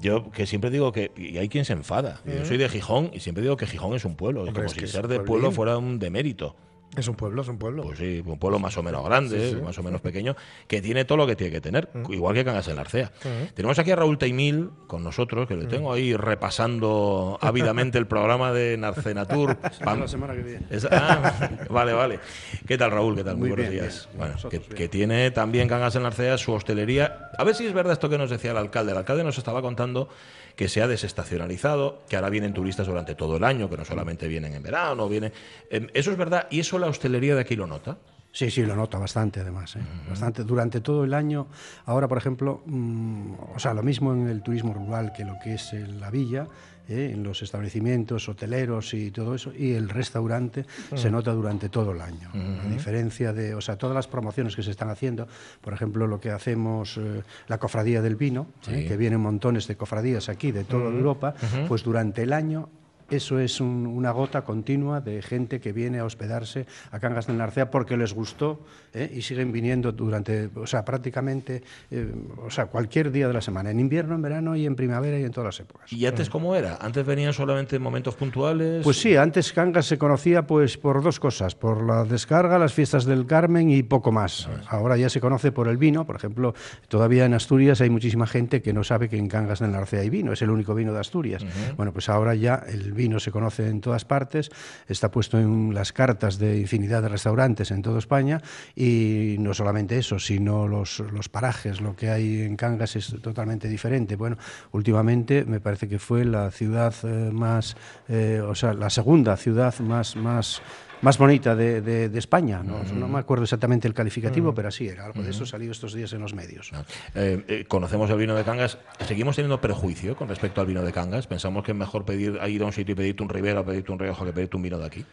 Yo 0.00 0.30
que 0.32 0.46
siempre 0.46 0.70
digo 0.70 0.90
que, 0.92 1.12
y 1.16 1.38
hay 1.38 1.48
quien 1.48 1.64
se 1.64 1.72
enfada, 1.74 2.20
yo 2.24 2.44
soy 2.44 2.56
de 2.56 2.68
Gijón 2.68 3.10
y 3.12 3.20
siempre 3.20 3.42
digo 3.42 3.56
que 3.56 3.66
Gijón 3.66 3.94
es 3.94 4.04
un 4.04 4.16
pueblo, 4.16 4.40
Hombre, 4.40 4.54
como 4.54 4.66
es 4.66 4.72
si 4.72 4.80
que 4.80 4.86
ser 4.88 5.06
de 5.06 5.20
pueblo 5.20 5.52
fuera 5.52 5.76
un 5.78 5.98
demérito. 5.98 6.56
Es 6.96 7.08
un 7.08 7.14
pueblo, 7.14 7.42
es 7.42 7.48
un 7.48 7.58
pueblo. 7.58 7.82
Pues 7.82 7.98
sí, 7.98 8.22
un 8.24 8.38
pueblo 8.38 8.58
más 8.58 8.76
o 8.78 8.82
menos 8.82 9.04
grande, 9.04 9.50
Sí, 9.50 9.56
sí. 9.56 9.62
más 9.62 9.76
o 9.78 9.82
menos 9.82 10.00
pequeño, 10.00 10.34
que 10.66 10.80
tiene 10.80 11.04
todo 11.04 11.18
lo 11.18 11.26
que 11.26 11.36
tiene 11.36 11.52
que 11.52 11.60
tener, 11.60 11.90
igual 12.08 12.34
que 12.34 12.42
Cangas 12.44 12.68
en 12.68 12.78
Arcea. 12.78 13.12
Ujú. 13.20 13.52
Tenemos 13.54 13.78
aquí 13.78 13.90
a 13.90 13.96
Raúl 13.96 14.16
Taimil 14.16 14.70
con 14.86 15.02
nosotros, 15.04 15.46
que 15.46 15.56
le 15.56 15.66
tengo 15.66 15.92
ahí 15.92 16.14
repasando 16.16 17.38
ávidamente 17.42 17.98
el 17.98 18.06
programa 18.06 18.52
de 18.52 18.76
Narcenatur. 18.78 19.58
Vam- 19.80 20.00
la 20.00 20.08
semana 20.08 20.34
que 20.34 20.42
viene. 20.42 20.66
Es- 20.70 20.86
ah, 20.90 21.50
vale, 21.70 21.92
vale. 21.92 22.18
¿Qué 22.66 22.78
tal, 22.78 22.90
Raúl? 22.90 23.14
¿Qué 23.16 23.24
tal? 23.24 23.36
Muy, 23.36 23.48
Muy 23.48 23.56
buenos 23.56 23.70
bien, 23.70 23.82
días. 23.84 24.06
bien. 24.08 24.18
Bueno, 24.18 24.32
Nosotros 24.34 24.62
que, 24.74 24.88
tiene 24.88 25.30
también 25.32 25.68
Cangas 25.68 25.96
en 25.96 26.06
Arcea 26.06 26.38
su 26.38 26.52
hostelería. 26.52 27.30
A 27.36 27.44
ver 27.44 27.54
si 27.54 27.66
es 27.66 27.72
verdad 27.74 27.92
esto 27.92 28.08
que 28.08 28.16
nos 28.18 28.30
decía 28.30 28.52
el 28.52 28.56
alcalde. 28.56 28.92
El 28.92 28.98
alcalde 28.98 29.22
nos 29.24 29.36
estaba 29.36 29.60
contando 29.60 30.08
que 30.54 30.68
se 30.68 30.80
ha 30.80 30.88
desestacionalizado, 30.88 32.02
que 32.08 32.16
ahora 32.16 32.30
vienen 32.30 32.54
turistas 32.54 32.86
durante 32.86 33.14
todo 33.14 33.36
el 33.36 33.44
año, 33.44 33.68
que 33.68 33.76
no 33.76 33.84
solamente 33.84 34.26
vienen 34.26 34.54
en 34.54 34.62
verano, 34.62 35.06
vienen... 35.06 35.30
Em, 35.68 35.88
¿Eso 35.92 36.10
es 36.10 36.16
verdad? 36.16 36.46
¿Y 36.50 36.60
eso 36.60 36.75
la 36.78 36.86
hostelería 36.88 37.34
de 37.34 37.40
aquí 37.42 37.56
lo 37.56 37.66
nota? 37.66 37.98
Sí, 38.32 38.50
sí, 38.50 38.62
lo 38.66 38.76
nota 38.76 38.98
bastante 38.98 39.40
además. 39.40 39.76
¿eh? 39.76 39.80
Bastante 40.10 40.44
durante 40.44 40.82
todo 40.82 41.04
el 41.04 41.14
año. 41.14 41.46
Ahora, 41.86 42.06
por 42.06 42.18
ejemplo, 42.18 42.60
mm, 42.66 43.32
o 43.54 43.58
sea, 43.58 43.72
lo 43.72 43.82
mismo 43.82 44.12
en 44.12 44.28
el 44.28 44.42
turismo 44.42 44.74
rural 44.74 45.12
que 45.16 45.24
lo 45.24 45.38
que 45.42 45.54
es 45.54 45.72
la 45.72 46.10
villa, 46.10 46.46
¿eh? 46.86 47.12
en 47.14 47.22
los 47.22 47.40
establecimientos 47.40 48.28
hoteleros 48.28 48.92
y 48.92 49.10
todo 49.10 49.34
eso, 49.34 49.54
y 49.56 49.72
el 49.72 49.88
restaurante 49.88 50.66
se 50.94 51.08
Mm. 51.08 51.12
nota 51.12 51.32
durante 51.32 51.70
todo 51.70 51.92
el 51.92 52.00
año. 52.02 52.28
A 52.62 52.68
diferencia 52.68 53.32
de, 53.32 53.54
o 53.54 53.62
sea, 53.62 53.76
todas 53.78 53.94
las 53.96 54.06
promociones 54.06 54.54
que 54.54 54.62
se 54.62 54.70
están 54.70 54.90
haciendo, 54.90 55.26
por 55.62 55.72
ejemplo, 55.72 56.06
lo 56.06 56.20
que 56.20 56.30
hacemos, 56.30 56.98
eh, 56.98 57.22
la 57.48 57.56
cofradía 57.56 58.02
del 58.02 58.16
vino, 58.16 58.48
¿eh? 58.68 58.82
Sí. 58.82 58.86
que 58.86 58.98
vienen 58.98 59.20
montones 59.20 59.66
de 59.66 59.76
cofradías 59.78 60.28
aquí 60.28 60.52
de 60.52 60.64
toda. 60.64 60.90
Europa, 60.90 61.34
pues 61.68 61.82
durante 61.82 62.22
el 62.22 62.34
año 62.34 62.68
eso 63.10 63.38
es 63.38 63.60
un- 63.60 63.86
una 63.86 64.10
gota 64.10 64.42
continua 64.42 65.00
de 65.00 65.22
gente 65.22 65.60
que 65.60 65.72
viene 65.72 65.98
a 66.00 66.04
hospedarse 66.04 66.66
a 66.90 66.98
Cangas 66.98 67.26
del 67.26 67.36
Narcea 67.38 67.70
porque 67.70 67.96
les 67.96 68.12
gustó 68.14 68.60
¿eh? 68.94 69.10
y 69.14 69.22
siguen 69.22 69.52
viniendo 69.52 69.92
durante, 69.92 70.50
o 70.54 70.66
sea, 70.66 70.84
prácticamente, 70.84 71.62
eh, 71.90 72.12
o 72.44 72.50
sea, 72.50 72.66
cualquier 72.66 73.10
día 73.12 73.28
de 73.28 73.34
la 73.34 73.40
semana, 73.40 73.70
en 73.70 73.78
invierno, 73.80 74.14
en 74.14 74.22
verano 74.22 74.56
y 74.56 74.66
en 74.66 74.74
primavera 74.76 75.18
y 75.18 75.24
en 75.24 75.30
todas 75.32 75.46
las 75.56 75.60
épocas. 75.60 75.92
¿Y 75.92 76.04
antes 76.06 76.28
cómo 76.30 76.54
era? 76.56 76.76
¿Antes 76.80 77.04
venían 77.06 77.32
solamente 77.32 77.76
en 77.76 77.82
momentos 77.82 78.14
puntuales? 78.14 78.82
Pues 78.82 79.00
sí, 79.00 79.16
antes 79.16 79.52
Cangas 79.52 79.86
se 79.86 79.98
conocía 79.98 80.46
pues 80.46 80.76
por 80.78 81.02
dos 81.02 81.20
cosas, 81.20 81.54
por 81.54 81.82
la 81.84 82.04
descarga, 82.04 82.58
las 82.58 82.72
fiestas 82.72 83.04
del 83.04 83.26
Carmen 83.26 83.70
y 83.70 83.82
poco 83.82 84.12
más. 84.12 84.48
Ahora 84.68 84.96
ya 84.96 85.08
se 85.08 85.20
conoce 85.20 85.52
por 85.52 85.68
el 85.68 85.76
vino, 85.76 86.06
por 86.06 86.16
ejemplo, 86.16 86.54
todavía 86.88 87.24
en 87.26 87.34
Asturias 87.34 87.80
hay 87.80 87.90
muchísima 87.90 88.26
gente 88.26 88.62
que 88.62 88.72
no 88.72 88.82
sabe 88.84 89.08
que 89.08 89.16
en 89.18 89.28
Cangas 89.28 89.60
del 89.60 89.72
Narcea 89.72 90.00
hay 90.00 90.10
vino, 90.10 90.32
es 90.32 90.42
el 90.42 90.50
único 90.50 90.74
vino 90.74 90.92
de 90.92 91.00
Asturias. 91.00 91.44
Bueno, 91.76 91.92
pues 91.92 92.08
ahora 92.08 92.34
ya 92.34 92.62
el 92.68 92.92
vino 92.96 93.20
se 93.20 93.30
conoce 93.30 93.68
en 93.68 93.80
todas 93.80 94.04
partes, 94.04 94.50
está 94.88 95.10
puesto 95.10 95.38
en 95.38 95.72
las 95.72 95.92
cartas 95.92 96.38
de 96.38 96.58
infinidad 96.58 97.02
de 97.02 97.08
restaurantes 97.08 97.70
en 97.70 97.82
toda 97.82 97.98
España 97.98 98.42
y 98.74 99.36
no 99.38 99.54
solamente 99.54 99.98
eso, 99.98 100.18
sino 100.18 100.66
los, 100.66 100.98
los 100.98 101.28
parajes, 101.28 101.80
lo 101.80 101.94
que 101.94 102.10
hay 102.10 102.42
en 102.42 102.56
Cangas 102.56 102.96
es 102.96 103.14
totalmente 103.22 103.68
diferente. 103.68 104.16
Bueno, 104.16 104.36
últimamente 104.72 105.44
me 105.44 105.60
parece 105.60 105.88
que 105.88 105.98
fue 105.98 106.24
la 106.24 106.50
ciudad 106.50 106.94
eh, 107.04 107.30
más, 107.32 107.76
eh, 108.08 108.40
o 108.44 108.54
sea, 108.54 108.74
la 108.74 108.90
segunda 108.90 109.36
ciudad 109.36 109.78
más, 109.80 110.16
más 110.16 110.62
más 111.02 111.18
bonita 111.18 111.54
de, 111.54 111.80
de- 111.80 112.08
de 112.08 112.18
España. 112.18 112.62
¿no? 112.62 112.82
No 112.94 113.08
me 113.08 113.18
acuerdo 113.18 113.44
exactamente 113.44 113.86
el 113.88 113.94
calificativo, 113.94 114.54
pero 114.54 114.68
así 114.68 114.88
era. 114.88 115.06
Algo 115.06 115.22
de 115.22 115.30
eso 115.30 115.44
salió 115.46 115.70
estos 115.72 115.92
días 115.94 116.12
en 116.12 116.20
los 116.20 116.34
medios. 116.34 116.70
Eh, 117.14 117.44
eh, 117.48 117.64
conocemos 117.68 118.08
el 118.10 118.16
vino 118.18 118.34
de 118.34 118.44
Cangas. 118.44 118.78
¿Seguimos 119.06 119.36
teniendo 119.36 119.60
prejuicio 119.60 120.16
con 120.16 120.28
respecto 120.28 120.60
al 120.60 120.66
vino 120.66 120.82
de 120.82 120.92
Cangas? 120.92 121.26
¿Pensamos 121.26 121.64
que 121.64 121.72
es 121.72 121.76
mejor 121.76 122.04
pedir, 122.04 122.38
ir 122.48 122.62
a 122.62 122.66
un 122.66 122.72
sitio 122.72 122.92
y 122.92 122.96
pedirte 122.96 123.22
un 123.22 123.28
Ribera 123.28 123.60
o 123.60 123.64
pedirte 123.64 123.92
un 123.92 123.98
Rioja 123.98 124.24
que 124.24 124.32
pedirte 124.32 124.56
un 124.56 124.62
vino 124.62 124.78
de 124.78 124.86
aquí? 124.86 125.04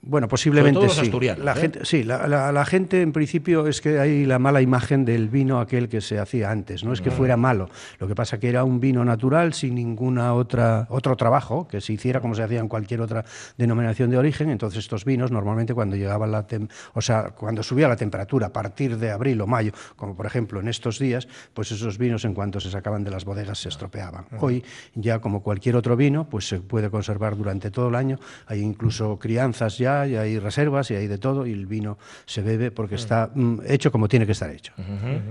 Bueno, 0.00 0.28
posiblemente 0.28 0.80
los 0.80 0.94
sí. 0.94 1.10
la 1.42 1.52
¿eh? 1.52 1.54
gente, 1.56 1.80
sí, 1.84 2.04
la, 2.04 2.26
la- 2.28 2.52
la 2.52 2.64
gente 2.64 3.02
en 3.02 3.12
principio 3.12 3.66
es 3.66 3.80
que 3.80 3.98
hay 3.98 4.24
la 4.26 4.38
mala 4.38 4.62
imagen 4.62 5.04
del 5.04 5.28
vino 5.28 5.58
aquel 5.60 5.88
que 5.88 6.00
se 6.00 6.18
hacía 6.20 6.50
antes. 6.50 6.84
No 6.84 6.92
es 6.92 7.00
que 7.00 7.10
Mm. 7.10 7.12
fuera 7.14 7.36
malo, 7.36 7.68
lo 7.98 8.06
que 8.06 8.14
pasa 8.14 8.38
que 8.38 8.48
era 8.48 8.62
un 8.64 8.78
vino 8.80 9.04
natural 9.04 9.54
sin 9.54 9.74
ninguna 9.74 10.34
otra 10.34 10.86
otro 10.90 11.16
trabajo 11.16 11.66
que 11.66 11.80
se 11.80 11.92
hiciera 11.92 12.20
como 12.20 12.34
se 12.36 12.42
hacía 12.44 12.60
en 12.60 12.68
cualquier 12.68 13.00
otra 13.00 13.24
denominación 13.56 14.08
de 14.10 14.18
origen. 14.18 14.50
Entonces 14.50 14.78
estos 14.80 15.04
vinos 15.04 15.30
normalmente 15.32 15.74
cuando 15.74 15.96
llegaba 15.96 16.26
la 16.26 16.46
tem- 16.46 16.70
o 16.94 17.00
sea, 17.00 17.30
cuando 17.30 17.62
subía 17.62 17.88
la 17.88 17.96
temperatura 17.96 18.46
a 18.46 18.52
partir 18.52 18.96
de 18.98 19.10
abril 19.10 19.40
o 19.40 19.46
mayo, 19.46 19.72
como 19.96 20.14
por 20.16 20.26
ejemplo 20.26 20.60
en 20.60 20.68
estos 20.68 20.98
días, 20.98 21.26
pues 21.54 21.72
esos 21.72 21.98
vinos 21.98 22.24
en 22.24 22.34
cuanto 22.34 22.60
se 22.60 22.70
sacaban 22.70 23.02
de 23.04 23.10
las 23.10 23.24
bodegas 23.24 23.58
se 23.58 23.68
estropeaban. 23.68 24.26
Hoy 24.40 24.62
ya 24.94 25.18
como 25.18 25.42
cualquier 25.42 25.74
otro 25.76 25.96
vino, 25.96 26.28
pues 26.28 26.46
se 26.48 26.60
puede 26.60 26.88
conservar 26.88 27.36
durante 27.36 27.70
todo 27.70 27.88
el 27.88 27.96
año. 27.96 28.18
Hay 28.46 28.60
incluso 28.60 29.18
crianzas 29.18 29.76
ya, 29.76 29.97
y 30.06 30.16
hay 30.16 30.38
reservas 30.38 30.90
y 30.90 30.94
hay 30.94 31.06
de 31.06 31.18
todo 31.18 31.46
y 31.46 31.52
el 31.52 31.66
vino 31.66 31.98
se 32.26 32.42
bebe 32.42 32.70
porque 32.70 32.94
está 32.94 33.30
mm, 33.34 33.60
hecho 33.66 33.90
como 33.90 34.08
tiene 34.08 34.26
que 34.26 34.32
estar 34.32 34.50
hecho. 34.50 34.72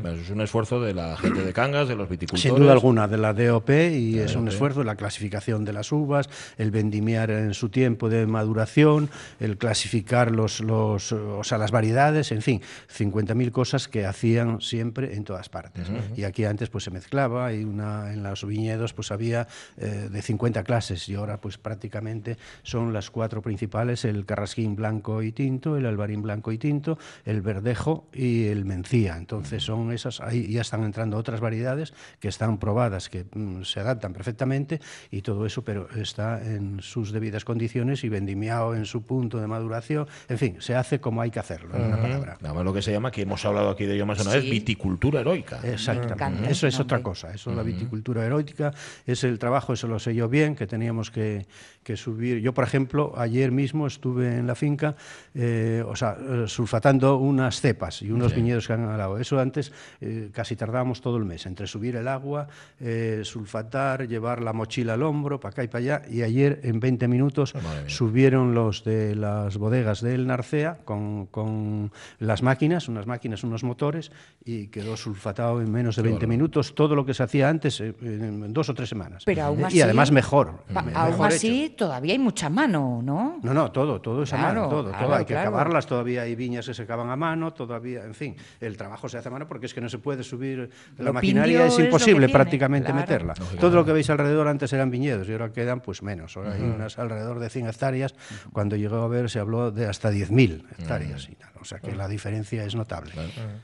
Es 0.03 0.29
un 0.29 0.41
esfuerzo 0.41 0.81
de 0.81 0.93
la 0.93 1.17
gente 1.17 1.43
de 1.43 1.53
Cangas, 1.53 1.87
de 1.87 1.95
los 1.95 2.09
viticultores. 2.09 2.41
Sin 2.41 2.55
duda 2.55 2.73
alguna, 2.73 3.07
de 3.07 3.17
la 3.17 3.33
DOP 3.33 3.69
y 3.69 4.19
es 4.19 4.35
un 4.35 4.47
esfuerzo, 4.47 4.83
la 4.83 4.95
clasificación 4.95 5.65
de 5.65 5.73
las 5.73 5.91
uvas, 5.91 6.29
el 6.57 6.71
vendimiar 6.71 7.31
en 7.31 7.53
su 7.53 7.69
tiempo 7.69 8.09
de 8.09 8.25
maduración, 8.27 9.09
el 9.39 9.57
clasificar 9.57 10.31
los, 10.31 10.59
los, 10.61 11.11
o 11.11 11.43
sea, 11.43 11.57
las 11.57 11.71
variedades, 11.71 12.31
en 12.31 12.41
fin, 12.41 12.61
50.000 12.95 13.51
cosas 13.51 13.87
que 13.87 14.05
hacían 14.05 14.61
siempre 14.61 15.15
en 15.15 15.23
todas 15.23 15.49
partes. 15.49 15.87
Y 16.15 16.23
aquí 16.23 16.45
antes 16.45 16.69
pues 16.69 16.83
se 16.83 16.91
mezclaba 16.91 17.53
y 17.53 17.63
una, 17.63 18.13
en 18.13 18.23
los 18.23 18.45
viñedos 18.45 18.93
pues 18.93 19.11
había 19.11 19.47
eh, 19.77 20.09
de 20.11 20.21
50 20.21 20.63
clases 20.63 21.07
y 21.09 21.15
ahora 21.15 21.39
pues 21.39 21.57
prácticamente 21.57 22.37
son 22.63 22.93
las 22.93 23.09
cuatro 23.09 23.41
principales, 23.41 24.05
el 24.05 24.25
carrasquín 24.47 24.75
blanco 24.75 25.21
y 25.21 25.31
tinto, 25.33 25.75
el 25.75 25.85
albarín 25.85 26.21
blanco 26.21 26.51
y 26.51 26.57
tinto, 26.57 26.97
el 27.25 27.41
verdejo 27.41 28.07
y 28.13 28.45
el 28.45 28.63
mencía. 28.65 29.17
Entonces 29.17 29.63
son 29.63 29.91
esas, 29.91 30.21
ahí 30.21 30.47
ya 30.51 30.61
están 30.61 30.83
entrando 30.83 31.17
otras 31.17 31.41
variedades 31.41 31.93
que 32.19 32.29
están 32.29 32.57
probadas, 32.57 33.09
que 33.09 33.25
mm, 33.33 33.63
se 33.63 33.81
adaptan 33.81 34.13
perfectamente 34.13 34.79
y 35.11 35.21
todo 35.21 35.45
eso, 35.45 35.63
pero 35.63 35.89
está 35.95 36.41
en 36.41 36.81
sus 36.81 37.11
debidas 37.11 37.43
condiciones 37.43 38.03
y 38.03 38.09
vendimiado 38.09 38.73
en 38.73 38.85
su 38.85 39.03
punto 39.03 39.39
de 39.39 39.47
maduración. 39.47 40.07
En 40.29 40.37
fin, 40.37 40.55
se 40.59 40.75
hace 40.75 40.99
como 41.01 41.21
hay 41.21 41.29
que 41.31 41.39
hacerlo, 41.39 41.75
en 41.75 41.83
una 41.83 42.01
palabra. 42.01 42.37
Además, 42.41 42.63
lo 42.63 42.73
que 42.73 42.81
se 42.81 42.91
llama, 42.91 43.11
que 43.11 43.23
hemos 43.23 43.43
hablado 43.45 43.69
aquí 43.69 43.85
de 43.85 43.95
ello 43.95 44.05
más 44.05 44.21
una 44.21 44.31
vez, 44.33 44.43
Sí. 44.43 44.49
viticultura 44.51 45.19
heroica. 45.21 45.59
Exactamente. 45.63 46.51
Eso 46.51 46.67
es 46.67 46.79
otra 46.79 47.01
cosa. 47.03 47.33
Eso 47.33 47.53
la 47.53 47.63
viticultura 47.63 48.25
erótica 48.25 48.71
es 49.05 49.23
el 49.23 49.37
trabajo, 49.39 49.73
eso 49.73 49.87
lo 49.87 49.99
sé 49.99 50.15
yo 50.15 50.29
bien, 50.29 50.55
que 50.55 50.67
teníamos 50.67 51.11
que, 51.11 51.45
que 51.87 51.95
subir. 51.95 52.41
Yo, 52.41 52.53
por 52.53 52.65
ejemplo, 52.65 53.13
ayer 53.15 53.49
mismo 53.49 53.87
estuve 53.87 54.35
en 54.39 54.45
la 54.45 54.55
finca, 54.55 54.97
eh, 55.33 55.81
o 55.87 55.95
sea, 55.95 56.17
eh, 56.19 56.43
sulfatando 56.47 57.15
unas 57.15 57.61
cepas 57.61 58.01
y 58.01 58.11
unos 58.11 58.31
Sí. 58.33 58.35
viñedos 58.41 58.67
que 58.67 58.73
han 58.73 58.83
al 58.89 58.97
lado. 58.97 59.17
Eso 59.19 59.39
antes 59.39 59.71
eh, 60.01 60.29
casi 60.33 60.57
tardábamos 60.57 60.99
todo 60.99 61.15
el 61.15 61.23
mes, 61.23 61.45
entre 61.45 61.65
subir 61.65 61.95
el 61.95 62.09
agua, 62.09 62.49
eh, 62.81 63.21
sulfatar, 63.23 64.05
llevar 64.05 64.43
la 64.43 64.51
mochila 64.51 64.95
al 64.95 65.03
hombro, 65.03 65.39
para 65.39 65.53
acá 65.53 65.63
y 65.63 65.69
para 65.69 65.79
allá. 65.79 66.01
Y 66.11 66.23
ayer, 66.23 66.59
en 66.63 66.81
20 66.81 67.07
minutos, 67.07 67.53
subieron 67.87 68.53
los 68.53 68.83
de 68.83 69.15
las 69.15 69.55
bodegas 69.57 70.01
del 70.01 70.27
Narcea 70.27 70.79
con, 70.83 71.27
con 71.27 71.89
las 72.19 72.43
máquinas, 72.43 72.89
unas 72.89 73.07
máquinas, 73.07 73.45
unos 73.45 73.63
motores, 73.63 74.11
y 74.43 74.67
quedó 74.67 74.97
sulfatado 74.97 75.61
en 75.61 75.71
menos 75.71 75.95
de 75.95 76.01
20 76.01 76.27
minutos 76.27 76.75
todo 76.75 76.95
lo 76.95 77.05
que 77.05 77.13
se 77.13 77.23
hacía 77.23 77.47
antes 77.47 77.79
eh, 77.79 77.93
en 78.01 78.51
dos 78.51 78.67
o 78.67 78.73
tres 78.73 78.89
semanas. 78.89 79.23
Pero 79.25 79.43
aún 79.43 79.63
así, 79.63 79.77
y 79.77 79.81
además 79.81 80.11
mejor. 80.11 80.63
Pa- 80.73 80.81
aún 80.93 81.13
hecho. 81.13 81.37
Todavía 81.77 82.11
hay 82.11 82.19
mucha 82.19 82.49
mano, 82.49 83.01
¿no? 83.01 83.39
No, 83.41 83.53
no, 83.53 83.71
todo, 83.71 84.01
todo 84.01 84.23
es 84.23 84.33
a 84.33 84.37
mano, 84.37 84.67
todo, 84.67 84.89
claro, 84.89 85.05
todo. 85.05 85.15
Hay 85.15 85.25
que 85.25 85.33
claro. 85.33 85.51
cavarlas, 85.51 85.85
todavía 85.85 86.23
hay 86.23 86.35
viñas 86.35 86.65
que 86.65 86.73
se 86.73 86.85
cavan 86.85 87.09
a 87.09 87.15
mano, 87.15 87.53
todavía, 87.53 88.03
en 88.03 88.13
fin, 88.13 88.35
el 88.59 88.75
trabajo 88.75 89.07
se 89.07 89.17
hace 89.17 89.29
a 89.29 89.31
mano 89.31 89.47
porque 89.47 89.67
es 89.67 89.73
que 89.73 89.79
no 89.79 89.87
se 89.87 89.99
puede 89.99 90.23
subir, 90.23 90.69
la 90.97 91.05
Lo 91.05 91.13
maquinaria 91.13 91.59
pindio 91.59 91.73
es 91.73 91.79
es 91.79 91.85
imposible 91.85 92.25
tiene, 92.27 92.33
prácticamente 92.33 92.87
claro. 92.91 93.01
meterla. 93.01 93.33
Todo 93.59 93.75
lo 93.75 93.85
que 93.85 93.93
veis 93.93 94.09
alrededor 94.09 94.47
antes 94.47 94.73
eran 94.73 94.91
viñedos 94.91 95.29
y 95.29 95.31
ahora 95.31 95.51
quedan 95.53 95.79
pues 95.79 96.03
menos. 96.03 96.35
Ahora 96.35 96.53
hay 96.53 96.61
unas 96.61 96.97
alrededor 96.99 97.39
de 97.39 97.49
100 97.49 97.67
hectáreas, 97.67 98.15
cuando 98.51 98.75
llegó 98.75 98.97
a 98.97 99.07
ver 99.07 99.29
se 99.29 99.39
habló 99.39 99.71
de 99.71 99.85
hasta 99.85 100.11
10.000 100.11 100.65
hectáreas 100.77 101.29
y 101.29 101.35
tal. 101.35 101.49
O 101.61 101.65
sea 101.65 101.79
que 101.79 101.95
la 101.95 102.07
diferencia 102.07 102.63
es 102.63 102.75
notable. 102.75 103.11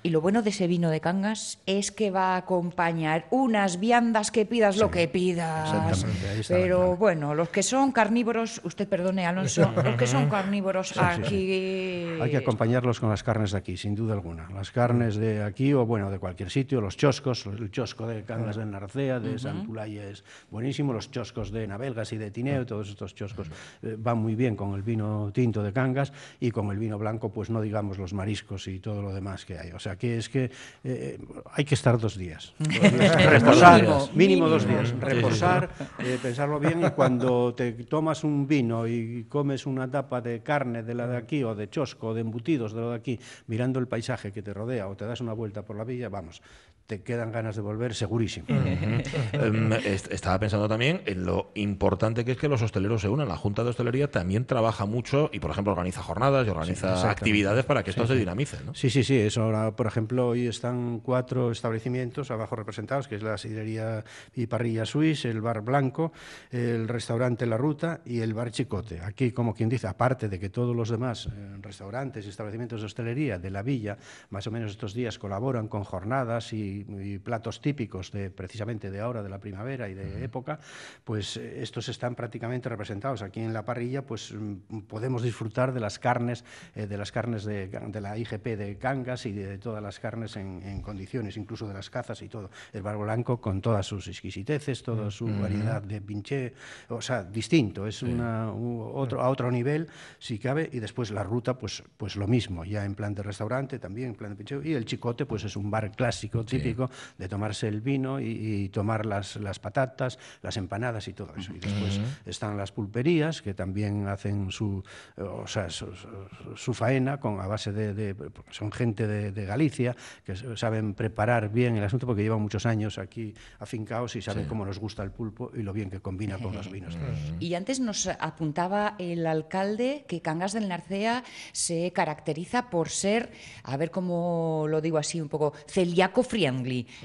Y 0.04 0.10
lo 0.10 0.22
bueno 0.22 0.42
de 0.42 0.50
ese 0.50 0.68
vino 0.68 0.90
de 0.90 1.00
Cangas 1.00 1.60
es 1.66 1.92
que 1.92 2.12
va 2.12 2.36
a 2.36 2.38
acompañar 2.38 3.28
unas 3.30 3.80
viandas 3.80 4.32
que 4.32 4.46
pidas 4.46 4.78
lo 4.78 4.90
que 4.92 5.08
pidas. 5.08 5.74
exactamente, 5.74 6.30
ahí 6.30 6.40
está 6.40 6.54
la 6.54 6.60
Pero 6.62 6.98
bueno, 6.98 7.36
los 7.36 7.50
que 7.50 7.64
son 7.64 7.92
carnívoros, 7.92 8.62
usted 8.64 8.88
perdone, 8.88 9.26
Alonso, 9.26 9.72
los 9.84 9.96
que 9.96 10.08
son 10.08 10.30
carnívoros 10.30 10.90
Sí, 10.90 10.94
sí, 10.94 11.00
sí. 11.00 11.24
aquí. 11.24 12.22
Hay 12.22 12.32
que 12.32 12.38
acompañarlos 12.38 13.00
con 13.00 13.10
las 13.10 13.24
carnes 13.24 13.52
de 13.52 13.58
aquí, 13.58 13.78
sin 13.78 13.96
duda 13.96 14.14
alguna. 14.14 14.50
Las 14.54 14.72
carnes 14.72 15.16
de 15.16 15.44
aquí 15.44 15.74
o 15.74 15.86
bueno, 15.86 16.10
de 16.10 16.20
cualquier 16.20 16.50
sitio, 16.50 16.82
los 16.82 16.98
choscos, 16.98 17.46
el 17.46 17.72
chosco 17.72 18.08
de 18.08 18.24
Cangas 18.24 18.56
del 18.56 18.72
Narcea, 18.72 19.20
de. 19.20 19.34
Santulaya 19.44 20.08
es 20.08 20.24
buenísimo, 20.50 20.94
los 20.94 21.12
choscos 21.12 21.52
de 21.52 21.68
Navelgas 21.68 22.14
y 22.14 22.18
de 22.18 22.32
Tineo, 22.32 22.66
todos 22.66 22.90
estos 22.90 23.14
choscos 23.14 23.48
eh, 23.82 23.96
van 23.98 24.20
muy 24.20 24.36
bien 24.36 24.56
con 24.56 24.74
el 24.74 24.82
vino 24.82 25.32
tinto 25.34 25.62
de 25.62 25.74
Cangas 25.74 26.14
y 26.40 26.52
con 26.52 26.72
el 26.72 26.78
vino 26.78 26.98
blanco, 26.98 27.30
pues 27.30 27.50
no 27.50 27.62
digamos 27.62 27.83
los 27.98 28.14
mariscos 28.14 28.68
y 28.68 28.80
todo 28.80 29.02
lo 29.02 29.14
demás 29.14 29.46
que 29.46 29.58
hay. 29.58 29.72
O 29.72 29.80
sea 29.80 29.96
que 29.96 30.18
es 30.18 30.30
que 30.30 30.52
eh, 30.84 31.20
hay 31.54 31.66
que 31.66 31.76
estar 31.76 32.00
dos 32.00 32.18
días. 32.18 32.54
Dos 32.58 32.92
días, 32.92 33.26
reposar, 33.30 33.82
Mínimo, 33.82 34.10
mínimo 34.14 34.50
dos 34.50 34.68
días, 34.68 34.92
reposar, 35.00 35.70
eh, 36.00 36.18
pensarlo 36.22 36.60
bien 36.60 36.84
y 36.86 36.90
cuando 36.92 37.54
te 37.54 37.72
tomas 37.84 38.24
un 38.24 38.48
vino 38.48 38.88
y 38.88 39.26
comes 39.26 39.66
una 39.66 39.90
tapa 39.90 40.22
de 40.22 40.42
carne 40.42 40.84
de 40.84 40.94
la 40.94 41.08
de 41.08 41.18
aquí 41.18 41.44
o 41.44 41.56
de 41.56 41.70
chosco 41.70 42.08
o 42.08 42.14
de 42.14 42.22
embutidos 42.22 42.74
de 42.74 42.82
lo 42.82 42.90
de 42.92 42.96
aquí, 42.96 43.20
mirando 43.48 43.80
el 43.80 43.88
paisaje 43.88 44.32
que 44.32 44.42
te 44.42 44.54
rodea 44.54 44.88
o 44.88 44.96
te 44.96 45.06
das 45.06 45.22
una 45.22 45.34
vuelta 45.34 45.64
por 45.64 45.76
la 45.76 45.84
villa, 45.84 46.10
vamos, 46.10 46.42
te 46.88 47.02
quedan 47.02 47.32
ganas 47.32 47.56
de 47.56 47.62
volver 47.62 47.94
segurísimo. 47.96 48.48
Em, 48.50 49.72
est- 49.74 50.12
estaba 50.12 50.40
pensando 50.40 50.68
también 50.68 51.02
en 51.06 51.26
lo 51.26 51.52
importante 51.56 52.26
que 52.26 52.34
es 52.34 52.38
que 52.38 52.48
los 52.50 52.62
hosteleros 52.62 53.02
se 53.02 53.10
unan. 53.10 53.28
La 53.28 53.38
Junta 53.38 53.64
de 53.64 53.70
Hostelería 53.70 54.12
también 54.12 54.46
trabaja 54.46 54.86
mucho 54.86 55.30
y, 55.32 55.40
por 55.40 55.52
ejemplo, 55.52 55.72
organiza 55.72 56.02
jornadas 56.04 56.46
y 56.46 56.50
organiza 56.50 56.88
exactamente. 56.90 57.22
actividades 57.22 57.66
para 57.66 57.84
que 57.84 57.92
esto 57.92 58.04
Sí, 58.04 58.08
se 58.10 58.14
sí. 58.14 58.20
dinamice. 58.20 58.58
¿no? 58.66 58.74
Sí, 58.76 58.90
sí, 58.90 59.04
sí. 59.04 59.18
Eso 59.18 59.44
ahora, 59.44 59.76
por 59.76 59.88
ejemplo, 59.88 60.28
hoy 60.28 60.48
están 60.48 61.00
cuatro 61.00 61.52
establecimientos 61.52 62.32
abajo 62.32 62.56
representados, 62.56 63.08
que 63.08 63.16
es 63.16 63.24
la 63.24 63.38
sidrería 63.38 64.04
y 64.36 64.48
parrilla 64.48 64.86
Suisse, 64.86 65.26
el 65.26 65.42
bar 65.42 65.62
Blanco, 65.62 66.12
el 66.52 66.88
restaurante 66.88 67.46
La 67.46 67.58
Ruta 67.58 68.02
y 68.06 68.20
el 68.20 68.34
bar 68.34 68.52
Chicote. 68.52 69.00
Aquí, 69.02 69.32
como 69.32 69.54
quien 69.54 69.70
dice, 69.70 69.88
aparte 69.88 70.28
de 70.30 70.40
que 70.40 70.50
todos 70.50 70.76
los 70.76 70.90
demás 70.90 71.28
eh, 71.28 71.56
restaurantes 71.62 72.26
y 72.26 72.30
establecimientos 72.30 72.82
de 72.82 72.86
hostelería 72.88 73.40
de 73.40 73.50
la 73.52 73.62
villa, 73.64 73.98
más 74.30 74.46
o 74.48 74.52
menos 74.52 74.72
estos 74.72 74.94
días 74.94 75.18
colaboran 75.18 75.68
con 75.68 75.84
jornadas 75.84 76.52
y, 76.54 76.73
y 76.82 77.20
platos 77.20 77.62
típicos 77.62 78.12
de 78.12 78.30
precisamente 78.30 78.90
de 78.92 79.00
ahora, 79.00 79.22
de 79.24 79.30
la 79.30 79.40
primavera 79.40 79.88
y 79.90 79.94
de 79.94 80.24
época, 80.24 80.60
pues 81.04 81.38
eh, 81.38 81.62
estos 81.62 81.90
están 81.90 82.16
prácticamente 82.16 82.70
representados. 82.70 83.22
Aquí 83.22 83.40
en 83.40 83.54
la 83.54 83.64
parrilla, 83.64 84.02
pues 84.06 84.34
mm, 84.34 84.80
podemos 84.88 85.22
disfrutar 85.22 85.74
de 85.74 85.80
las 85.80 86.00
carnes, 86.00 86.44
eh, 86.76 86.88
de 86.88 86.98
las 86.98 87.12
carnes 87.12 87.44
de, 87.46 87.68
de 87.68 88.02
la 88.02 88.18
IGP 88.18 88.46
de 88.58 88.78
Cangas 88.78 89.26
y 89.26 89.32
de 89.32 89.58
todas 89.58 89.82
las 89.84 90.00
carnes 90.00 90.36
en, 90.36 90.62
en 90.64 90.82
condiciones, 90.82 91.38
incluso 91.38 91.68
de 91.68 91.74
las 91.74 91.90
cazas 91.90 92.22
y 92.22 92.30
todo. 92.30 92.50
El 92.74 92.82
bar 92.82 92.98
blanco 92.98 93.40
con 93.40 93.62
todas 93.62 93.86
sus 93.86 94.08
exquisiteces, 94.08 94.84
toda 94.84 95.12
su 95.12 95.26
Ujú. 95.28 95.42
variedad 95.42 95.82
de 95.82 96.02
pinché, 96.02 96.54
o 96.90 97.02
sea, 97.02 97.24
distinto, 97.24 97.88
es 97.88 98.04
una, 98.04 98.52
u- 98.54 98.82
otro, 98.94 99.22
a 99.22 99.30
otro 99.30 99.52
nivel, 99.52 99.88
si 100.20 100.40
cabe, 100.40 100.70
y 100.72 100.80
después 100.80 101.12
la 101.12 101.24
ruta, 101.24 101.58
pues, 101.58 101.84
pues 101.98 102.16
lo 102.16 102.28
mismo, 102.28 102.66
ya 102.66 102.86
en 102.86 102.96
plan 102.96 103.14
de 103.14 103.24
restaurante 103.24 103.80
también, 103.80 104.10
en 104.10 104.16
plan 104.16 104.32
de 104.32 104.36
pincheo, 104.38 104.64
y 104.64 104.74
el 104.74 104.86
chicote, 104.86 105.26
pues 105.26 105.44
es 105.44 105.56
un 105.56 105.70
bar 105.72 105.92
clásico, 105.96 106.44
típico, 106.64 106.90
de 107.18 107.28
tomarse 107.28 107.68
el 107.68 107.82
vino 107.82 108.20
y, 108.20 108.26
y 108.64 108.70
tomar 108.70 109.06
las, 109.06 109.36
las 109.38 109.60
patatas, 109.60 110.18
las 110.42 110.58
empanadas 110.58 111.08
y 111.08 111.14
todo 111.14 111.34
eso. 111.38 111.54
Y 111.54 111.60
después 111.60 112.00
están 112.26 112.58
las 112.58 112.72
pulperías, 112.72 113.42
que 113.42 113.54
también 113.54 114.08
hacen 114.08 114.52
su, 114.52 114.84
eh, 115.18 115.22
o 115.22 115.48
sea, 115.48 115.70
su, 115.70 115.88
su- 115.96 116.56
su 116.56 116.74
faena 116.74 117.20
con, 117.20 117.40
a 117.40 117.48
base 117.48 117.72
de, 117.72 118.16
son 118.52 118.72
gente 118.72 119.08
de, 119.08 119.32
de 119.32 119.46
Galicia, 119.46 119.96
que 120.26 120.36
saben 120.56 120.94
preparar 120.94 121.50
bien 121.50 121.76
el 121.76 121.84
asunto, 121.84 122.06
porque 122.08 122.24
llevan 122.24 122.42
muchos 122.42 122.66
años 122.66 122.98
aquí 122.98 123.34
afincados 123.60 124.16
y 124.16 124.22
saben 124.22 124.44
Sí. 124.44 124.50
cómo 124.50 124.66
nos 124.66 124.80
gusta 124.80 125.04
el 125.04 125.12
pulpo 125.12 125.52
y 125.56 125.62
lo 125.62 125.74
bien 125.74 125.90
que 125.90 126.00
combina 126.00 126.38
con 126.38 126.54
los 126.56 126.72
vinos. 126.72 126.96
también. 126.96 127.38
Y 127.40 127.54
antes 127.56 127.80
nos 127.80 128.08
apuntaba 128.08 128.96
el 129.00 129.26
alcalde 129.26 130.06
que 130.08 130.22
Cangas 130.22 130.54
del 130.54 130.68
Narcea 130.68 131.24
se 131.52 131.92
caracteriza 131.94 132.70
por 132.70 132.90
ser, 132.90 133.32
a 133.64 133.78
ver 133.78 133.92
cómo 133.92 134.66
lo 134.70 134.82
digo 134.82 134.98
así 134.98 135.20
un 135.22 135.30
poco, 135.30 135.54
celíaco 135.68 136.24
friendly. 136.24 136.53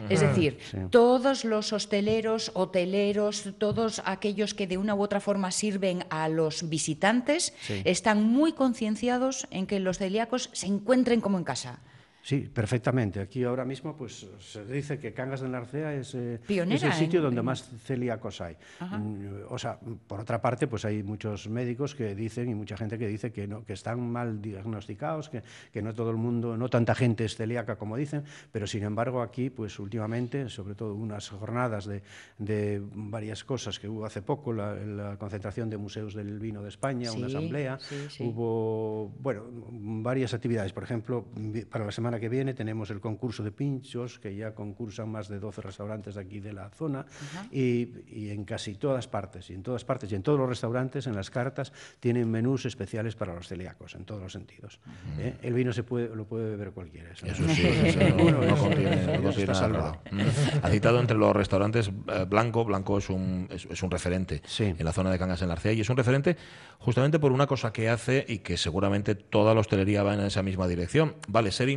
Es 0.09 0.21
decir, 0.21 0.59
Sí. 0.71 0.77
todos 0.91 1.45
los 1.45 1.73
hosteleros, 1.73 2.51
hoteleros, 2.55 3.55
todos 3.59 4.03
aquellos 4.05 4.55
que 4.55 4.67
de 4.67 4.79
una 4.79 4.95
u 4.95 5.03
otra 5.03 5.21
forma 5.21 5.51
sirven 5.51 6.05
a 6.11 6.29
los 6.29 6.69
visitantes, 6.69 7.55
Sí. 7.63 7.83
están 7.85 8.23
muy 8.23 8.53
concienciados 8.53 9.47
en 9.51 9.67
que 9.67 9.81
los 9.81 9.99
celíacos 9.99 10.51
se 10.53 10.67
encuentren 10.67 11.21
como 11.21 11.39
en 11.39 11.45
casa. 11.45 11.79
Sí, 12.21 12.41
perfectamente. 12.53 13.21
Aquí 13.21 13.43
ahora 13.45 13.65
mismo 13.65 13.97
pues 13.97 14.27
se 14.41 14.65
dice 14.67 14.99
que 14.99 15.15
Cangas 15.15 15.41
de 15.41 15.49
Narcea 15.49 15.95
es, 15.95 16.15
eh, 16.15 16.41
es 16.49 16.83
el 16.83 16.93
sitio 16.93 17.21
en- 17.21 17.25
donde 17.27 17.43
más 17.43 17.63
celíacos 17.85 18.41
hay. 18.43 18.57
Ajá. 18.81 18.99
Mm, 18.99 19.45
O 19.49 19.57
sea, 19.57 19.79
por 20.07 20.21
otra 20.21 20.43
parte, 20.43 20.67
pues 20.67 20.85
hay 20.85 21.03
muchos 21.03 21.49
médicos 21.49 21.95
que 21.95 22.15
dicen 22.15 22.51
y 22.51 22.55
mucha 22.55 22.77
gente 22.77 22.99
que 22.99 23.07
dice 23.07 23.33
que 23.33 23.47
no, 23.47 23.65
que 23.65 23.73
están 23.73 24.01
mal 24.11 24.43
diagnosticados, 24.43 25.29
que, 25.31 25.43
que 25.73 25.81
no 25.81 25.95
todo 25.95 26.11
el 26.11 26.17
mundo, 26.17 26.57
no 26.59 26.69
tanta 26.69 26.95
gente 26.95 27.25
es 27.25 27.37
celíaca 27.37 27.77
como 27.77 27.97
dicen, 27.97 28.25
pero 28.53 28.67
sin 28.67 28.83
embargo 28.83 29.23
aquí, 29.23 29.49
pues 29.49 29.79
últimamente, 29.79 30.49
sobre 30.51 30.75
todo 30.75 30.95
unas 30.95 31.29
jornadas 31.31 31.87
de, 31.87 32.03
de 32.37 32.83
varias 32.93 33.43
cosas 33.45 33.79
que 33.79 33.89
hubo 33.89 34.05
hace 34.05 34.21
poco, 34.23 34.53
la, 34.53 34.75
la 34.75 35.17
concentración 35.17 35.71
de 35.71 35.79
museos 35.79 36.15
del 36.15 36.39
vino 36.41 36.63
de 36.63 36.69
España, 36.69 37.11
una 37.13 37.29
Sí, 37.29 37.37
asamblea, 37.37 37.79
sí, 37.79 37.97
sí. 38.11 38.25
hubo 38.25 39.09
bueno 39.21 39.45
varias 39.71 40.35
actividades. 40.35 40.73
Por 40.73 40.83
ejemplo, 40.83 41.25
para 41.71 41.87
la 41.87 41.93
semana 41.93 42.08
que 42.19 42.29
viene 42.29 42.55
tenemos 42.55 42.91
el 42.91 43.01
concurso 43.01 43.43
de 43.43 43.53
pinchos, 43.53 44.19
que 44.19 44.35
ya 44.35 44.55
concursan 44.55 45.09
más 45.11 45.29
de 45.29 45.39
12 45.39 45.61
restaurantes 45.61 46.15
de 46.15 46.21
aquí 46.21 46.41
de 46.41 46.53
la 46.53 46.71
zona, 46.71 47.05
y, 47.53 47.89
y 48.09 48.31
en 48.31 48.45
casi 48.45 48.75
todas 48.75 49.07
partes, 49.07 49.51
y 49.51 49.55
en 49.55 49.63
todas 49.63 49.85
partes, 49.85 50.11
y 50.13 50.15
en 50.15 50.23
todos 50.23 50.39
los 50.39 50.49
restaurantes, 50.49 51.07
en 51.07 51.15
las 51.15 51.31
cartas, 51.31 51.73
tienen 52.01 52.31
menús 52.31 52.65
especiales 52.67 53.15
para 53.15 53.35
los 53.35 53.49
celíacos, 53.49 53.95
en 53.95 54.05
todos 54.05 54.23
los 54.23 54.33
sentidos. 54.33 54.81
¿eh? 55.19 55.37
El 55.43 55.55
vino 55.55 55.73
se 55.73 55.83
puede, 55.83 56.15
lo 56.15 56.27
puede 56.27 56.51
beber 56.51 56.73
cualquiera. 56.73 57.11
Eso 57.11 57.27
sí, 57.27 57.67
eso 57.67 57.99
no, 58.01 58.23
Bueno, 58.23 58.43
no 58.43 58.57
contiene, 58.57 59.19
no 59.19 59.31
está 59.31 59.55
salvado. 59.55 60.01
Ha 60.63 60.71
citado 60.71 61.01
entre 61.01 61.17
los 61.17 61.35
restaurantes 61.35 61.89
eh, 61.89 62.25
Blanco. 62.29 62.65
Blanco 62.65 62.99
es 62.99 63.11
un, 63.11 63.49
es, 63.51 63.67
es 63.67 63.83
un 63.83 63.91
referente 63.91 64.43
en 64.59 64.85
la 64.85 64.93
zona 64.93 65.11
de 65.11 65.19
Cangas 65.19 65.43
en 65.43 65.49
la 65.49 65.55
Arcea 65.55 65.73
y 65.73 65.81
es 65.81 65.91
un 65.91 65.97
referente 65.97 66.37
justamente 66.79 67.19
por 67.19 67.33
una 67.33 67.47
cosa 67.47 67.73
que 67.73 67.89
hace 67.89 68.25
y 68.29 68.39
que 68.39 68.57
seguramente 68.57 69.15
toda 69.15 69.55
la 69.55 69.61
hostelería 69.61 70.03
va 70.03 70.15
en 70.15 70.21
esa 70.21 70.43
misma 70.43 70.69
dirección. 70.69 71.17
Vale, 71.29 71.51
ser 71.51 71.69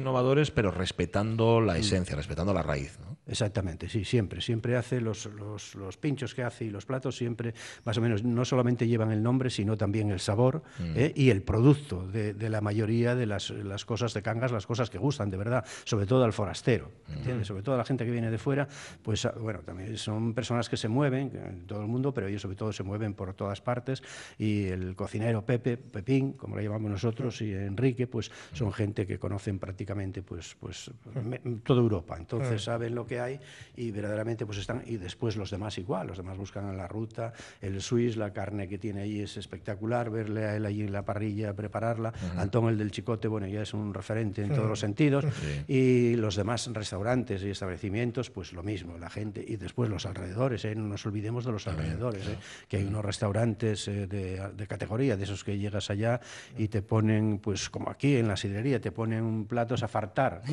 pero 0.52 0.72
respetando 0.72 1.62
la 1.62 1.78
esencia, 1.78 2.16
respetando 2.16 2.54
la 2.54 2.64
raíz. 2.64 3.00
¿no? 3.00 3.18
Exactamente, 3.32 3.88
sí, 3.90 4.04
siempre. 4.04 4.42
Siempre 4.42 4.76
hace 4.76 5.00
los, 5.02 5.26
los, 5.26 5.74
los 5.76 5.98
pinchos 5.98 6.36
que 6.36 6.44
hace 6.44 6.66
y 6.66 6.70
los 6.70 6.86
platos, 6.86 7.16
siempre 7.16 7.54
más 7.86 7.98
o 7.98 8.02
menos, 8.02 8.24
no 8.24 8.44
solamente 8.46 8.88
llevan 8.88 9.12
el 9.12 9.24
nombre, 9.24 9.50
sino 9.50 9.78
también 9.78 10.12
el 10.12 10.20
sabor 10.20 10.62
Mm. 10.80 10.94
¿eh? 10.98 11.14
y 11.16 11.30
el 11.30 11.42
producto 11.44 12.06
de, 12.08 12.34
de 12.34 12.50
la 12.50 12.60
mayoría 12.62 13.16
de 13.16 13.26
las, 13.26 13.50
las 13.52 13.86
cosas 13.86 14.14
de 14.14 14.22
Cangas, 14.22 14.52
las 14.52 14.66
cosas 14.68 14.90
que 14.90 14.98
gustan 14.98 15.30
de 15.30 15.38
verdad, 15.38 15.66
sobre 15.86 16.06
todo 16.06 16.24
al 16.26 16.34
forastero, 16.34 16.92
¿entiendes? 17.10 17.48
Sobre 17.48 17.62
todo 17.64 17.76
a 17.76 17.78
la 17.78 17.86
gente 17.86 18.04
que 18.06 18.12
viene 18.12 18.30
de 18.30 18.38
fuera, 18.38 18.68
pues 19.02 19.26
ah, 19.26 19.34
bueno, 19.40 19.60
también 19.60 19.98
son 19.98 20.34
personas 20.34 20.68
que 20.68 20.76
se 20.78 20.90
mueven 20.90 21.32
en 21.36 21.68
todo 21.68 21.82
el 21.82 21.88
mundo, 21.88 22.14
pero 22.14 22.28
ellos 22.28 22.42
sobre 22.42 22.56
todo 22.58 22.74
se 22.74 22.84
mueven 22.84 23.14
por 23.14 23.34
todas 23.34 23.62
partes 23.62 24.04
y 24.38 24.66
el 24.66 24.96
cocinero 24.96 25.46
Pepe, 25.46 25.78
Pepín, 25.78 26.34
como 26.34 26.58
le 26.58 26.64
llamamos 26.64 26.92
nosotros, 26.92 27.42
y 27.42 27.54
Enrique, 27.54 28.08
pues 28.08 28.30
son 28.52 28.74
gente 28.74 29.08
que 29.08 29.18
conocen 29.18 29.58
prácticamente 29.60 30.22
pues, 30.22 30.58
pues 30.60 30.92
me- 31.24 31.40
toda 31.64 31.80
Europa, 31.82 32.18
entonces 32.18 32.62
saben 32.64 32.94
lo 32.94 33.06
que 33.06 33.21
hay 33.24 33.40
y 33.76 33.92
verdaderamente 33.92 34.46
pues 34.46 34.58
están 34.58 34.84
y 34.86 34.98
después 34.98 35.36
los 35.36 35.52
demás 35.52 35.78
igual, 35.78 36.08
los 36.08 36.18
demás 36.18 36.38
buscan 36.38 36.70
en 36.70 36.78
la 36.78 36.88
ruta, 36.88 37.34
el 37.62 37.82
Swiss, 37.82 38.18
la 38.18 38.32
carne 38.34 38.68
que 38.68 38.78
tiene 38.78 39.02
ahí 39.02 39.22
es 39.22 39.38
espectacular, 39.38 40.10
verle 40.10 40.46
a 40.46 40.56
él 40.56 40.66
allí 40.66 40.82
en 40.82 40.92
la 40.92 41.04
parrilla 41.04 41.54
prepararla, 41.54 42.14
Antón 42.38 42.70
el 42.70 42.78
del 42.78 42.92
Chicote, 42.92 43.28
bueno, 43.28 43.48
ya 43.48 43.62
es 43.62 43.74
un 43.74 43.94
referente 43.94 44.42
en 44.44 44.50
todos 44.50 44.68
los 44.68 44.80
sentidos 44.80 45.26
y 45.68 46.16
los 46.16 46.36
demás 46.36 46.70
restaurantes 46.74 47.44
y 47.44 47.50
establecimientos, 47.50 48.30
pues 48.30 48.54
lo 48.54 48.64
mismo, 48.64 48.98
la 48.98 49.10
gente 49.10 49.44
y 49.46 49.58
después 49.58 49.90
los 49.90 50.06
alrededores, 50.06 50.66
¿eh? 50.66 50.76
no 50.76 50.88
nos 50.88 51.06
olvidemos 51.06 51.46
de 51.46 51.52
los 51.52 51.68
alrededores, 51.68 52.28
¿eh? 52.28 52.38
que 52.68 52.78
hay 52.78 52.84
unos 52.86 53.04
restaurantes 53.04 53.88
eh, 53.88 54.08
de, 54.08 54.50
de 54.56 54.68
categoría, 54.68 55.18
de 55.18 55.24
esos 55.24 55.44
que 55.44 55.58
llegas 55.58 55.90
allá 55.90 56.20
y 56.58 56.68
te 56.68 56.82
ponen, 56.82 57.40
pues 57.40 57.70
como 57.70 57.90
aquí 57.90 58.16
en 58.16 58.28
la 58.28 58.38
sidrería, 58.38 58.80
te 58.80 58.92
ponen 58.92 59.46
platos 59.46 59.84
a 59.84 59.88
fartar. 59.88 60.42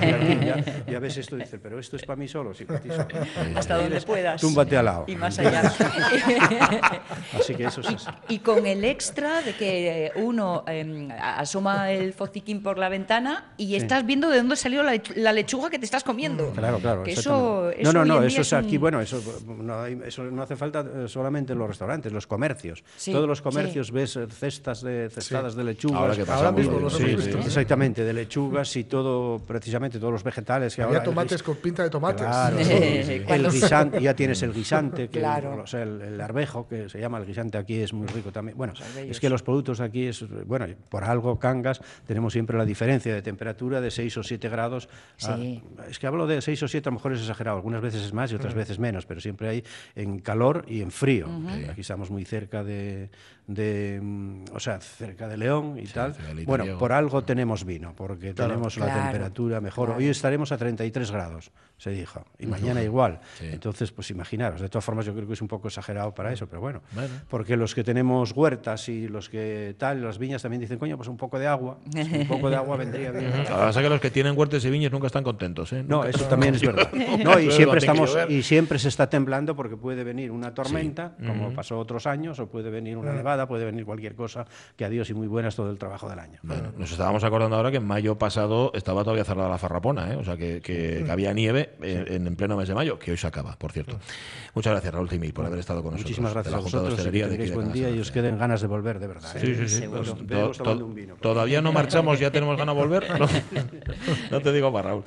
Y 0.00 0.12
aquí 0.12 0.46
ya, 0.46 0.84
ya 0.86 0.98
ves 0.98 1.16
esto 1.16 1.36
y 1.36 1.40
dices, 1.40 1.60
pero 1.62 1.78
esto 1.78 1.96
es 2.00 2.06
para 2.06 2.16
mí 2.16 2.28
solo, 2.28 2.52
sí, 2.54 2.64
para 2.64 2.80
ti 2.80 2.88
solo. 2.88 3.06
Hasta 3.56 3.76
donde 3.78 4.00
puedas. 4.02 4.40
Túmbate 4.40 4.76
al 4.76 4.84
lado. 4.84 5.04
Y 5.06 5.16
más 5.16 5.38
allá. 5.38 5.62
Así 7.38 7.54
que 7.54 7.64
eso 7.64 7.80
es 7.80 7.88
así. 7.88 8.06
Y 8.28 8.38
con 8.40 8.66
el 8.66 8.84
extra 8.84 9.42
de 9.42 9.54
que 9.54 10.06
eh, 10.06 10.12
uno 10.16 10.64
eh, 10.66 11.08
asoma 11.20 11.90
el 11.92 12.12
fociquín 12.12 12.62
por 12.62 12.78
la 12.78 12.88
ventana 12.88 13.52
y 13.56 13.74
estás 13.76 14.04
viendo 14.06 14.28
de 14.28 14.38
dónde 14.38 14.56
salió 14.56 14.82
la, 14.82 15.00
la 15.16 15.32
lechuga 15.32 15.70
que 15.70 15.78
te 15.78 15.84
estás 15.84 16.04
comiendo. 16.04 16.50
Claro, 16.52 16.78
claro. 16.78 17.02
Que 17.02 17.12
eso, 17.12 17.70
eso 17.70 17.92
no, 17.92 18.04
no, 18.04 18.16
no, 18.20 18.22
eso 18.24 18.40
es 18.42 18.52
aquí, 18.52 18.76
un- 18.76 18.80
bueno, 18.80 19.00
eso 19.00 19.22
no, 19.46 19.80
hay- 19.82 20.00
eso 20.04 20.24
no 20.24 20.42
hace 20.42 20.56
falta 20.56 20.80
eh, 20.80 21.08
solamente 21.08 21.52
en 21.52 21.58
los 21.58 21.68
restaurantes, 21.68 22.12
los 22.12 22.26
comercios. 22.26 22.82
Sí, 22.96 23.12
Todos 23.12 23.28
los 23.28 23.38
sí. 23.38 23.44
comercios 23.44 23.90
ves 23.90 24.16
eh, 24.16 24.26
cestas 24.28 24.82
de 24.82 25.08
cestadas 25.10 25.54
de 25.54 25.64
lechugas. 25.64 26.00
Ahora 26.00 26.16
que 26.16 26.30
Ahora 26.30 26.52
mismo 26.52 26.72
lo- 26.74 26.80
los 26.80 26.96
sí, 26.96 27.04
hemos 27.04 27.24
sí. 27.24 27.30
visto. 27.30 27.46
Exactamente, 27.46 28.04
de 28.04 28.12
lechugas 28.12 28.74
y 28.76 28.84
todo, 28.84 29.38
precisamente 29.38 29.98
todos 29.98 30.12
los 30.12 30.22
vegetales 30.24 30.74
que 30.74 30.82
Había 30.82 30.98
ahora... 30.98 31.04
tomates 31.04 31.42
con 31.42 31.56
pinta 31.56 31.82
de 31.82 31.89
tomates. 31.90 32.26
Claro, 32.26 32.56
Sí, 32.64 32.72
el 32.72 33.04
sí. 33.04 33.20
Cuando- 33.26 33.50
guisante, 33.50 34.00
ya 34.00 34.14
tienes 34.14 34.42
el 34.42 34.52
guisante, 34.52 35.08
que, 35.08 35.18
Claro. 35.18 35.62
o 35.62 35.66
sea, 35.66 35.82
el, 35.82 36.00
el 36.00 36.20
arvejo, 36.20 36.66
que 36.68 36.88
se 36.88 36.98
llama 37.00 37.18
el 37.18 37.26
guisante 37.26 37.58
aquí, 37.58 37.80
es 37.80 37.92
muy 37.92 38.06
rico 38.08 38.32
también. 38.32 38.56
Bueno, 38.56 38.72
es 38.96 39.20
que 39.20 39.28
los 39.28 39.42
productos 39.42 39.80
aquí, 39.80 40.06
es 40.06 40.24
bueno, 40.46 40.66
por 40.88 41.04
algo 41.04 41.38
Cangas, 41.38 41.80
tenemos 42.06 42.32
siempre 42.32 42.56
la 42.56 42.64
diferencia 42.64 43.12
de 43.14 43.22
temperatura 43.22 43.80
de 43.80 43.90
6 43.90 44.16
o 44.16 44.22
7 44.22 44.48
grados. 44.48 44.88
a- 45.26 45.36
es 45.88 45.98
que 45.98 46.06
hablo 46.06 46.26
de 46.26 46.40
6 46.40 46.62
o 46.62 46.68
7, 46.68 46.88
a 46.88 46.92
lo 46.92 46.94
mejor 46.96 47.12
es 47.12 47.20
exagerado, 47.20 47.56
algunas 47.56 47.80
veces 47.82 48.02
es 48.02 48.12
más 48.12 48.30
y 48.32 48.34
otras 48.36 48.54
veces 48.54 48.78
menos, 48.78 49.06
pero 49.06 49.20
siempre 49.20 49.48
hay 49.48 49.64
en 49.96 50.20
calor 50.20 50.64
y 50.68 50.80
en 50.82 50.90
frío. 50.90 51.26
Eh, 51.50 51.68
Aquí 51.70 51.80
estamos 51.82 52.10
muy 52.10 52.24
cerca 52.24 52.62
de, 52.64 53.10
de, 53.54 53.98
mm, 54.02 54.44
o 54.54 54.60
sea, 54.60 54.80
cerca 54.80 55.26
de 55.28 55.36
León 55.36 55.76
y 55.78 55.86
tal. 55.86 56.14
Bueno, 56.46 56.78
por 56.78 56.92
algo 56.92 57.22
tenemos 57.24 57.64
vino, 57.64 57.92
porque 57.96 58.32
Claro. 58.32 58.52
tenemos 58.52 58.76
la 58.78 58.86
Claro, 58.86 59.02
temperatura 59.02 59.60
mejor. 59.60 59.86
claro. 59.88 59.98
Hoy 59.98 60.08
estaremos 60.08 60.52
a 60.52 60.56
33 60.58 61.10
grados, 61.10 61.50
se 61.76 61.90
dijo, 61.90 62.24
y 62.38 62.46
mañana 62.46 62.82
igual. 62.82 63.20
Sí. 63.38 63.46
Entonces, 63.50 63.90
pues 63.90 64.10
imaginaros, 64.10 64.60
de 64.60 64.68
todas 64.68 64.84
formas 64.84 65.04
yo 65.04 65.14
creo 65.14 65.26
que 65.26 65.32
es 65.32 65.42
un 65.42 65.48
poco 65.48 65.66
exagerado 65.68 66.14
para 66.14 66.32
eso, 66.32 66.46
pero 66.46 66.60
bueno, 66.60 66.80
Bueno. 66.92 67.08
porque 67.28 67.56
los 67.56 67.74
que 67.74 67.82
tenemos 67.82 68.32
huertas 68.32 68.88
y 68.88 69.08
los 69.08 69.28
que 69.28 69.74
tal, 69.78 70.02
las 70.02 70.18
viñas 70.18 70.42
también 70.42 70.60
dicen, 70.60 70.78
coño, 70.78 70.96
pues 70.96 71.08
un 71.08 71.16
poco 71.16 71.38
de 71.38 71.46
agua, 71.48 71.78
un 72.22 72.28
poco 72.28 72.50
de 72.50 72.56
agua 72.56 72.76
vendría 72.76 73.10
bien. 73.10 73.30
Lo 73.30 73.42
que 73.44 73.48
pasa 73.50 73.80
es 73.80 73.84
que 73.84 73.90
los 73.90 74.00
que 74.00 74.10
tienen 74.10 74.38
huertes 74.38 74.64
y 74.64 74.70
viñas 74.70 74.92
nunca 74.92 75.08
están 75.08 75.24
contentos. 75.24 75.72
¿eh? 75.72 75.82
No, 75.86 75.96
Nunca- 76.04 76.10
eso 76.10 76.24
también 76.26 76.54
es 76.54 76.62
verdad. 76.62 76.88
No, 77.24 77.38
y 77.40 77.50
siempre 77.50 77.78
estamos 77.78 78.16
y 78.28 78.42
siempre 78.42 78.78
se 78.78 78.88
está 78.88 79.08
temblando 79.10 79.56
porque 79.56 79.76
puede 79.76 80.04
venir 80.04 80.30
una 80.30 80.54
tormenta, 80.54 81.16
como 81.26 81.52
pasó 81.52 81.78
otros 81.78 82.06
años, 82.06 82.38
o 82.38 82.46
puede 82.48 82.70
venir 82.70 82.96
una 82.96 83.12
nevada, 83.12 83.39
puede 83.46 83.64
venir 83.64 83.84
cualquier 83.84 84.14
cosa 84.14 84.46
que 84.76 84.84
adiós 84.84 85.08
y 85.10 85.14
muy 85.14 85.26
buenas 85.26 85.54
todo 85.56 85.70
el 85.70 85.78
trabajo 85.78 86.08
del 86.08 86.18
año. 86.18 86.38
Bueno, 86.42 86.72
nos 86.76 86.90
estábamos 86.90 87.24
acordando 87.24 87.56
ahora 87.56 87.70
que 87.70 87.76
en 87.78 87.86
mayo 87.86 88.16
pasado 88.18 88.70
estaba 88.74 89.02
todavía 89.04 89.24
cerrada 89.24 89.48
la 89.48 89.58
farrapona, 89.58 90.12
¿eh? 90.12 90.16
o 90.16 90.24
sea 90.24 90.36
que, 90.36 90.60
que- 90.60 91.02
que 91.04 91.10
había 91.10 91.32
nieve 91.32 91.70
en, 91.82 92.26
en 92.26 92.36
pleno 92.36 92.56
mes 92.56 92.68
de 92.68 92.74
mayo, 92.74 92.98
que 92.98 93.10
hoy 93.12 93.16
se 93.16 93.26
acaba, 93.26 93.56
por 93.56 93.72
cierto. 93.72 93.98
Muchas 94.54 94.72
gracias, 94.72 94.92
Raúl 94.94 95.08
Timil, 95.08 95.32
por 95.32 95.46
haber 95.46 95.58
estado 95.58 95.82
con 95.82 95.92
nosotros. 95.92 96.10
Muchísimas 96.10 96.30
de 96.30 96.34
gracias 96.34 96.52
la 96.52 96.56
a 96.56 96.60
de 96.60 96.64
vosotros 96.64 96.94
que 97.04 97.10
de 97.10 97.36
de 97.46 97.50
buen 97.54 97.72
día 97.72 97.90
y 97.90 97.98
os 97.98 98.10
queden 98.10 98.38
ganas 98.38 98.60
de 98.60 98.66
volver, 98.66 98.98
de 98.98 99.06
verdad. 99.06 99.36
¿eh? 99.36 99.40
Sí, 99.40 99.54
sí, 99.54 99.68
sí. 99.68 99.78
Seguro. 99.80 100.02
Pues, 100.02 100.26
Veremos 100.26 100.56
to- 100.58 100.64
tomando 100.64 100.80
to- 100.84 100.86
un 100.88 100.94
vino. 100.94 101.14
todavía 101.20 101.60
no 101.62 101.72
marchamos, 101.72 102.18
ya 102.18 102.30
tenemos 102.30 102.56
ganas 102.56 102.74
de 102.74 102.80
volver. 102.80 103.20
No, 103.20 103.26
no 104.30 104.40
te 104.40 104.52
digo 104.52 104.70
más, 104.70 104.84
Raúl. 104.84 105.04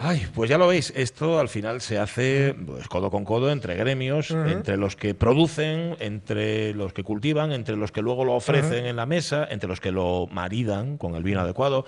Ay, 0.00 0.26
pues 0.34 0.50
ya 0.50 0.58
lo 0.58 0.66
veis, 0.68 0.92
esto 0.96 1.38
al 1.38 1.48
final 1.48 1.80
se 1.80 1.98
hace 1.98 2.54
pues, 2.54 2.88
codo 2.88 3.10
con 3.10 3.24
codo 3.24 3.50
entre 3.50 3.74
gremios, 3.74 4.30
entre 4.30 4.76
los 4.76 4.96
que 4.96 5.14
producen, 5.14 5.96
entre 6.00 6.74
los 6.74 6.92
que 6.92 7.02
cultivan, 7.02 7.52
entre 7.52 7.76
los 7.76 7.92
que 7.92 8.02
luego 8.02 8.24
lo 8.24 8.34
ofrecen 8.34 8.86
en 8.86 8.96
la 8.96 9.06
mesa, 9.06 9.46
entre 9.50 9.68
los 9.68 9.80
que 9.80 9.92
lo 9.92 10.26
maridan 10.30 10.98
con 10.98 11.14
el 11.14 11.22
vino 11.22 11.40
adecuado. 11.40 11.84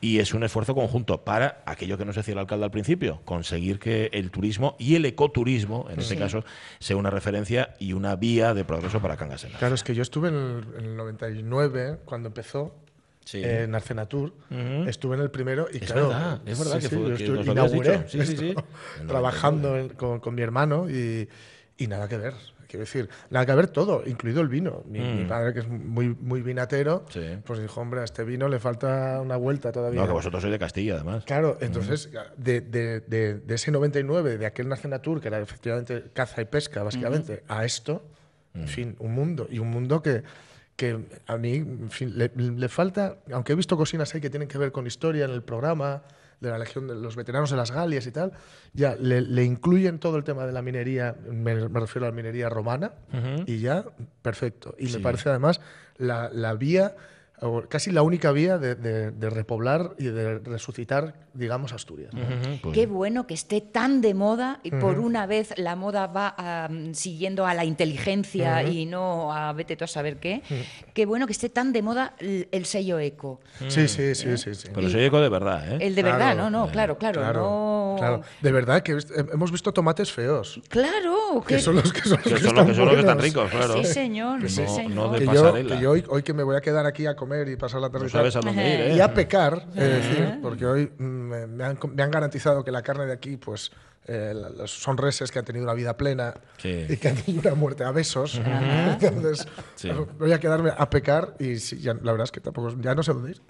Y 0.00 0.18
es 0.18 0.34
un 0.34 0.42
esfuerzo 0.42 0.74
conjunto 0.74 1.24
para 1.24 1.62
aquello 1.66 1.98
que 1.98 2.04
nos 2.04 2.16
decía 2.16 2.32
el 2.32 2.38
alcalde 2.38 2.64
al 2.64 2.70
principio, 2.70 3.20
conseguir 3.24 3.78
que 3.78 4.10
el 4.12 4.30
turismo 4.30 4.76
y 4.78 4.96
el 4.96 5.04
ecoturismo, 5.04 5.86
en 5.90 6.00
este 6.00 6.16
caso, 6.16 6.44
sea 6.78 6.96
una 6.96 7.10
referencia 7.10 7.74
y 7.78 7.92
una 7.92 8.16
vía 8.16 8.54
de 8.54 8.64
progreso 8.64 9.00
para 9.00 9.16
Cangas 9.16 9.46
Claro, 9.58 9.74
es 9.74 9.84
que 9.84 9.94
yo 9.94 10.02
estuve 10.02 10.28
en 10.28 10.34
el, 10.34 10.64
en 10.78 10.84
el 10.84 10.96
99, 10.96 12.00
cuando 12.04 12.28
empezó, 12.28 12.74
Sí. 13.24 13.42
en 13.44 13.74
Arcenatur. 13.74 14.32
Ujú. 14.50 14.88
Estuve 14.88 15.16
en 15.16 15.22
el 15.22 15.30
primero 15.30 15.68
y 15.72 15.76
Es 15.78 15.92
claro. 15.92 16.08
verdad, 16.08 16.40
es 16.46 16.58
verdad 16.58 16.80
que 16.80 16.88
fue- 16.88 16.98
yo 16.98 17.06
que 17.16 17.24
estuve- 17.24 17.36
nos 17.36 17.46
lo 17.46 17.52
habías 17.52 17.72
inauguré. 17.74 18.08
Sí, 18.08 18.26
sí, 18.26 18.36
sí. 18.36 18.48
esto, 18.50 18.64
trabajando 19.06 19.76
en- 19.76 19.88
con, 19.90 20.20
con 20.20 20.34
mi 20.34 20.42
hermano 20.42 20.88
y, 20.90 21.28
y 21.78 21.86
nada 21.86 22.08
que 22.08 22.16
ver. 22.16 22.34
Quiero 22.66 22.84
decir, 22.84 23.08
nada 23.30 23.44
que 23.46 23.54
ver 23.54 23.66
todo, 23.66 24.04
incluido 24.06 24.40
el 24.40 24.48
vino. 24.48 24.84
Mi, 24.86 25.00
mi 25.00 25.24
Mm. 25.24 25.28
padre, 25.28 25.52
que 25.52 25.58
es 25.60 25.68
muy, 25.68 26.08
muy 26.20 26.40
vinatero, 26.40 27.04
Sí. 27.10 27.20
pues 27.44 27.60
dijo, 27.60 27.80
hombre, 27.80 28.00
a 28.00 28.04
este 28.04 28.22
vino 28.22 28.48
le 28.48 28.60
falta 28.60 29.20
una 29.20 29.36
vuelta 29.36 29.72
todavía. 29.72 30.00
No, 30.00 30.06
que 30.06 30.12
vosotros 30.12 30.40
sois 30.40 30.52
de 30.52 30.58
Castilla, 30.60 30.94
además. 30.94 31.24
Claro, 31.24 31.58
entonces, 31.60 32.10
de, 32.36 32.60
de- 32.60 33.00
de- 33.00 33.34
de 33.40 33.54
ese 33.56 33.72
99, 33.72 34.38
de 34.38 34.46
aquel 34.46 34.68
Nacenatur, 34.68 35.20
que 35.20 35.26
era 35.28 35.40
efectivamente 35.40 36.04
caza 36.12 36.42
y 36.42 36.44
pesca, 36.44 36.84
básicamente, 36.84 37.42
a 37.48 37.64
esto, 37.64 38.04
en 38.54 38.68
fin, 38.68 38.94
un 39.00 39.14
mundo. 39.14 39.48
Y 39.50 39.58
un 39.58 39.68
mundo 39.68 40.00
que, 40.00 40.22
que 40.80 40.98
a 41.26 41.36
mí, 41.36 41.56
en 41.56 41.90
fin, 41.90 42.16
le, 42.16 42.30
le 42.34 42.68
falta, 42.70 43.18
aunque 43.32 43.52
he 43.52 43.56
visto 43.56 43.76
cocinas 43.76 44.14
ahí 44.14 44.20
que 44.22 44.30
tienen 44.30 44.48
que 44.48 44.56
ver 44.56 44.72
con 44.72 44.86
historia 44.86 45.26
en 45.26 45.30
el 45.30 45.42
programa, 45.42 46.02
de 46.40 46.48
la 46.48 46.56
Legión 46.56 46.88
de 46.88 46.94
los 46.94 47.16
veteranos 47.16 47.50
de 47.50 47.56
las 47.58 47.70
Galias 47.70 48.06
y 48.06 48.12
tal, 48.12 48.32
ya 48.72 48.96
le, 48.96 49.20
le 49.20 49.44
incluyen 49.44 49.98
todo 49.98 50.16
el 50.16 50.24
tema 50.24 50.46
de 50.46 50.52
la 50.52 50.62
minería, 50.62 51.14
me, 51.30 51.54
me 51.68 51.80
refiero 51.80 52.06
a 52.06 52.08
la 52.10 52.16
minería 52.16 52.48
romana, 52.48 52.92
y 53.44 53.58
ya, 53.58 53.84
perfecto. 54.22 54.74
Y 54.78 54.86
Sí. 54.86 54.96
me 54.96 55.02
parece 55.02 55.28
además 55.28 55.60
la, 55.98 56.30
la 56.32 56.54
vía, 56.54 56.96
casi 57.68 57.90
la 57.90 58.02
única 58.02 58.32
vía 58.32 58.58
de, 58.58 58.74
de- 58.74 59.10
de 59.10 59.30
repoblar 59.30 59.92
y 59.98 60.04
de 60.04 60.38
resucitar, 60.40 61.14
digamos, 61.34 61.72
Asturias. 61.72 62.12
Pues 62.62 62.74
Qué 62.74 62.86
bueno 62.86 63.26
que 63.26 63.34
esté 63.34 63.60
tan 63.60 64.00
de 64.00 64.14
moda 64.14 64.60
y 64.62 64.70
por 64.70 64.98
una 64.98 65.26
vez 65.26 65.54
la 65.56 65.76
moda 65.76 66.06
va 66.06 66.68
siguiendo 66.92 67.46
a 67.46 67.54
la 67.54 67.64
inteligencia 67.64 68.62
y 68.62 68.86
no 68.86 69.32
a 69.32 69.52
vete 69.52 69.76
tú 69.76 69.84
a 69.84 69.88
saber 69.88 70.18
qué. 70.18 70.42
Qué 70.94 71.06
bueno 71.06 71.26
que 71.26 71.32
esté 71.32 71.48
tan 71.48 71.72
de 71.72 71.82
moda 71.82 72.14
el, 72.18 72.48
el 72.52 72.64
sello 72.66 72.98
eco. 72.98 73.40
Sí, 73.68 73.88
sí, 73.88 74.14
sí, 74.14 74.36
sí. 74.36 74.54
sí. 74.54 74.68
Pero 74.74 74.88
soy 74.90 75.04
eco 75.04 75.20
de 75.20 75.28
verdad, 75.28 75.72
¿eh? 75.74 75.78
El 75.80 75.94
de 75.94 76.02
verdad, 76.02 76.36
no, 76.36 76.50
no, 76.50 76.68
claro, 76.70 76.98
claro, 76.98 77.20
Claro, 77.20 77.40
no. 77.40 77.96
claro. 77.98 78.22
De 78.40 78.52
verdad 78.52 78.82
que 78.82 78.92
he- 78.92 79.32
hemos 79.32 79.50
visto 79.50 79.72
tomates 79.72 80.12
feos. 80.12 80.60
Claro, 80.68 81.42
Que 81.46 81.58
son 81.58 81.76
los 81.76 81.92
que 81.92 82.00
son 82.02 82.18
los 82.18 82.22
Que 82.22 82.34
que 82.34 82.40
son 82.40 82.54
los 82.54 82.64
que 82.66 82.70
están 82.72 82.74
son 82.74 82.84
los 82.86 82.94
que 82.94 83.00
están 83.00 83.18
ricos, 83.18 83.50
claro. 83.50 83.74
Sí, 83.78 83.84
señor, 83.84 84.40
Que 84.40 84.48
sí, 84.48 84.62
no, 84.62 84.74
señor. 84.74 84.90
no 84.92 85.12
de 85.12 85.18
que 85.20 85.24
yo, 85.26 85.54
que 85.54 85.80
yo 85.80 85.90
hoy, 85.92 86.04
hoy 86.08 86.22
que 86.22 86.32
me 86.34 86.42
voy 86.42 86.56
a 86.56 86.60
quedar 86.60 86.84
aquí 86.86 87.06
a 87.06 87.14
comer 87.16 87.29
y 87.48 87.56
pasar 87.56 87.80
la 87.80 87.90
tarde. 87.90 88.08
sabes 88.08 88.34
tal, 88.34 88.42
a 88.42 88.46
dónde 88.46 88.74
ir, 88.74 88.80
¿eh? 88.80 88.94
y 88.94 89.00
a 89.00 89.12
pecar, 89.14 89.66
es 89.74 89.74
decir, 89.74 90.38
porque 90.42 90.66
hoy 90.66 90.92
mm, 90.98 91.02
me, 91.02 91.46
me 91.46 91.64
han, 91.64 91.78
me 91.94 92.02
han 92.02 92.10
garantizado 92.10 92.64
que 92.64 92.70
la 92.70 92.82
carne 92.82 93.06
de 93.06 93.12
aquí, 93.12 93.36
pues 93.36 93.70
eh, 94.06 94.34
son 94.64 94.96
reses 94.96 95.30
que 95.30 95.38
han 95.38 95.44
tenido 95.44 95.64
una 95.64 95.74
vida 95.74 95.96
plena 95.96 96.34
Sí. 96.56 96.86
y 96.88 96.96
que 96.96 97.08
han 97.08 97.16
tenido 97.16 97.42
una 97.42 97.54
muerte 97.54 97.84
a 97.84 97.90
besos. 97.92 98.38
Ajá. 98.40 98.98
Entonces, 99.00 99.46
Sí. 99.76 99.88
voy 100.18 100.32
a 100.32 100.40
quedarme 100.40 100.70
a 100.76 100.90
pecar 100.90 101.34
y 101.38 101.56
sí, 101.56 101.78
ya- 101.80 101.94
la 101.94 102.12
verdad 102.12 102.24
es 102.24 102.32
que 102.32 102.40
tampoco 102.40 102.74
ya 102.80 102.94
no 102.94 103.02
sé 103.02 103.12
dónde 103.12 103.30
ir. 103.32 103.40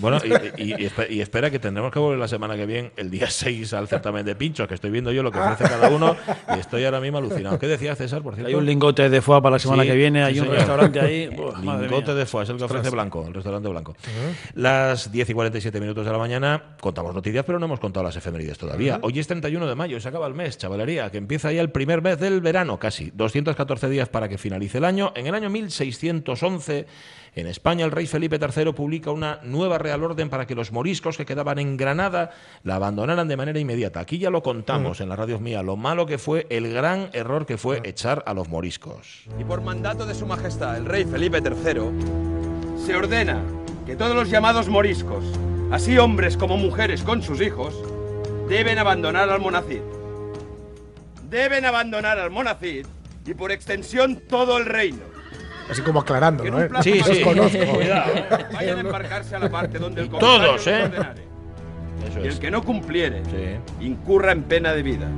Bueno, 0.00 0.18
y, 0.56 0.62
y- 0.62 0.72
y 0.74 0.86
espe- 0.88 1.10
y 1.10 1.20
espera 1.20 1.50
que 1.50 1.58
tendremos 1.58 1.92
que 1.92 1.98
volver 1.98 2.18
la 2.18 2.28
semana 2.28 2.56
que 2.56 2.66
viene, 2.66 2.92
el 2.96 3.10
día 3.10 3.28
6, 3.30 3.72
al 3.74 3.88
certamen 3.88 4.24
de 4.24 4.34
pinchos, 4.36 4.68
que 4.68 4.74
estoy 4.74 4.90
viendo 4.90 5.12
yo 5.12 5.22
lo 5.22 5.30
que 5.32 5.38
ofrece 5.38 5.64
cada 5.64 5.88
uno 5.90 6.16
y 6.54 6.58
estoy 6.60 6.84
ahora 6.84 7.00
mismo 7.00 7.18
alucinado. 7.18 7.58
¿Qué 7.58 7.66
decía 7.66 7.94
César, 7.96 8.22
por 8.22 8.34
cierto? 8.34 8.48
Hay 8.48 8.54
un 8.54 8.66
lingote 8.66 9.08
de 9.08 9.20
foie 9.20 9.40
para 9.42 9.54
la 9.54 9.58
semana 9.58 9.82
Sí, 9.82 9.88
que 9.88 9.96
viene, 9.96 10.22
hay 10.24 10.34
sí, 10.34 10.40
un 10.40 10.46
señor. 10.46 10.58
restaurante 10.58 11.00
ahí. 11.00 11.30
Madre 11.62 11.88
Lingote 11.88 12.14
de 12.14 12.26
foie, 12.26 12.44
es 12.44 12.50
el 12.50 12.56
que 12.58 12.64
ofrece. 12.64 12.90
Blanco, 12.90 13.24
el 13.26 13.34
restaurante 13.34 13.68
Blanco. 13.68 13.96
Las 14.54 15.10
10 15.10 15.30
y 15.30 15.34
47 15.34 15.80
minutos 15.80 16.04
de 16.04 16.12
la 16.12 16.18
mañana, 16.18 16.62
contamos 16.80 17.14
noticias, 17.14 17.44
pero 17.44 17.58
no 17.58 17.66
hemos 17.66 17.80
contado 17.80 18.04
las 18.04 18.16
efemérides 18.16 18.58
todavía. 18.58 18.98
Hoy 19.02 19.18
es 19.22 19.28
31 19.28 19.66
de 19.66 19.74
mayo, 19.74 20.00
se 20.00 20.08
acaba 20.08 20.26
el 20.26 20.34
mes, 20.34 20.58
chavalería, 20.58 21.10
que 21.10 21.18
empieza 21.18 21.50
ya 21.50 21.62
el 21.62 21.70
primer 21.70 22.02
mes 22.02 22.18
del 22.18 22.40
verano, 22.40 22.78
casi. 22.78 23.10
214 23.14 23.88
días 23.88 24.08
para 24.08 24.28
que 24.28 24.36
finalice 24.36 24.78
el 24.78 24.84
año. 24.84 25.12
En 25.16 25.26
el 25.26 25.34
año 25.34 25.48
1611, 25.48 26.86
en 27.34 27.46
España, 27.46 27.84
el 27.84 27.90
rey 27.90 28.06
Felipe 28.06 28.38
III 28.38 28.72
publica 28.72 29.10
una 29.10 29.40
nueva 29.42 29.78
Real 29.78 30.04
Orden 30.04 30.28
para 30.28 30.46
que 30.46 30.54
los 30.54 30.72
moriscos 30.72 31.16
que 31.16 31.24
quedaban 31.24 31.58
en 31.58 31.76
Granada 31.76 32.30
la 32.62 32.74
abandonaran 32.74 33.28
de 33.28 33.36
manera 33.36 33.58
inmediata. 33.58 34.00
Aquí 34.00 34.18
ya 34.18 34.28
lo 34.30 34.42
contamos 34.42 35.00
en 35.00 35.08
la 35.08 35.16
radio 35.16 35.40
mía, 35.40 35.62
lo 35.62 35.76
malo 35.76 36.04
que 36.04 36.18
fue, 36.18 36.46
el 36.50 36.72
gran 36.72 37.08
error 37.12 37.46
que 37.46 37.56
fue 37.56 37.80
echar 37.84 38.22
a 38.26 38.34
los 38.34 38.48
moriscos. 38.48 39.24
Y 39.38 39.44
por 39.44 39.62
mandato 39.62 40.04
de 40.04 40.14
su 40.14 40.26
majestad, 40.26 40.76
el 40.76 40.84
rey 40.84 41.04
Felipe 41.04 41.38
III, 41.38 42.84
se 42.84 42.96
ordena 42.96 43.42
que 43.86 43.96
todos 43.96 44.14
los 44.14 44.28
llamados 44.28 44.68
moriscos, 44.68 45.24
así 45.70 45.96
hombres 45.96 46.36
como 46.36 46.56
mujeres 46.56 47.02
con 47.02 47.22
sus 47.22 47.40
hijos, 47.40 47.74
deben 48.48 48.78
abandonar 48.78 49.28
al 49.30 49.40
monacid. 49.40 49.80
Deben 51.28 51.64
abandonar 51.64 52.18
al 52.18 52.30
monacid 52.30 52.86
y 53.26 53.34
por 53.34 53.52
extensión 53.52 54.16
todo 54.28 54.58
el 54.58 54.66
reino. 54.66 55.00
Así 55.70 55.80
como 55.82 56.00
aclarando, 56.00 56.44
¿no? 56.44 56.56
un 56.58 56.68
plazo 56.68 56.82
Sí, 56.82 56.98
Los 56.98 57.06
sí. 57.16 57.22
conozco. 57.22 57.58
Cuidado. 57.74 58.12
Vayan 58.52 58.78
a 58.78 58.80
embarcarse 58.80 59.36
a 59.36 59.38
la 59.38 59.48
parte 59.50 59.78
donde 59.78 60.02
el 60.02 60.08
Todos, 60.10 60.66
¿eh? 60.66 60.82
ordenare. 60.84 61.22
Eso 62.10 62.20
Y 62.20 62.26
el 62.28 62.38
que 62.38 62.50
no 62.50 62.62
cumpliere, 62.62 63.22
incurra 63.80 64.32
en 64.32 64.42
pena 64.42 64.72
de 64.72 64.82
vida. 64.82 65.08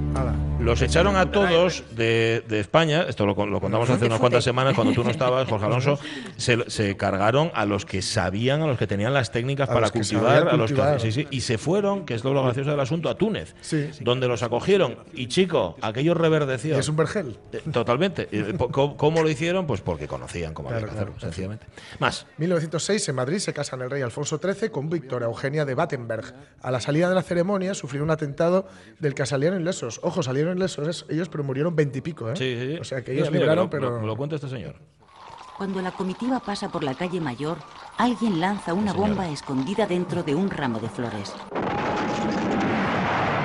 Los 0.64 0.80
echaron 0.82 1.14
a 1.16 1.30
todos 1.30 1.84
de, 1.94 2.42
de 2.48 2.58
España, 2.60 3.04
esto 3.06 3.26
lo, 3.26 3.34
lo 3.46 3.60
contamos 3.60 3.90
hace 3.90 4.06
unas 4.06 4.18
cuantas 4.18 4.42
semanas 4.42 4.74
cuando 4.74 4.92
tú 4.94 5.04
no 5.04 5.10
estabas, 5.10 5.46
Jorge 5.48 5.66
Alonso, 5.66 5.98
se, 6.36 6.68
se 6.70 6.96
cargaron 6.96 7.50
a 7.54 7.66
los 7.66 7.84
que 7.84 8.00
sabían, 8.00 8.62
a 8.62 8.66
los 8.66 8.78
que 8.78 8.86
tenían 8.86 9.12
las 9.12 9.30
técnicas 9.30 9.68
A 9.68 9.74
para 9.74 9.90
cultivar, 9.90 10.48
a 10.48 10.56
los 10.56 10.72
que, 10.72 10.82
sí, 11.00 11.12
sí, 11.12 11.28
y 11.30 11.42
se 11.42 11.58
fueron, 11.58 12.06
que 12.06 12.14
es 12.14 12.24
lo 12.24 12.42
gracioso 12.42 12.70
del 12.70 12.80
asunto, 12.80 13.10
a 13.10 13.16
Túnez, 13.16 13.54
Sí. 13.60 13.90
donde 14.00 14.26
los 14.26 14.42
acogieron. 14.42 14.96
Y 15.12 15.26
chico, 15.28 15.76
aquello 15.82 16.14
reverdeció. 16.14 16.78
Es 16.78 16.88
un 16.88 16.96
vergel. 16.96 17.36
Eh, 17.52 17.60
Totalmente. 17.70 18.26
Y, 18.32 18.42
po- 18.54 18.70
¿Cómo, 18.70 18.96
cómo 18.96 19.22
lo 19.22 19.28
hicieron? 19.28 19.66
Pues 19.66 19.82
porque 19.82 20.08
conocían 20.08 20.54
cómo 20.54 20.70
había 20.70 20.78
Claro, 20.80 20.92
que 20.92 20.96
hacerlo, 20.98 21.14
claro. 21.14 21.26
sencillamente. 21.32 21.66
Más. 21.98 22.26
1906, 22.38 23.08
en 23.10 23.14
Madrid, 23.14 23.38
se 23.38 23.52
casan 23.52 23.82
el 23.82 23.90
rey 23.90 24.00
Alfonso 24.02 24.40
XIII 24.42 24.70
con 24.70 24.88
Victoria 24.88 25.26
Eugenia 25.26 25.64
de 25.66 25.74
Battenberg. 25.74 26.32
A 26.62 26.70
la 26.70 26.80
salida 26.80 27.08
de 27.10 27.14
la 27.14 27.22
ceremonia 27.22 27.74
sufrieron 27.74 28.08
un 28.08 28.12
atentado 28.12 28.66
del 28.98 29.14
que 29.14 29.26
salieron 29.26 29.60
ilesos. 29.60 30.00
Ojo, 30.02 30.22
salieron 30.22 30.53
ilesos 30.55 30.88
es- 30.88 31.07
ellos, 31.09 31.28
pero 31.28 31.44
murieron 31.44 31.74
veintipico, 31.76 32.30
¿eh? 32.30 32.36
Sí, 32.36 32.57
sí, 32.59 32.72
sí. 32.74 32.78
O 32.80 32.84
sea 32.84 33.02
que 33.02 33.12
Mira, 33.12 33.22
ellos 33.22 33.32
mira, 33.32 33.40
libraron, 33.44 33.68
que 33.70 33.76
lo- 33.76 33.82
pero... 33.88 34.00
lo- 34.00 34.07
lo 34.07 34.16
cuenta 34.16 34.36
este 34.36 34.48
señor. 34.48 34.76
Cuando 35.59 35.80
la 35.82 35.92
comitiva 35.92 36.40
pasa 36.40 36.68
por 36.70 36.82
la 36.82 36.94
calle 36.94 37.20
Mayor, 37.20 37.59
alguien 37.96 38.40
lanza 38.40 38.74
una 38.74 38.92
bomba 38.92 39.28
escondida 39.28 39.86
dentro 39.86 40.22
de 40.24 40.34
un 40.34 40.50
ramo 40.50 40.80
de 40.80 40.88
flores. 40.88 41.32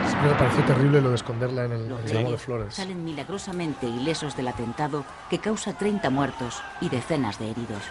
Siempre 0.07 0.29
me 0.31 0.35
pareció 0.37 0.63
terrible 0.65 1.01
lo 1.01 1.09
de 1.09 1.15
esconderla 1.15 1.65
en 1.65 1.71
el, 1.71 1.81
en 1.85 1.91
el 1.91 2.09
ramo 2.13 2.31
de 2.31 2.37
flores. 2.37 2.73
salen 2.75 3.05
milagrosamente 3.05 3.87
ilesos 3.87 4.35
del 4.35 4.47
atentado 4.47 5.05
que 5.29 5.37
causa 5.39 5.77
30 5.77 6.09
muertos 6.09 6.61
y 6.81 6.89
decenas 6.89 7.37
de 7.39 7.51
heridos. 7.51 7.83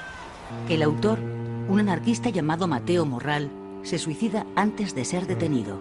El 0.68 0.82
autor, 0.82 1.18
un 1.20 1.78
anarquista 1.78 2.30
llamado 2.30 2.66
Mateo 2.66 3.06
Morral, 3.06 3.50
se 3.82 3.98
suicida 3.98 4.46
antes 4.56 4.94
de 4.94 5.04
ser 5.04 5.26
detenido. 5.26 5.78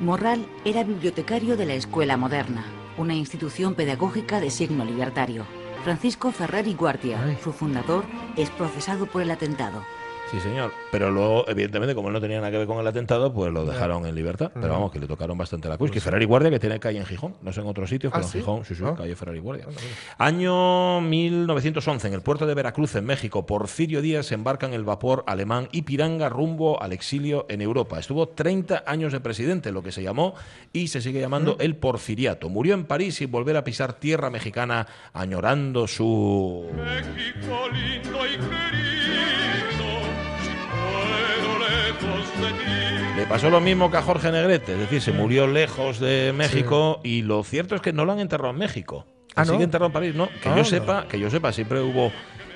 Morral 0.00 0.46
era 0.64 0.84
bibliotecario 0.84 1.56
de 1.56 1.66
la 1.66 1.74
Escuela 1.74 2.16
Moderna, 2.16 2.64
una 2.98 3.14
institución 3.14 3.74
pedagógica 3.74 4.38
de 4.38 4.48
signo 4.48 4.84
libertario. 4.84 5.44
Francisco 5.82 6.30
Ferrari 6.30 6.72
Guardia, 6.74 7.36
su 7.42 7.52
fundador, 7.52 8.04
es 8.36 8.48
procesado 8.50 9.06
por 9.06 9.22
el 9.22 9.30
atentado. 9.32 9.82
Sí, 10.30 10.38
señor. 10.40 10.70
Pero 10.92 11.10
luego, 11.10 11.48
evidentemente, 11.48 11.94
como 11.94 12.08
él 12.08 12.14
no 12.14 12.20
tenía 12.20 12.36
nada 12.38 12.50
que 12.50 12.58
ver 12.58 12.66
con 12.66 12.78
el 12.78 12.86
atentado, 12.86 13.32
pues 13.32 13.50
lo 13.50 13.64
dejaron 13.64 14.04
en 14.04 14.14
libertad. 14.14 14.50
Pero 14.52 14.68
vamos, 14.68 14.92
que 14.92 14.98
le 14.98 15.06
tocaron 15.06 15.38
bastante 15.38 15.68
la 15.70 15.78
cruz. 15.78 15.90
Que 15.90 16.00
Ferrari 16.02 16.26
Guardia, 16.26 16.50
que 16.50 16.58
tiene 16.58 16.78
calle 16.78 16.98
en 16.98 17.06
Gijón. 17.06 17.36
No 17.40 17.50
sé 17.52 17.60
en 17.62 17.66
otros 17.66 17.88
sitios, 17.88 18.12
¿Ah, 18.14 18.18
pero 18.18 18.28
sí? 18.28 18.38
en 18.38 18.44
Gijón, 18.44 18.64
sí, 18.66 18.74
sí, 18.74 18.82
Ah. 18.84 18.94
calle 18.96 19.16
Ferrari 19.16 19.38
Guardia. 19.38 19.66
Año 20.18 21.00
1911, 21.00 22.08
en 22.08 22.14
el 22.14 22.20
puerto 22.20 22.46
de 22.46 22.54
Veracruz, 22.54 22.94
en 22.96 23.06
México, 23.06 23.46
Porfirio 23.46 24.02
Díaz 24.02 24.30
embarca 24.32 24.66
en 24.66 24.74
el 24.74 24.84
vapor 24.84 25.24
alemán 25.26 25.68
Ipiranga 25.72 26.28
rumbo 26.28 26.82
al 26.82 26.92
exilio 26.92 27.46
en 27.48 27.62
Europa. 27.62 27.98
Estuvo 27.98 28.28
30 28.28 28.84
años 28.86 29.12
de 29.12 29.20
presidente, 29.20 29.72
lo 29.72 29.82
que 29.82 29.92
se 29.92 30.02
llamó 30.02 30.34
y 30.74 30.88
se 30.88 31.00
sigue 31.00 31.20
llamando 31.20 31.56
el 31.60 31.76
Porfiriato. 31.76 32.50
Murió 32.50 32.74
en 32.74 32.84
París 32.84 33.14
sin 33.16 33.30
volver 33.30 33.56
a 33.56 33.64
pisar 33.64 33.94
tierra 33.94 34.28
mexicana, 34.28 34.86
añorando 35.14 35.86
su... 35.86 36.66
México 36.76 37.68
lindo 37.72 38.18
y 38.26 38.36
Le 43.16 43.26
pasó 43.26 43.50
lo 43.50 43.60
mismo 43.60 43.90
que 43.90 43.96
a 43.96 44.02
Jorge 44.02 44.30
Negrete, 44.30 44.72
es 44.74 44.78
decir, 44.78 45.00
se 45.02 45.12
murió 45.12 45.46
lejos 45.46 45.98
de 45.98 46.32
México 46.34 47.00
y 47.02 47.22
lo 47.22 47.42
cierto 47.42 47.74
es 47.74 47.80
que 47.80 47.92
no 47.92 48.04
lo 48.04 48.12
han 48.12 48.20
enterrado 48.20 48.50
en 48.50 48.58
México. 48.58 49.06
Ah, 49.34 49.44
Sigue 49.44 49.58
¿no? 49.58 49.64
enterrado 49.64 49.86
en 49.86 49.92
París, 49.92 50.14
no. 50.14 50.28
Que 50.42 50.48
Ah, 50.48 50.52
yo 50.52 50.56
no. 50.58 50.64
sepa, 50.64 51.06
que 51.08 51.18
yo 51.18 51.30
sepa, 51.30 51.52
siempre 51.52 51.80
hubo 51.80 52.12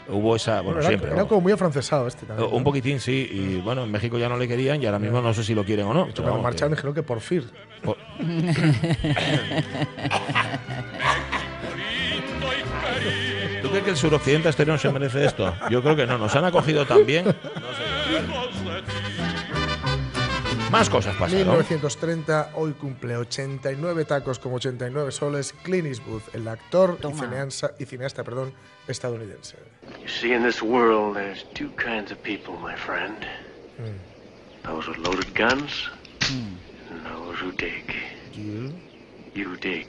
hubo 0.09 0.35
esa, 0.35 0.55
bueno, 0.61 0.65
Bueno, 0.65 0.81
era, 0.81 0.89
siempre. 0.89 1.13
era 1.13 1.25
como 1.27 1.41
muy 1.43 1.53
afrancesado 1.53 2.07
este 2.09 2.27
también. 2.27 2.49
Un 2.53 2.65
poquitín, 2.65 2.99
sí, 3.01 3.29
y 3.33 3.61
bueno, 3.61 3.85
en 3.85 3.91
México 3.91 4.19
ya 4.19 4.29
no 4.29 4.37
le 4.37 4.49
querían 4.49 4.83
y 4.83 4.87
ahora 4.87 4.99
mismo 4.99 5.23
no 5.23 5.33
sé 5.33 5.45
si 5.45 5.55
lo 5.55 5.65
quieren 5.65 5.87
o 5.87 5.95
no. 5.95 6.07
pero 6.07 6.25
Cuando 6.25 6.43
marcharon 6.43 6.73
dijeron 6.75 6.93
que 6.95 7.03
por 7.05 7.21
fin. 7.21 7.45
que- 7.81 7.87
por- 7.87 7.97
¿Tú 13.63 13.69
crees 13.69 13.85
que 13.85 13.91
el 13.91 13.97
suroccidente 13.97 14.49
exterior 14.49 14.79
se 14.79 14.91
merece 14.91 15.25
esto? 15.25 15.55
Yo 15.71 15.83
creo 15.83 15.95
que 15.97 16.07
no, 16.07 16.19
nos 16.19 16.35
han 16.35 16.45
acogido 16.45 16.85
tan 16.85 17.07
bien. 17.07 17.27
No 17.27 17.33
sé. 17.33 17.39
Más 20.73 20.89
cosas 20.89 21.15
pasaron. 21.17 21.49
1930, 21.49 22.53
hoy 22.55 22.73
cumple 22.73 23.15
89 23.17 24.07
tacos 24.07 24.39
como 24.39 24.57
89 24.57 25.13
soles 25.13 25.53
Clint 25.63 25.87
Eastwood, 25.87 26.23
el 26.33 26.49
actor 26.49 26.99
y 26.99 27.13
cineasta, 27.13 27.73
y 27.79 27.85
cineasta 27.85 28.25
perdón, 28.25 28.55
estadounidense. 28.89 29.59
You 30.01 30.09
see, 30.09 30.33
in 30.33 30.43
this 30.43 30.63
world, 30.63 31.15
there's 31.15 31.45
two 31.53 31.71
kinds 31.77 32.11
of 32.11 32.17
people, 32.23 32.55
my 32.57 32.75
friend. 32.75 33.15
Those 34.65 34.89
with 34.89 34.99
loaded 34.99 35.35
guns 35.35 35.91
and 36.31 37.05
those 37.05 37.39
who 37.39 37.53
dig. 37.53 37.85
You 38.33 38.73
dig. 39.35 39.89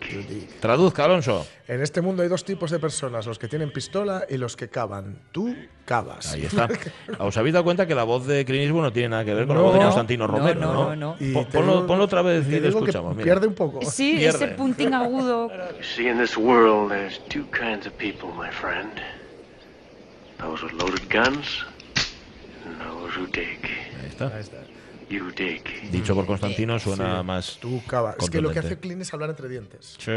Traduzca, 0.62 1.06
Alonso. 1.06 1.46
En 1.68 1.82
este 1.82 2.02
mundo 2.02 2.24
hay 2.24 2.30
dos 2.30 2.44
tipos 2.46 2.72
de 2.72 2.80
personas, 2.80 3.26
los 3.26 3.38
que 3.38 3.48
tienen 3.48 3.72
pistola 3.72 4.26
y 4.30 4.38
los 4.38 4.56
que 4.56 4.70
cavan. 4.70 5.18
Tú 5.32 5.54
cavas. 5.86 6.32
Ahí 6.34 6.46
está. 6.46 6.70
¿Os 7.20 7.36
habéis 7.38 7.54
dado 7.54 7.64
cuenta 7.66 7.86
que 7.86 7.94
la 7.96 8.04
voz 8.04 8.26
de 8.26 8.46
Clint 8.46 8.64
Eastwood 8.64 8.84
no 8.84 8.94
tiene 8.94 9.10
nada 9.10 9.26
que 9.26 9.34
ver 9.34 9.46
con 9.48 9.56
No, 9.58 9.62
la 9.62 9.66
voz 9.68 9.74
de 9.74 9.80
no, 9.80 9.86
Constantino 9.86 10.28
no, 10.28 10.38
Romero? 10.38 10.60
no, 10.62 10.74
No, 10.74 10.96
no, 10.96 11.16
no. 11.20 11.34
Po- 11.34 11.46
Ponlo, 11.50 11.74
digo- 11.76 11.88
ponlo 11.88 12.04
otra 12.06 12.22
vez 12.22 12.48
y 12.48 12.56
lo 12.56 12.62
que 12.62 12.68
escuchamos. 12.70 13.16
mira. 13.16 13.24
pierde 13.26 13.48
un 13.48 13.54
poco. 13.56 13.82
Sí, 13.90 14.16
Pierde. 14.18 14.46
ese 14.46 14.48
puntín 14.56 14.94
agudo. 14.94 15.50
You 15.50 15.84
see, 15.84 16.08
in 16.08 16.18
this 16.18 16.38
world, 16.38 16.90
there's 16.90 17.20
two 17.30 17.46
kinds 17.52 17.86
of 17.86 17.94
people, 17.98 18.30
my 18.38 18.50
friend. 18.52 18.92
Those 20.40 20.64
with 20.66 20.74
loaded 20.74 21.04
guns 21.10 21.66
and 22.66 22.78
those 22.80 23.14
who 23.18 23.28
dig. 23.28 23.60
está. 24.10 24.28
Ahí 24.28 24.42
está. 24.42 24.58
Dicho 25.92 26.16
por 26.16 26.26
Constantino 26.26 26.80
suena 26.80 27.20
Sí. 27.20 27.26
más. 27.26 27.58
Tú 27.60 27.82
cava. 27.88 28.16
Es 28.20 28.30
que 28.30 28.42
lo 28.42 28.52
que 28.52 28.60
hace. 28.60 28.78
Clint 28.78 29.02
es 29.02 29.14
hablar 29.14 29.30
entre 29.30 29.48
dientes. 29.50 29.96
Sí. 30.00 30.12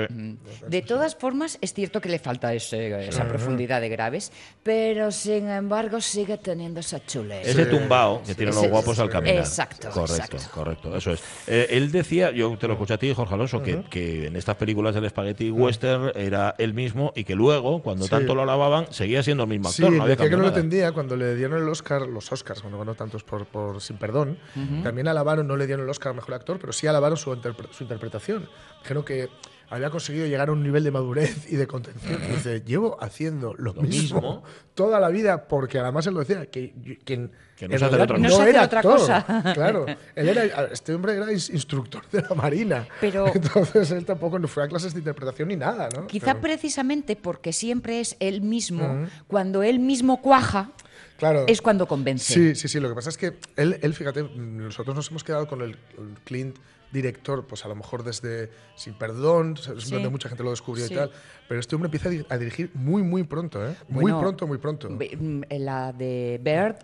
De 0.69 0.83
todas 0.83 1.15
formas, 1.17 1.59
es 1.61 1.73
cierto 1.75 2.01
que 2.01 2.09
le 2.09 2.19
falta 2.19 2.53
ese- 2.55 3.09
esa 3.09 3.23
Sí. 3.23 3.29
profundidad 3.29 3.81
de 3.81 3.89
graves, 3.89 4.33
pero 4.63 5.11
sin 5.13 5.49
embargo 5.49 6.01
sigue 6.01 6.39
teniendo 6.39 6.81
esa 6.81 7.05
chuleza. 7.05 7.49
Ese 7.51 7.67
tumbao 7.67 8.23
que 8.25 8.35
tienen 8.35 8.55
los 8.55 8.69
guapos 8.69 8.99
al 8.99 9.11
caminar. 9.11 9.37
Exacto, 9.39 9.89
Correcto, 9.91 10.37
exacto. 10.37 10.51
correcto. 10.53 10.97
Eso 10.97 11.13
es. 11.13 11.23
Eh, 11.47 11.67
él 11.71 11.93
decía, 11.93 12.31
yo 12.31 12.57
te 12.59 12.67
lo 12.67 12.75
escuché 12.75 12.95
a 12.95 12.99
ti, 12.99 13.13
Jorge 13.15 13.35
Alonso, 13.35 13.63
que, 13.63 13.83
que 13.91 14.27
en 14.27 14.37
estas 14.37 14.57
películas 14.57 14.95
del 14.95 15.09
Spaghetti 15.09 15.51
Western 15.51 16.13
era 16.15 16.55
él 16.59 16.75
mismo 16.75 17.13
y 17.15 17.25
que 17.25 17.35
luego, 17.35 17.83
cuando 17.83 18.05
Sí. 18.05 18.11
tanto 18.11 18.35
lo 18.35 18.43
alababan, 18.43 18.87
seguía 18.93 19.23
siendo 19.23 19.45
el 19.45 19.49
mismo 19.51 19.69
Sí, 19.71 19.83
actor. 19.83 19.97
no 19.97 20.03
había 20.05 20.17
decía 20.17 20.31
que 20.31 20.37
no 20.37 20.43
lo 20.43 20.49
entendía 20.49 20.93
cuando 20.93 21.17
le 21.17 21.35
dieron 21.37 21.63
el 21.63 21.69
Oscar, 21.69 22.03
los 22.03 22.31
Oscars, 22.33 22.61
cuando 22.61 22.79
ganó 22.79 22.95
tantos 22.95 23.23
por, 23.23 23.47
por 23.47 23.81
Sin 23.81 23.97
Perdón. 23.99 24.39
También 24.83 25.09
alabaron, 25.09 25.47
no 25.47 25.57
le 25.57 25.67
dieron 25.67 25.85
el 25.85 25.91
Oscar 25.91 26.11
a 26.11 26.15
Mejor 26.15 26.35
Actor, 26.35 26.59
pero 26.59 26.73
sí 26.73 26.87
alabaron 26.87 27.17
su, 27.17 27.31
interpre- 27.35 27.71
su 27.73 27.85
interpretación. 27.85 28.49
Dijeron 28.83 29.05
que 29.05 29.29
había 29.69 29.91
conseguido 29.91 30.27
llegar 30.27 30.49
a 30.49 30.53
un 30.53 30.63
nivel 30.63 30.85
de 30.85 30.93
madurez 30.93 31.51
y 31.51 31.57
de 31.57 31.67
contención. 31.67 32.21
Y 32.29 32.33
dice, 32.37 32.63
llevo 32.65 32.97
haciendo 33.03 33.53
lo, 33.55 33.73
Lo 33.75 33.83
mismo, 33.83 34.21
mismo. 34.21 34.43
toda 34.75 35.01
la 35.01 35.09
vida, 35.09 35.49
porque 35.49 35.81
además 35.81 36.07
él 36.07 36.15
lo 36.15 36.21
decía, 36.21 36.47
que, 36.47 36.73
que, 37.05 37.29
Que 37.57 37.67
no 37.69 37.77
realidad 37.77 38.03
otra 38.03 38.49
era 38.49 38.63
otra 38.65 38.79
actor. 38.81 38.99
cosa. 38.99 39.53
Claro, 39.55 39.87
él 40.15 40.29
era, 40.29 40.45
este 40.67 40.95
hombre 40.95 41.17
era 41.17 41.27
ins- 41.33 41.53
instructor 41.53 42.03
de 42.13 42.23
la 42.23 42.35
Marina. 42.37 42.87
Pero- 43.01 43.27
Entonces 43.35 43.91
él 43.91 44.05
tampoco 44.05 44.39
no 44.39 44.47
fue 44.47 44.63
a 44.63 44.69
clases 44.69 44.93
de 44.95 45.01
interpretación 45.01 45.49
ni 45.49 45.57
nada, 45.57 45.89
¿no? 45.97 46.07
Quizá 46.07 46.27
Pero- 46.27 46.41
precisamente 46.43 47.17
porque 47.17 47.53
siempre 47.53 47.99
es 47.99 48.17
él 48.21 48.43
mismo, 48.43 49.07
cuando 49.27 49.65
él 49.65 49.81
mismo 49.81 50.23
cuaja, 50.23 50.71
Claro. 51.19 51.45
es 51.47 51.63
cuando 51.63 51.87
convence. 51.87 52.33
Sí, 52.35 52.55
sí, 52.55 52.69
sí. 52.69 52.79
Lo 52.81 52.89
que 52.89 52.95
pasa 52.95 53.11
es 53.11 53.17
que 53.19 53.35
él, 53.57 53.79
él 53.83 53.95
fíjate, 53.95 54.23
nosotros 54.23 54.95
nos 54.97 55.11
hemos 55.11 55.25
quedado 55.25 55.47
con 55.49 55.63
el, 55.63 55.71
el 55.99 56.15
Clint 56.25 56.57
director, 56.93 57.47
pues 57.47 57.65
a 57.65 57.69
lo 57.69 57.75
mejor 57.75 58.05
desde 58.05 58.51
Sin 58.77 58.95
Perdón, 58.95 59.57
Sí. 59.57 59.91
donde 59.93 60.09
mucha 60.09 60.29
gente 60.29 60.45
lo 60.45 60.51
descubrió 60.51 60.87
Sí. 60.87 60.93
y 60.95 60.97
tal. 60.97 61.11
Pero 61.49 61.61
este 61.61 61.75
hombre 61.75 61.89
empieza 61.89 62.09
a 62.09 62.13
di- 62.13 62.27
a 62.29 62.39
dirigir 62.39 62.71
muy, 62.75 63.03
muy 63.03 63.25
pronto, 63.25 63.67
¿eh? 63.67 63.75
muy 63.89 64.13
pronto, 64.13 64.47
muy 64.47 64.59
pronto. 64.59 64.89
Mm, 64.91 65.43
La 65.59 65.93
de 65.93 66.41
Bird, 66.43 66.77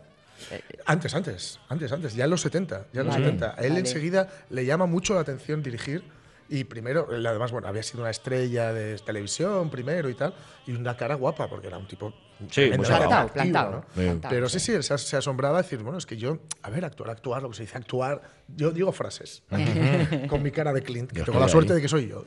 Antes, 0.87 1.15
antes, 1.15 1.61
antes, 1.69 1.93
antes, 1.93 2.15
ya 2.17 2.25
en 2.25 2.31
los 2.31 2.41
70, 2.41 2.87
ya 2.93 3.03
en 3.03 3.07
los 3.07 3.15
Vale, 3.15 3.27
70. 3.27 3.55
A 3.57 3.61
él 3.63 3.69
vale. 3.71 3.81
enseguida 3.81 4.29
le 4.51 4.65
llama 4.67 4.87
mucho 4.87 5.15
la 5.15 5.21
atención 5.21 5.63
dirigir 5.63 6.03
y 6.49 6.65
primero, 6.65 7.07
además, 7.11 7.53
bueno, 7.53 7.69
había 7.69 7.85
sido 7.85 8.01
una 8.01 8.11
estrella 8.11 8.73
de 8.73 8.99
televisión 8.99 9.71
primero 9.71 10.11
y 10.11 10.15
tal, 10.15 10.35
y 10.67 10.73
una 10.73 10.97
cara 10.97 11.15
guapa, 11.15 11.49
porque 11.49 11.69
era 11.69 11.79
un 11.79 11.87
tipo 11.87 12.13
Sí, 12.51 12.71
muy 12.77 12.87
Plantado, 12.87 13.71
¿no? 13.71 13.83
plantado, 13.85 14.31
Pero 14.31 14.49
sí, 14.49 14.61
sí, 14.61 14.73
él 14.73 14.83
se, 14.83 14.97
se 14.99 15.17
asombraba 15.17 15.59
a 15.59 15.63
decir, 15.63 15.79
bueno, 15.81 15.99
es 15.99 16.07
que 16.07 16.17
yo, 16.17 16.39
a 16.63 16.71
ver, 16.71 16.85
actuar, 16.85 17.11
actuar, 17.11 17.43
lo 17.43 17.51
que 17.51 17.57
se 17.57 17.63
dice 17.63 17.79
actuar, 17.79 18.23
yo 18.49 18.71
digo 18.71 18.93
frases 18.93 19.43
con 20.29 20.43
mi 20.43 20.51
cara 20.51 20.73
de 20.73 20.83
Clint, 20.83 21.11
que 21.13 21.21
Yo 21.21 21.25
tengo 21.25 21.41
la 21.41 21.49
suerte 21.49 21.73
ahí. 21.73 21.77
de 21.77 21.83
que 21.83 21.89
soy 21.89 22.09
yo. 22.09 22.25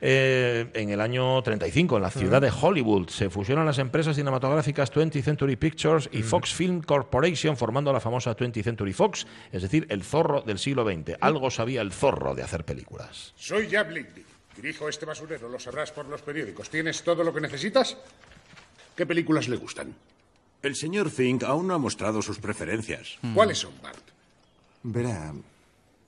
Eh, 0.00 0.70
en 0.74 0.90
el 0.90 1.00
año 1.00 1.42
35, 1.42 1.96
en 1.96 2.02
la 2.02 2.10
ciudad 2.10 2.40
de 2.40 2.50
Hollywood, 2.50 3.08
se 3.08 3.30
fusionan 3.30 3.66
las 3.66 3.78
empresas 3.78 4.14
cinematográficas 4.16 4.92
20th 4.92 5.22
Century 5.22 5.56
Pictures 5.56 6.08
y 6.12 6.22
Fox 6.22 6.54
Film 6.54 6.82
Corporation, 6.82 7.56
formando 7.56 7.92
la 7.92 8.00
famosa 8.00 8.36
20th 8.36 8.62
Century 8.62 8.92
Fox, 8.92 9.26
es 9.52 9.62
decir, 9.62 9.86
el 9.90 10.04
zorro 10.04 10.42
del 10.42 10.58
siglo 10.58 10.84
XX. 10.84 11.16
Algo 11.20 11.50
sabía 11.50 11.80
el 11.80 11.92
zorro 11.92 12.34
de 12.34 12.42
hacer 12.42 12.64
películas. 12.64 13.32
Soy 13.36 13.68
Jab 13.68 13.90
Lindy. 13.90 14.24
Dirijo 14.56 14.88
este 14.88 15.06
basurero, 15.06 15.48
lo 15.48 15.60
sabrás 15.60 15.92
por 15.92 16.06
los 16.06 16.20
periódicos. 16.22 16.68
¿Tienes 16.68 17.02
todo 17.02 17.22
lo 17.22 17.32
que 17.32 17.40
necesitas? 17.40 17.96
¿Qué 18.98 19.06
películas 19.06 19.46
le 19.46 19.56
gustan? 19.56 19.94
El 20.60 20.74
señor 20.74 21.08
Fink 21.08 21.44
aún 21.44 21.68
no 21.68 21.74
ha 21.74 21.78
mostrado 21.78 22.20
sus 22.20 22.40
preferencias. 22.40 23.16
¿Cuáles 23.32 23.58
son, 23.58 23.72
Bart? 23.80 24.02
Verá, 24.82 25.32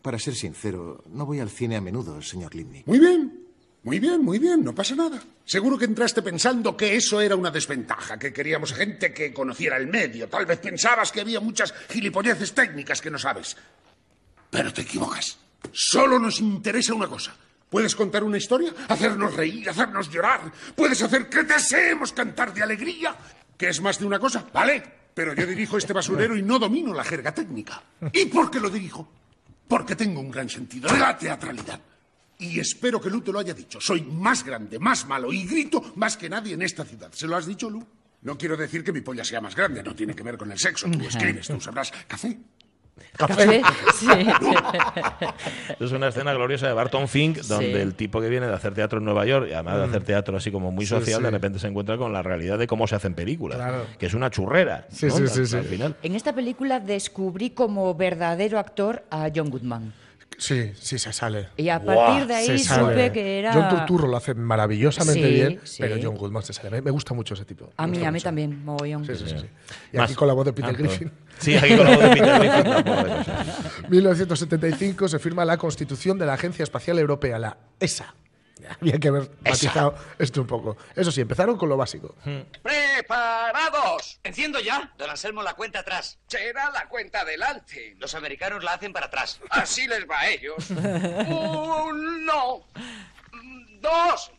para 0.02 0.18
ser 0.18 0.34
sincero, 0.34 1.04
no 1.06 1.24
voy 1.24 1.38
al 1.38 1.50
cine 1.50 1.76
a 1.76 1.80
menudo, 1.80 2.20
señor 2.20 2.52
Lindley. 2.52 2.82
Muy 2.86 2.98
bien. 2.98 3.46
Muy 3.84 4.00
bien, 4.00 4.24
muy 4.24 4.40
bien, 4.40 4.64
no 4.64 4.74
pasa 4.74 4.96
nada. 4.96 5.22
Seguro 5.44 5.78
que 5.78 5.84
entraste 5.84 6.20
pensando 6.20 6.76
que 6.76 6.96
eso 6.96 7.20
era 7.20 7.36
una 7.36 7.52
desventaja, 7.52 8.18
que 8.18 8.32
queríamos 8.32 8.72
gente 8.72 9.14
que 9.14 9.32
conociera 9.32 9.76
el 9.76 9.86
medio. 9.86 10.28
Tal 10.28 10.44
vez 10.44 10.58
pensabas 10.58 11.12
que 11.12 11.20
había 11.20 11.38
muchas 11.38 11.72
gilipolleces 11.90 12.52
técnicas 12.52 13.00
que 13.00 13.12
no 13.12 13.20
sabes. 13.20 13.56
Pero 14.50 14.72
te 14.72 14.82
equivocas. 14.82 15.38
Solo 15.70 16.18
nos 16.18 16.40
interesa 16.40 16.92
una 16.92 17.06
cosa. 17.06 17.36
¿Puedes 17.70 17.94
contar 17.94 18.24
una 18.24 18.36
historia? 18.36 18.74
¿Hacernos 18.88 19.34
reír? 19.34 19.70
¿Hacernos 19.70 20.10
llorar? 20.10 20.52
¿Puedes 20.74 21.00
hacer 21.02 21.28
que 21.28 21.44
deseemos 21.44 22.12
cantar 22.12 22.52
de 22.52 22.62
alegría? 22.62 23.16
¿Que 23.56 23.68
es 23.68 23.80
más 23.80 23.98
de 23.98 24.06
una 24.06 24.18
cosa? 24.18 24.44
Vale. 24.52 24.82
Pero 25.14 25.34
yo 25.34 25.46
dirijo 25.46 25.78
este 25.78 25.92
basurero 25.92 26.36
y 26.36 26.42
no 26.42 26.58
domino 26.58 26.92
la 26.92 27.04
jerga 27.04 27.32
técnica. 27.32 27.82
¿Y 28.12 28.26
por 28.26 28.50
qué 28.50 28.58
lo 28.60 28.70
dirijo? 28.70 29.08
Porque 29.68 29.94
tengo 29.94 30.20
un 30.20 30.30
gran 30.30 30.48
sentido 30.48 30.92
de 30.92 30.98
la 30.98 31.16
teatralidad. 31.16 31.80
Y 32.38 32.58
espero 32.58 33.00
que 33.00 33.10
Lu 33.10 33.20
te 33.20 33.30
lo 33.32 33.38
haya 33.38 33.54
dicho. 33.54 33.80
Soy 33.80 34.02
más 34.02 34.44
grande, 34.44 34.78
más 34.78 35.06
malo 35.06 35.32
y 35.32 35.44
grito 35.46 35.92
más 35.96 36.16
que 36.16 36.28
nadie 36.28 36.54
en 36.54 36.62
esta 36.62 36.84
ciudad. 36.84 37.12
¿Se 37.12 37.26
lo 37.26 37.36
has 37.36 37.46
dicho, 37.46 37.68
Lu? 37.68 37.86
No 38.22 38.36
quiero 38.36 38.56
decir 38.56 38.82
que 38.82 38.92
mi 38.92 39.00
polla 39.00 39.24
sea 39.24 39.40
más 39.40 39.54
grande, 39.54 39.82
no 39.82 39.94
tiene 39.94 40.14
que 40.14 40.22
ver 40.22 40.36
con 40.36 40.50
el 40.50 40.58
sexo. 40.58 40.90
Tú 40.90 41.00
escribes, 41.08 41.46
tú 41.46 41.60
sabrás. 41.60 41.92
¿Café? 42.08 42.38
Café, 43.16 43.62
sí. 43.94 44.06
Es 45.78 45.92
una 45.92 46.08
escena 46.08 46.32
gloriosa 46.32 46.66
de 46.66 46.72
Barton 46.72 47.08
Fink, 47.08 47.38
donde 47.42 47.66
Sí. 47.72 47.78
el 47.78 47.94
tipo 47.94 48.20
que 48.20 48.28
viene 48.28 48.46
de 48.46 48.54
hacer 48.54 48.74
teatro 48.74 48.98
en 48.98 49.04
Nueva 49.04 49.24
York, 49.26 49.48
y 49.50 49.52
además 49.52 49.78
de 49.78 49.84
hacer 49.84 50.02
teatro 50.04 50.36
así 50.36 50.50
como 50.50 50.70
muy 50.72 50.86
social, 50.86 51.18
sí. 51.18 51.22
de 51.22 51.30
repente 51.30 51.58
se 51.58 51.66
encuentra 51.68 51.96
con 51.96 52.12
la 52.12 52.22
realidad 52.22 52.58
de 52.58 52.66
cómo 52.66 52.86
se 52.86 52.94
hacen 52.94 53.14
películas. 53.14 53.58
Claro. 53.58 53.84
Que 53.98 54.06
es 54.06 54.14
una 54.14 54.30
churrera. 54.30 54.86
Sí, 54.90 55.06
¿no? 55.06 55.16
sí, 55.16 55.22
Al- 55.22 55.28
sí, 55.28 55.46
sí. 55.46 55.56
Al 55.56 55.64
final. 55.64 55.96
En 56.02 56.14
esta 56.14 56.34
película 56.34 56.80
descubrí 56.80 57.50
como 57.50 57.94
verdadero 57.94 58.58
actor 58.58 59.04
a 59.10 59.28
John 59.34 59.50
Goodman. 59.50 59.92
Sí, 60.38 60.72
sí, 60.80 60.98
se 60.98 61.12
sale. 61.12 61.48
Y 61.58 61.68
a 61.68 61.84
partir 61.84 62.26
de 62.26 62.34
ahí 62.34 62.46
Se 62.46 62.58
supe 62.74 63.12
que 63.12 63.40
era- 63.40 63.52
John 63.52 63.68
Turturro 63.68 64.08
lo 64.08 64.16
hace 64.16 64.32
maravillosamente 64.34 65.28
Sí, 65.28 65.34
bien, 65.34 65.60
sí. 65.64 65.76
pero 65.82 65.96
John 66.02 66.16
Goodman 66.16 66.42
se 66.42 66.52
sale. 66.54 66.70
Me- 66.70 66.80
Me 66.82 66.90
gusta 66.90 67.12
mucho 67.12 67.34
ese 67.34 67.44
tipo. 67.44 67.70
A 67.76 67.86
mí, 67.86 67.98
a 67.98 68.10
mí 68.10 68.16
mucho. 68.16 68.24
también, 68.24 68.64
mogollón. 68.64 69.04
Sí, 69.04 69.14
sí, 69.16 69.24
sí, 69.28 69.34
sí. 69.38 69.46
Y 69.92 69.96
Más. 69.98 70.06
aquí 70.06 70.14
con 70.14 70.28
la 70.28 70.34
voz 70.34 70.46
de 70.46 70.52
Peter 70.54 70.70
Ah, 70.74 70.78
Griffin. 70.78 71.12
Sí, 71.38 71.54
aquí 71.56 71.76
con 71.76 71.84
la 71.84 71.96
voz 71.96 72.00
de 72.04 72.08
Peter 72.10 72.38
Griffin 72.38 72.62
tampoco 72.72 72.96
de 73.04 73.16
cosas. 73.16 73.90
1975 73.90 75.08
se 75.08 75.18
firma 75.18 75.44
la 75.44 75.58
constitución 75.58 76.18
de 76.18 76.26
la 76.26 76.34
Agencia 76.34 76.62
Espacial 76.62 76.98
Europea, 76.98 77.38
la 77.38 77.56
ESA. 77.78 78.14
Había 78.80 78.98
que 78.98 79.08
haber 79.08 79.30
matizado 79.42 79.94
esto 80.18 80.40
un 80.42 80.46
poco. 80.46 80.76
Eso 80.94 81.10
sí, 81.12 81.20
empezaron 81.20 81.56
con 81.56 81.68
lo 81.68 81.76
básico. 81.76 82.14
¡Preparados! 82.62 84.18
¿Enciendo 84.24 84.60
ya? 84.60 84.92
Don 84.98 85.08
Anselmo, 85.10 85.42
la 85.42 85.54
cuenta 85.54 85.80
atrás. 85.80 86.18
Será 86.28 86.70
la 86.70 86.86
cuenta 86.88 87.20
adelante. 87.20 87.96
Los 87.98 88.14
americanos 88.14 88.62
la 88.64 88.74
hacen 88.74 88.92
para 88.92 89.06
atrás. 89.06 89.40
Así 89.50 89.86
les 89.86 90.08
va 90.08 90.20
a 90.20 90.28
ellos. 90.30 90.70
Uno. 90.70 92.66
Dos. 93.80 94.30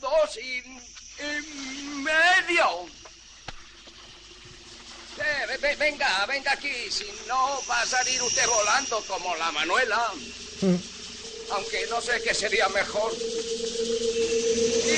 Dos 0.00 0.36
y, 0.38 0.58
y 0.58 1.84
medio. 2.02 2.86
Eh, 5.16 5.46
ve- 5.48 5.58
ve- 5.58 5.76
venga, 5.76 6.26
venga 6.26 6.52
aquí. 6.52 6.90
Si 6.90 7.06
no 7.28 7.60
va 7.70 7.80
a 7.82 7.86
salir 7.86 8.20
usted 8.20 8.46
volando 8.48 9.00
como 9.06 9.34
la 9.36 9.52
Manuela. 9.52 10.10
Aunque 11.50 11.86
no 11.88 12.00
sé 12.00 12.20
qué 12.22 12.34
sería 12.34 12.68
mejor. 12.68 13.12
Y, 13.12 14.90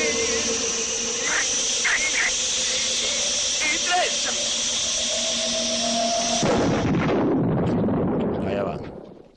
y 3.65 3.79
tres. 3.85 4.29
Allá 8.47 8.63
va. 8.63 8.81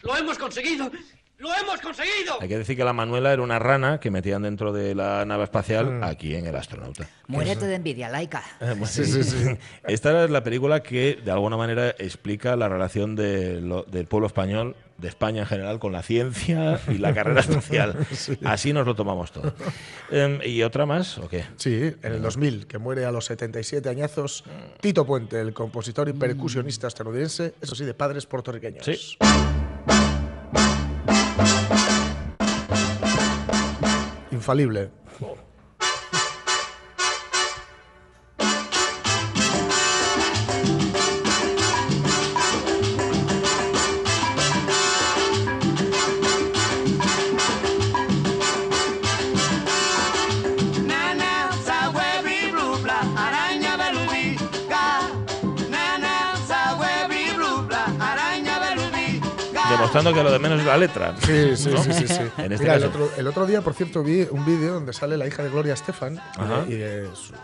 ¡Lo 0.02 0.18
hemos 0.18 0.38
conseguido! 0.38 0.92
¡Lo 1.40 1.50
hemos 1.56 1.80
conseguido! 1.80 2.36
Hay 2.42 2.50
que 2.50 2.58
decir 2.58 2.76
que 2.76 2.84
la 2.84 2.92
Manuela 2.92 3.32
era 3.32 3.42
una 3.42 3.60
rana 3.60 4.00
que 4.02 4.12
metían 4.12 4.42
dentro 4.42 4.74
de 4.74 4.94
la 4.94 5.24
nave 5.26 5.46
espacial 5.46 5.90
Mm. 6.00 6.04
aquí 6.04 6.36
en 6.36 6.46
El 6.46 6.56
Astronauta. 6.56 7.08
Muérete 7.28 7.66
de 7.66 7.76
envidia, 7.76 8.10
laica. 8.10 8.44
Sí, 8.86 9.06
sí, 9.06 9.24
sí. 9.24 9.58
Esta 9.88 10.26
es 10.26 10.30
la 10.30 10.44
película 10.44 10.84
que 10.84 11.18
de 11.24 11.32
alguna 11.32 11.56
manera 11.56 11.92
explica 11.98 12.56
la 12.58 12.68
relación 12.68 13.16
de 13.16 13.62
lo- 13.62 13.84
del 13.84 14.06
pueblo 14.08 14.28
español, 14.28 14.76
de 14.98 15.08
España 15.08 15.44
en 15.44 15.48
general, 15.48 15.80
con 15.80 15.94
la 15.94 16.04
ciencia 16.04 16.82
y 16.90 16.98
la 16.98 17.14
carrera 17.14 17.40
espacial. 17.50 17.96
Así 18.44 18.74
nos 18.74 18.86
lo 18.86 18.96
tomamos 18.96 19.32
todo. 19.32 19.54
Em, 20.12 20.40
¿Y 20.44 20.62
otra 20.64 20.86
más 20.86 21.18
o 21.20 21.30
qué? 21.30 21.46
Sí, 21.56 21.96
en 22.04 22.12
el 22.14 22.22
2000, 22.22 22.68
que 22.68 22.80
muere 22.80 23.06
a 23.06 23.12
los 23.14 23.24
77 23.26 23.88
añazos, 23.88 24.44
Tito 24.82 25.06
Puente, 25.06 25.40
el 25.40 25.54
compositor 25.54 26.10
y 26.10 26.14
percusionista 26.14 26.88
estadounidense, 26.90 27.54
eso 27.62 27.76
sí, 27.76 27.86
de 27.86 27.94
padres 27.94 28.26
puertorriqueños. 28.26 28.84
Sí. 28.84 29.18
Infalible. 34.40 34.90
Demostrando 59.90 60.14
que 60.14 60.24
lo 60.24 60.32
de 60.32 60.40
menos 60.40 60.60
es 60.60 60.66
la 60.66 60.78
letra. 60.78 61.16
Sí, 61.26 61.56
sí, 61.58 61.70
¿no? 61.70 61.84
sí, 61.84 61.94
sí, 61.94 62.08
sí. 62.08 62.22
En 62.38 62.52
este 62.52 62.64
Mira, 62.64 62.76
el, 62.76 62.82
caso. 62.84 62.88
otro, 63.04 63.12
el 63.18 63.28
otro 63.28 63.46
día, 63.46 63.62
por 63.62 63.74
cierto, 63.74 64.04
vi 64.04 64.28
un 64.30 64.46
vídeo 64.46 64.74
donde 64.76 64.94
sale 64.94 65.18
la 65.18 65.28
hija 65.28 65.44
de 65.44 65.50
Gloria 65.50 65.74
Estefan 65.74 66.20
y 66.68 66.74
de, 66.76 67.08
y 67.12 67.16
su- 67.16 67.34
eh, 67.34 67.38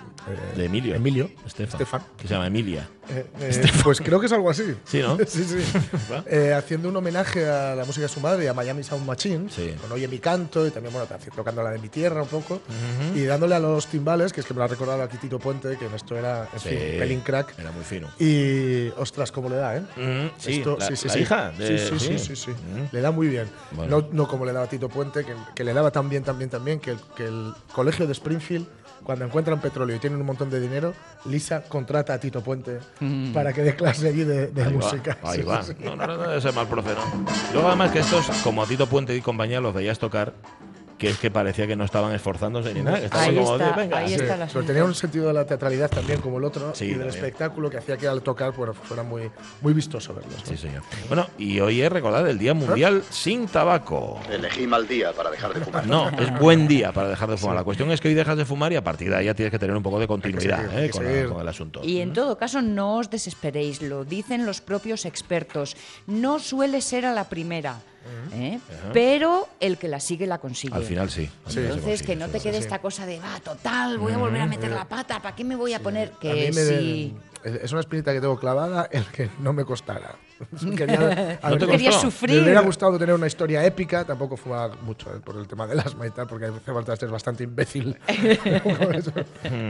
De 0.57 0.65
Emilio. 0.65 0.95
Emilio. 0.95 1.29
Estefan. 1.45 1.73
Estefan. 1.81 2.01
Que 2.17 2.27
se 2.27 2.33
llama 2.33 2.47
Emilia. 2.47 2.87
Eh, 3.07 3.25
eh, 3.39 3.71
pues 3.83 4.01
creo 4.01 4.19
que 4.19 4.25
es 4.25 4.31
algo 4.31 4.49
así. 4.49 4.75
Sí, 4.85 4.99
¿no? 4.99 5.17
sí, 5.27 5.43
sí. 5.43 5.57
Eh, 6.27 6.53
haciendo 6.53 6.89
un 6.89 6.95
homenaje 6.95 7.45
a 7.47 7.75
la 7.75 7.83
música 7.85 8.03
de 8.07 8.13
su 8.13 8.19
madre 8.19 8.47
a 8.49 8.53
Miami 8.53 8.83
Sound 8.83 9.05
Machine, 9.05 9.47
con 9.81 9.91
Oye 9.91 10.07
mi 10.07 10.19
canto 10.19 10.65
y 10.65 10.71
también, 10.71 10.93
bueno, 10.93 11.07
tocando 11.35 11.61
la 11.61 11.71
de 11.71 11.79
mi 11.79 11.89
tierra 11.89 12.21
un 12.23 12.27
poco, 12.27 12.61
y 13.13 13.23
dándole 13.23 13.55
a 13.55 13.59
los 13.59 13.87
timbales, 13.87 14.33
que 14.33 14.41
es 14.41 14.45
que 14.47 14.53
me 14.53 14.59
lo 14.59 14.63
ha 14.65 14.67
recordado 14.67 15.03
aquí 15.03 15.17
Tito 15.17 15.37
Puente, 15.39 15.77
que 15.77 15.85
en 15.85 15.93
esto 15.93 16.17
era, 16.17 16.47
en 16.53 16.59
Sí, 16.59 16.69
fin, 16.69 16.77
pelín 16.99 17.21
crack. 17.21 17.57
Era 17.59 17.71
muy 17.71 17.83
fino. 17.83 18.07
Y, 18.19 18.89
ostras, 18.97 19.31
cómo 19.31 19.49
le 19.49 19.57
da, 19.57 19.77
¿eh? 19.77 20.31
Sí, 20.39 20.57
Esto- 20.59 20.77
la- 20.79 20.87
sí, 20.87 20.95
sí, 20.95 21.07
la 21.07 21.13
sí. 21.13 21.19
hija 21.19 21.51
de- 21.51 21.77
sí, 21.77 21.99
sí, 21.99 22.19
sí, 22.19 22.34
sí. 22.35 22.45
sí. 22.45 22.51
Ujú. 22.51 22.87
Le 22.91 23.01
da 23.01 23.11
muy 23.11 23.27
bien. 23.27 23.47
Bueno. 23.71 24.01
No, 24.01 24.07
no 24.11 24.27
como 24.27 24.45
le 24.45 24.53
daba 24.53 24.67
Tito 24.67 24.89
Puente, 24.89 25.23
que, 25.25 25.33
que 25.53 25.63
le 25.63 25.73
daba 25.73 25.91
tan 25.91 26.09
bien, 26.09 26.23
tan 26.23 26.37
bien, 26.37 26.49
tan 26.49 26.63
bien, 26.63 26.79
que 26.79 26.91
el, 26.91 26.99
que 27.15 27.25
el 27.25 27.53
colegio 27.73 28.05
de 28.07 28.13
Springfield, 28.13 28.67
cuando 29.03 29.25
encuentran 29.25 29.59
petróleo 29.61 29.95
y 29.95 29.99
tienen 29.99 30.19
un 30.19 30.25
montón 30.25 30.49
de 30.49 30.59
dinero, 30.59 30.93
Lisa 31.25 31.61
contrata 31.63 32.13
a 32.13 32.19
Tito 32.19 32.41
Puente 32.41 32.79
Mm. 32.99 33.33
para 33.33 33.53
que 33.53 33.61
dé 33.61 33.75
clase 33.75 34.07
allí 34.07 34.23
de, 34.23 34.47
de 34.47 34.63
Ahí 34.63 34.73
va, 34.73 34.79
música. 34.79 35.17
ahí 35.23 35.37
Sí, 35.37 35.43
va. 35.43 35.61
sí. 35.63 35.73
No, 35.79 35.95
no, 35.95 36.07
no 36.07 36.17
debe 36.17 36.41
ser 36.41 36.53
mal 36.53 36.67
profe, 36.67 36.89
¿no? 36.95 37.25
Luego, 37.53 37.67
además, 37.67 37.91
que 37.91 37.99
estos, 37.99 38.25
como 38.43 38.63
a 38.63 38.65
Tito 38.65 38.87
Puente 38.87 39.15
y 39.15 39.21
compañía, 39.21 39.59
los 39.61 39.73
veías 39.73 39.99
tocar, 39.99 40.33
que 41.05 41.11
es 41.11 41.17
que 41.19 41.29
parecía 41.31 41.67
que 41.67 41.75
no 41.75 41.83
estaban 41.85 42.13
esforzándose 42.15 42.73
ni 42.73 42.81
nada. 42.81 42.99
Que 42.99 43.05
estaban 43.05 43.29
Ahí 43.29 43.35
como, 43.35 43.55
está, 43.57 43.71
venga. 43.75 43.97
ahí 43.97 44.07
Sí, 44.07 44.13
está 44.15 44.43
el 44.43 44.49
pero 44.51 44.65
tenía 44.65 44.83
un 44.83 44.95
sentido 44.95 45.27
de 45.27 45.33
la 45.33 45.45
teatralidad 45.45 45.89
también 45.89 46.19
como 46.21 46.37
el 46.39 46.43
otro 46.45 46.73
Sí, 46.73 46.85
y 46.85 46.87
del 46.89 46.99
también. 47.01 47.15
espectáculo 47.15 47.69
que 47.69 47.77
hacía 47.77 47.97
que 47.97 48.07
al 48.07 48.21
tocar 48.21 48.53
bueno, 48.53 48.73
fuera 48.73 49.03
muy, 49.03 49.29
muy 49.61 49.73
vistoso 49.73 50.13
verlos. 50.13 50.35
¿no? 50.39 50.45
Sí, 50.45 50.57
señor. 50.57 50.81
Bueno, 51.07 51.27
y 51.37 51.59
hoy 51.59 51.81
es 51.81 51.91
recordar 51.91 52.27
el 52.27 52.37
Día 52.39 52.53
Mundial 52.53 53.03
sin 53.09 53.47
Tabaco. 53.47 54.19
Elegí 54.31 54.65
mal 54.67 54.87
día 54.87 55.13
para 55.13 55.29
dejar 55.29 55.53
de 55.53 55.61
fumar. 55.61 55.85
No, 55.87 56.09
es 56.09 56.39
buen 56.39 56.67
día 56.67 56.91
para 56.91 57.09
dejar 57.09 57.29
de 57.29 57.37
fumar. 57.37 57.55
La 57.55 57.63
cuestión 57.63 57.91
es 57.91 58.01
que 58.01 58.07
hoy 58.07 58.13
dejas 58.15 58.37
de 58.37 58.45
fumar 58.45 58.73
y 58.73 58.75
a 58.75 58.83
partir 58.83 59.09
de 59.09 59.17
ahí 59.17 59.25
ya 59.25 59.33
tienes 59.33 59.51
que 59.51 59.59
tener 59.59 59.75
un 59.75 59.83
poco 59.83 59.99
de 59.99 60.07
continuidad 60.07 60.69
seguir, 60.71 60.85
¿eh? 60.85 60.89
con, 60.89 61.03
la- 61.05 61.25
con 61.29 61.41
el 61.41 61.47
asunto. 61.47 61.81
Y 61.83 61.99
en 61.99 62.13
todo 62.13 62.37
caso, 62.37 62.61
no 62.61 62.97
os 62.97 63.09
desesperéis, 63.09 63.81
lo 63.81 64.05
dicen 64.05 64.45
los 64.45 64.61
propios 64.61 65.05
expertos. 65.05 65.75
No 66.07 66.39
suele 66.39 66.81
ser 66.81 67.05
a 67.05 67.13
la 67.13 67.25
primera, 67.29 67.77
¿eh? 68.33 68.59
Pero 68.93 69.47
el 69.59 69.77
que 69.77 69.87
la 69.87 69.99
sigue 69.99 70.27
la 70.27 70.37
consigue. 70.37 70.75
Al 70.75 70.83
final 70.83 71.09
sí. 71.09 71.21
al 71.23 71.29
final 71.29 71.53
se 71.53 71.59
Entonces, 71.61 71.83
consigue, 71.83 72.05
que 72.05 72.15
no 72.15 72.27
te 72.29 72.39
quede 72.39 72.57
sí. 72.57 72.63
esta 72.63 72.79
cosa 72.79 73.05
de, 73.05 73.19
va, 73.19 73.39
total, 73.39 73.97
voy 73.97 74.13
a 74.13 74.17
volver 74.17 74.41
a 74.41 74.45
meter 74.45 74.71
la 74.71 74.85
pata, 74.87 75.21
¿para 75.21 75.35
qué 75.35 75.43
me 75.43 75.55
voy 75.55 75.73
a 75.73 75.79
poner? 75.79 76.13
A 76.15 76.19
Que 76.19 76.33
mí 76.33 76.55
me- 76.55 76.63
sí. 76.63 77.17
es 77.43 77.71
una 77.71 77.81
espinita 77.81 78.13
que 78.13 78.21
tengo 78.21 78.39
clavada 78.39 78.87
el 78.91 79.05
que 79.05 79.29
no 79.39 79.53
me 79.53 79.65
costara. 79.65 80.15
Quería, 80.75 81.39
a 81.41 81.49
¿No 81.49 81.57
te 81.57 81.65
costó? 81.67 81.91
sufrir. 82.01 82.35
Me 82.37 82.43
hubiera 82.43 82.61
gustado 82.61 82.97
tener 82.97 83.15
una 83.15 83.27
historia 83.27 83.63
épica, 83.65 84.03
tampoco 84.03 84.35
fumaba 84.37 84.75
mucho 84.83 85.09
eh, 85.15 85.19
por 85.23 85.37
el 85.37 85.47
tema 85.47 85.65
del 85.67 85.79
asma 85.79 86.07
y 86.07 86.11
tal, 86.11 86.27
porque 86.27 86.45
hace 86.45 86.73
falta 86.73 86.95
ser 86.95 87.09
bastante 87.09 87.43
imbécil. 87.43 87.97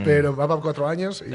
Pero 0.03 0.35
va 0.35 0.47
para 0.47 0.61
cuatro 0.61 0.87
años 0.87 1.23
y 1.25 1.31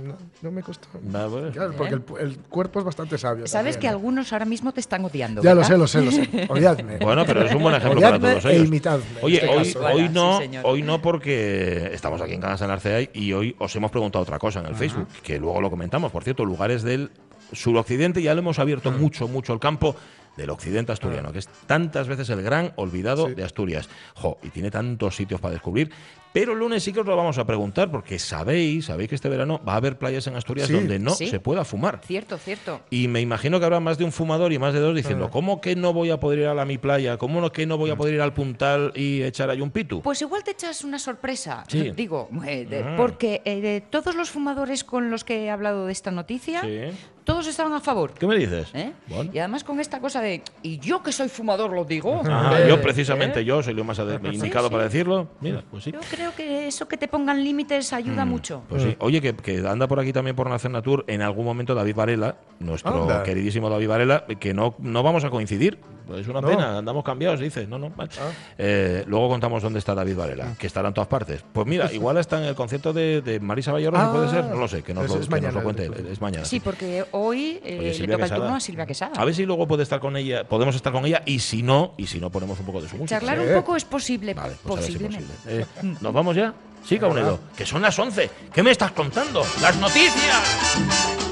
no, 0.00 0.16
no 0.42 0.50
me 0.50 0.62
costó. 0.62 0.88
Va, 1.14 1.26
bueno. 1.26 1.50
Claro, 1.50 1.72
porque 1.76 1.94
el, 1.94 2.02
el 2.20 2.38
cuerpo 2.38 2.78
es 2.78 2.84
bastante 2.84 3.18
sabio. 3.18 3.46
Sabes 3.46 3.76
que 3.76 3.82
también. 3.82 3.94
algunos 3.94 4.32
ahora 4.32 4.44
mismo 4.44 4.72
te 4.72 4.80
están 4.80 5.04
odiando. 5.04 5.42
Ya 5.42 5.54
lo 5.54 5.64
sé, 5.64 5.76
lo 5.76 5.86
sé, 5.86 6.02
lo 6.02 6.10
sé. 6.12 6.28
Odiadme. 6.48 6.98
Bueno, 6.98 7.24
pero 7.26 7.44
es 7.44 7.54
un 7.54 7.62
buen 7.62 7.74
ejemplo 7.74 8.00
para 8.00 8.16
Odiadme 8.16 8.30
todos 8.40 8.44
e 8.46 8.54
ellos. 8.56 8.68
imitadme, 8.68 9.04
Oye, 9.22 9.36
este 9.36 9.48
hoy, 9.48 9.58
caso. 9.58 9.80
hoy 9.86 9.92
Voilà, 10.08 10.08
no, 10.10 10.38
sí, 10.40 10.50
hoy 10.62 10.82
no 10.82 11.02
porque 11.02 11.90
estamos 11.92 12.20
aquí 12.20 12.34
en 12.34 12.40
Cangas 12.40 12.62
en 12.62 12.70
Arcea 12.70 13.08
y 13.12 13.32
hoy 13.32 13.54
os 13.58 13.74
hemos 13.76 13.90
preguntado 13.90 14.22
otra 14.22 14.38
cosa 14.38 14.60
en 14.60 14.66
el 14.66 14.74
Facebook, 14.76 15.08
que 15.22 15.38
luego 15.38 15.60
lo 15.60 15.70
comentamos. 15.70 16.12
Por 16.12 16.22
cierto, 16.24 16.44
lugares 16.44 16.82
del 16.82 17.10
suroccidente 17.52 18.22
ya 18.22 18.34
lo 18.34 18.40
hemos 18.40 18.58
abierto 18.58 18.90
mucho, 18.90 19.28
mucho 19.28 19.52
el 19.52 19.60
campo 19.60 19.96
del 20.36 20.50
occidente 20.50 20.92
asturiano, 20.92 21.32
que 21.32 21.40
es 21.40 21.48
tantas 21.66 22.08
veces 22.08 22.30
el 22.30 22.42
gran 22.42 22.72
olvidado 22.76 23.26
de 23.26 23.44
Asturias. 23.44 23.88
Jo, 24.14 24.38
y 24.42 24.48
tiene 24.48 24.70
tantos 24.70 25.16
sitios 25.16 25.40
para 25.40 25.52
descubrir. 25.52 25.90
Pero 26.32 26.52
el 26.52 26.60
lunes 26.60 26.84
sí 26.84 26.92
que 26.92 27.00
os 27.00 27.06
lo 27.06 27.16
vamos 27.16 27.38
a 27.38 27.44
preguntar, 27.44 27.90
porque 27.90 28.18
sabéis, 28.20 28.84
sabéis 28.86 29.08
que 29.08 29.14
este 29.16 29.28
verano 29.28 29.60
va 29.68 29.72
a 29.72 29.76
haber 29.76 29.98
playas 29.98 30.26
en 30.28 30.36
Asturias 30.36 30.68
Sí. 30.68 30.74
donde 30.74 30.98
no 31.00 31.10
Sí. 31.10 31.26
se 31.26 31.40
pueda 31.40 31.64
fumar. 31.64 32.00
Cierto, 32.04 32.38
cierto. 32.38 32.80
Y 32.88 33.08
me 33.08 33.20
imagino 33.20 33.58
que 33.58 33.64
habrá 33.66 33.80
más 33.80 33.98
de 33.98 34.04
un 34.04 34.12
fumador 34.12 34.52
y 34.52 34.58
más 34.60 34.72
de 34.72 34.78
dos 34.78 34.94
diciendo, 34.94 35.26
Ah. 35.26 35.30
¿cómo 35.32 35.60
que 35.60 35.74
no 35.74 35.92
voy 35.92 36.10
a 36.10 36.20
poder 36.20 36.38
ir 36.40 36.46
a 36.46 36.54
la 36.54 36.64
mi 36.64 36.78
playa? 36.78 37.16
¿Cómo 37.16 37.40
no 37.40 37.50
que 37.50 37.66
no 37.66 37.76
voy 37.78 37.90
a 37.90 37.96
poder 37.96 38.14
ir 38.14 38.20
al 38.20 38.32
puntal 38.32 38.92
y 38.94 39.22
echar 39.22 39.50
ahí 39.50 39.60
un 39.60 39.72
pitu? 39.72 40.02
Pues 40.02 40.22
igual 40.22 40.44
te 40.44 40.52
echas 40.52 40.84
una 40.84 41.00
sorpresa, 41.00 41.64
Sí. 41.66 41.90
digo, 41.96 42.28
eh, 42.46 42.64
de- 42.64 42.84
Ah. 42.84 42.94
porque 42.96 43.42
eh, 43.44 43.60
de 43.60 43.80
todos 43.80 44.14
los 44.14 44.30
fumadores 44.30 44.84
con 44.84 45.10
los 45.10 45.24
que 45.24 45.44
he 45.46 45.50
hablado 45.50 45.86
de 45.86 45.92
esta 45.92 46.12
noticia, 46.12 46.60
Sí. 46.60 46.96
todos 47.24 47.46
estaban 47.48 47.72
a 47.72 47.80
favor. 47.80 48.12
¿Qué 48.14 48.26
me 48.26 48.36
dices? 48.36 48.68
¿eh? 48.74 48.92
Bueno. 49.08 49.30
Y 49.34 49.38
además 49.38 49.62
con 49.64 49.78
esta 49.80 50.00
cosa 50.00 50.20
de, 50.20 50.42
y 50.62 50.78
yo 50.78 51.02
que 51.02 51.10
soy 51.12 51.28
fumador 51.28 51.72
lo 51.72 51.84
digo. 51.84 52.22
Ah, 52.24 52.56
Eh, 52.60 52.66
yo 52.68 52.80
precisamente 52.80 53.40
¿eh? 53.40 53.44
yo 53.44 53.62
soy 53.62 53.74
lo 53.74 53.82
más 53.84 53.98
indicado 54.32 54.68
sí. 54.68 54.72
para 54.72 54.84
decirlo. 54.84 55.28
Mira, 55.40 55.62
pues 55.70 55.84
sí. 55.84 55.92
Yo 55.92 56.00
creo 56.10 56.19
que 56.36 56.66
eso 56.66 56.86
que 56.88 56.96
te 56.96 57.08
pongan 57.08 57.42
límites 57.42 57.92
ayuda 57.92 58.24
mucho. 58.24 58.62
Pues 58.68 58.82
sí. 58.82 58.96
Oye, 59.00 59.20
que, 59.20 59.34
que 59.34 59.66
anda 59.66 59.88
por 59.88 60.00
aquí 60.00 60.12
también 60.12 60.36
por 60.36 60.48
Nacer 60.48 60.70
Natur 60.70 61.04
en 61.08 61.22
algún 61.22 61.44
momento 61.44 61.74
David 61.74 61.94
Varela, 61.94 62.36
nuestro 62.58 63.02
Anda. 63.02 63.22
queridísimo 63.22 63.68
David 63.70 63.88
Varela, 63.88 64.24
que 64.38 64.54
no, 64.54 64.74
no 64.78 65.02
vamos 65.02 65.24
a 65.24 65.30
coincidir. 65.30 65.78
Pues 66.10 66.22
es 66.22 66.28
una 66.28 66.40
No. 66.40 66.48
pena, 66.48 66.78
andamos 66.78 67.04
cambiados, 67.04 67.38
dice. 67.38 67.68
No, 67.68 67.78
no. 67.78 67.90
vale. 67.90 68.10
Ah. 68.18 68.30
Eh, 68.58 69.04
luego 69.06 69.28
contamos 69.28 69.62
dónde 69.62 69.78
está 69.78 69.94
David 69.94 70.16
Varela, 70.16 70.54
que 70.58 70.66
estará 70.66 70.88
en 70.88 70.94
todas 70.94 71.06
partes. 71.06 71.44
Pues 71.52 71.66
mira, 71.68 71.88
igual 71.92 72.16
está 72.18 72.38
en 72.38 72.44
el 72.46 72.56
concierto 72.56 72.92
de, 72.92 73.22
de 73.22 73.38
Marisa 73.38 73.70
Vallerosa, 73.70 74.08
Ah. 74.08 74.12
puede 74.12 74.28
ser, 74.28 74.44
no 74.46 74.56
lo 74.56 74.66
sé, 74.66 74.82
que 74.82 74.92
nos, 74.92 75.04
Es- 75.04 75.10
lo, 75.10 75.14
es 75.16 75.20
que 75.20 75.30
nos 75.30 75.30
mañana, 75.30 75.52
lo 75.54 75.62
cuente. 75.62 75.88
Es 76.10 76.20
mañana. 76.20 76.44
Sí, 76.44 76.58
porque 76.58 77.04
hoy 77.12 77.60
eh, 77.64 77.76
Oye, 77.78 77.88
le 77.88 77.94
Silvia 77.94 78.16
toca 78.16 78.24
el 78.26 78.40
turno 78.40 78.56
a 78.56 78.60
Silvia 78.60 78.86
Quesada. 78.86 79.12
A 79.16 79.24
ver 79.24 79.34
si 79.34 79.46
luego 79.46 79.68
puede 79.68 79.84
estar 79.84 80.00
con 80.00 80.16
ella, 80.16 80.42
podemos 80.48 80.74
estar 80.74 80.92
con 80.92 81.06
ella 81.06 81.22
y 81.26 81.38
si 81.38 81.62
no, 81.62 81.94
y 81.96 82.08
si 82.08 82.18
no 82.18 82.30
ponemos 82.30 82.58
un 82.58 82.66
poco 82.66 82.80
de 82.82 82.88
su 82.88 82.96
música. 82.96 83.20
Charlar 83.20 83.38
Sí. 83.38 83.44
un 83.46 83.54
poco 83.54 83.76
es 83.76 83.84
posible, 83.84 84.34
Vale, 84.34 84.54
pues 84.64 84.84
si 84.84 84.92
posiblemente. 84.94 85.32
posible. 85.44 85.62
Eh, 85.82 85.94
¿Nos 86.00 86.12
vamos 86.12 86.34
ya? 86.34 86.52
Sí, 86.84 86.98
Caunedo. 86.98 87.38
Que 87.56 87.64
son 87.64 87.82
las 87.82 87.96
11. 87.98 88.28
¿Qué 88.52 88.62
me 88.64 88.70
estás 88.72 88.90
contando? 88.92 89.42
¡Las 89.60 89.76
noticias! 89.76 91.29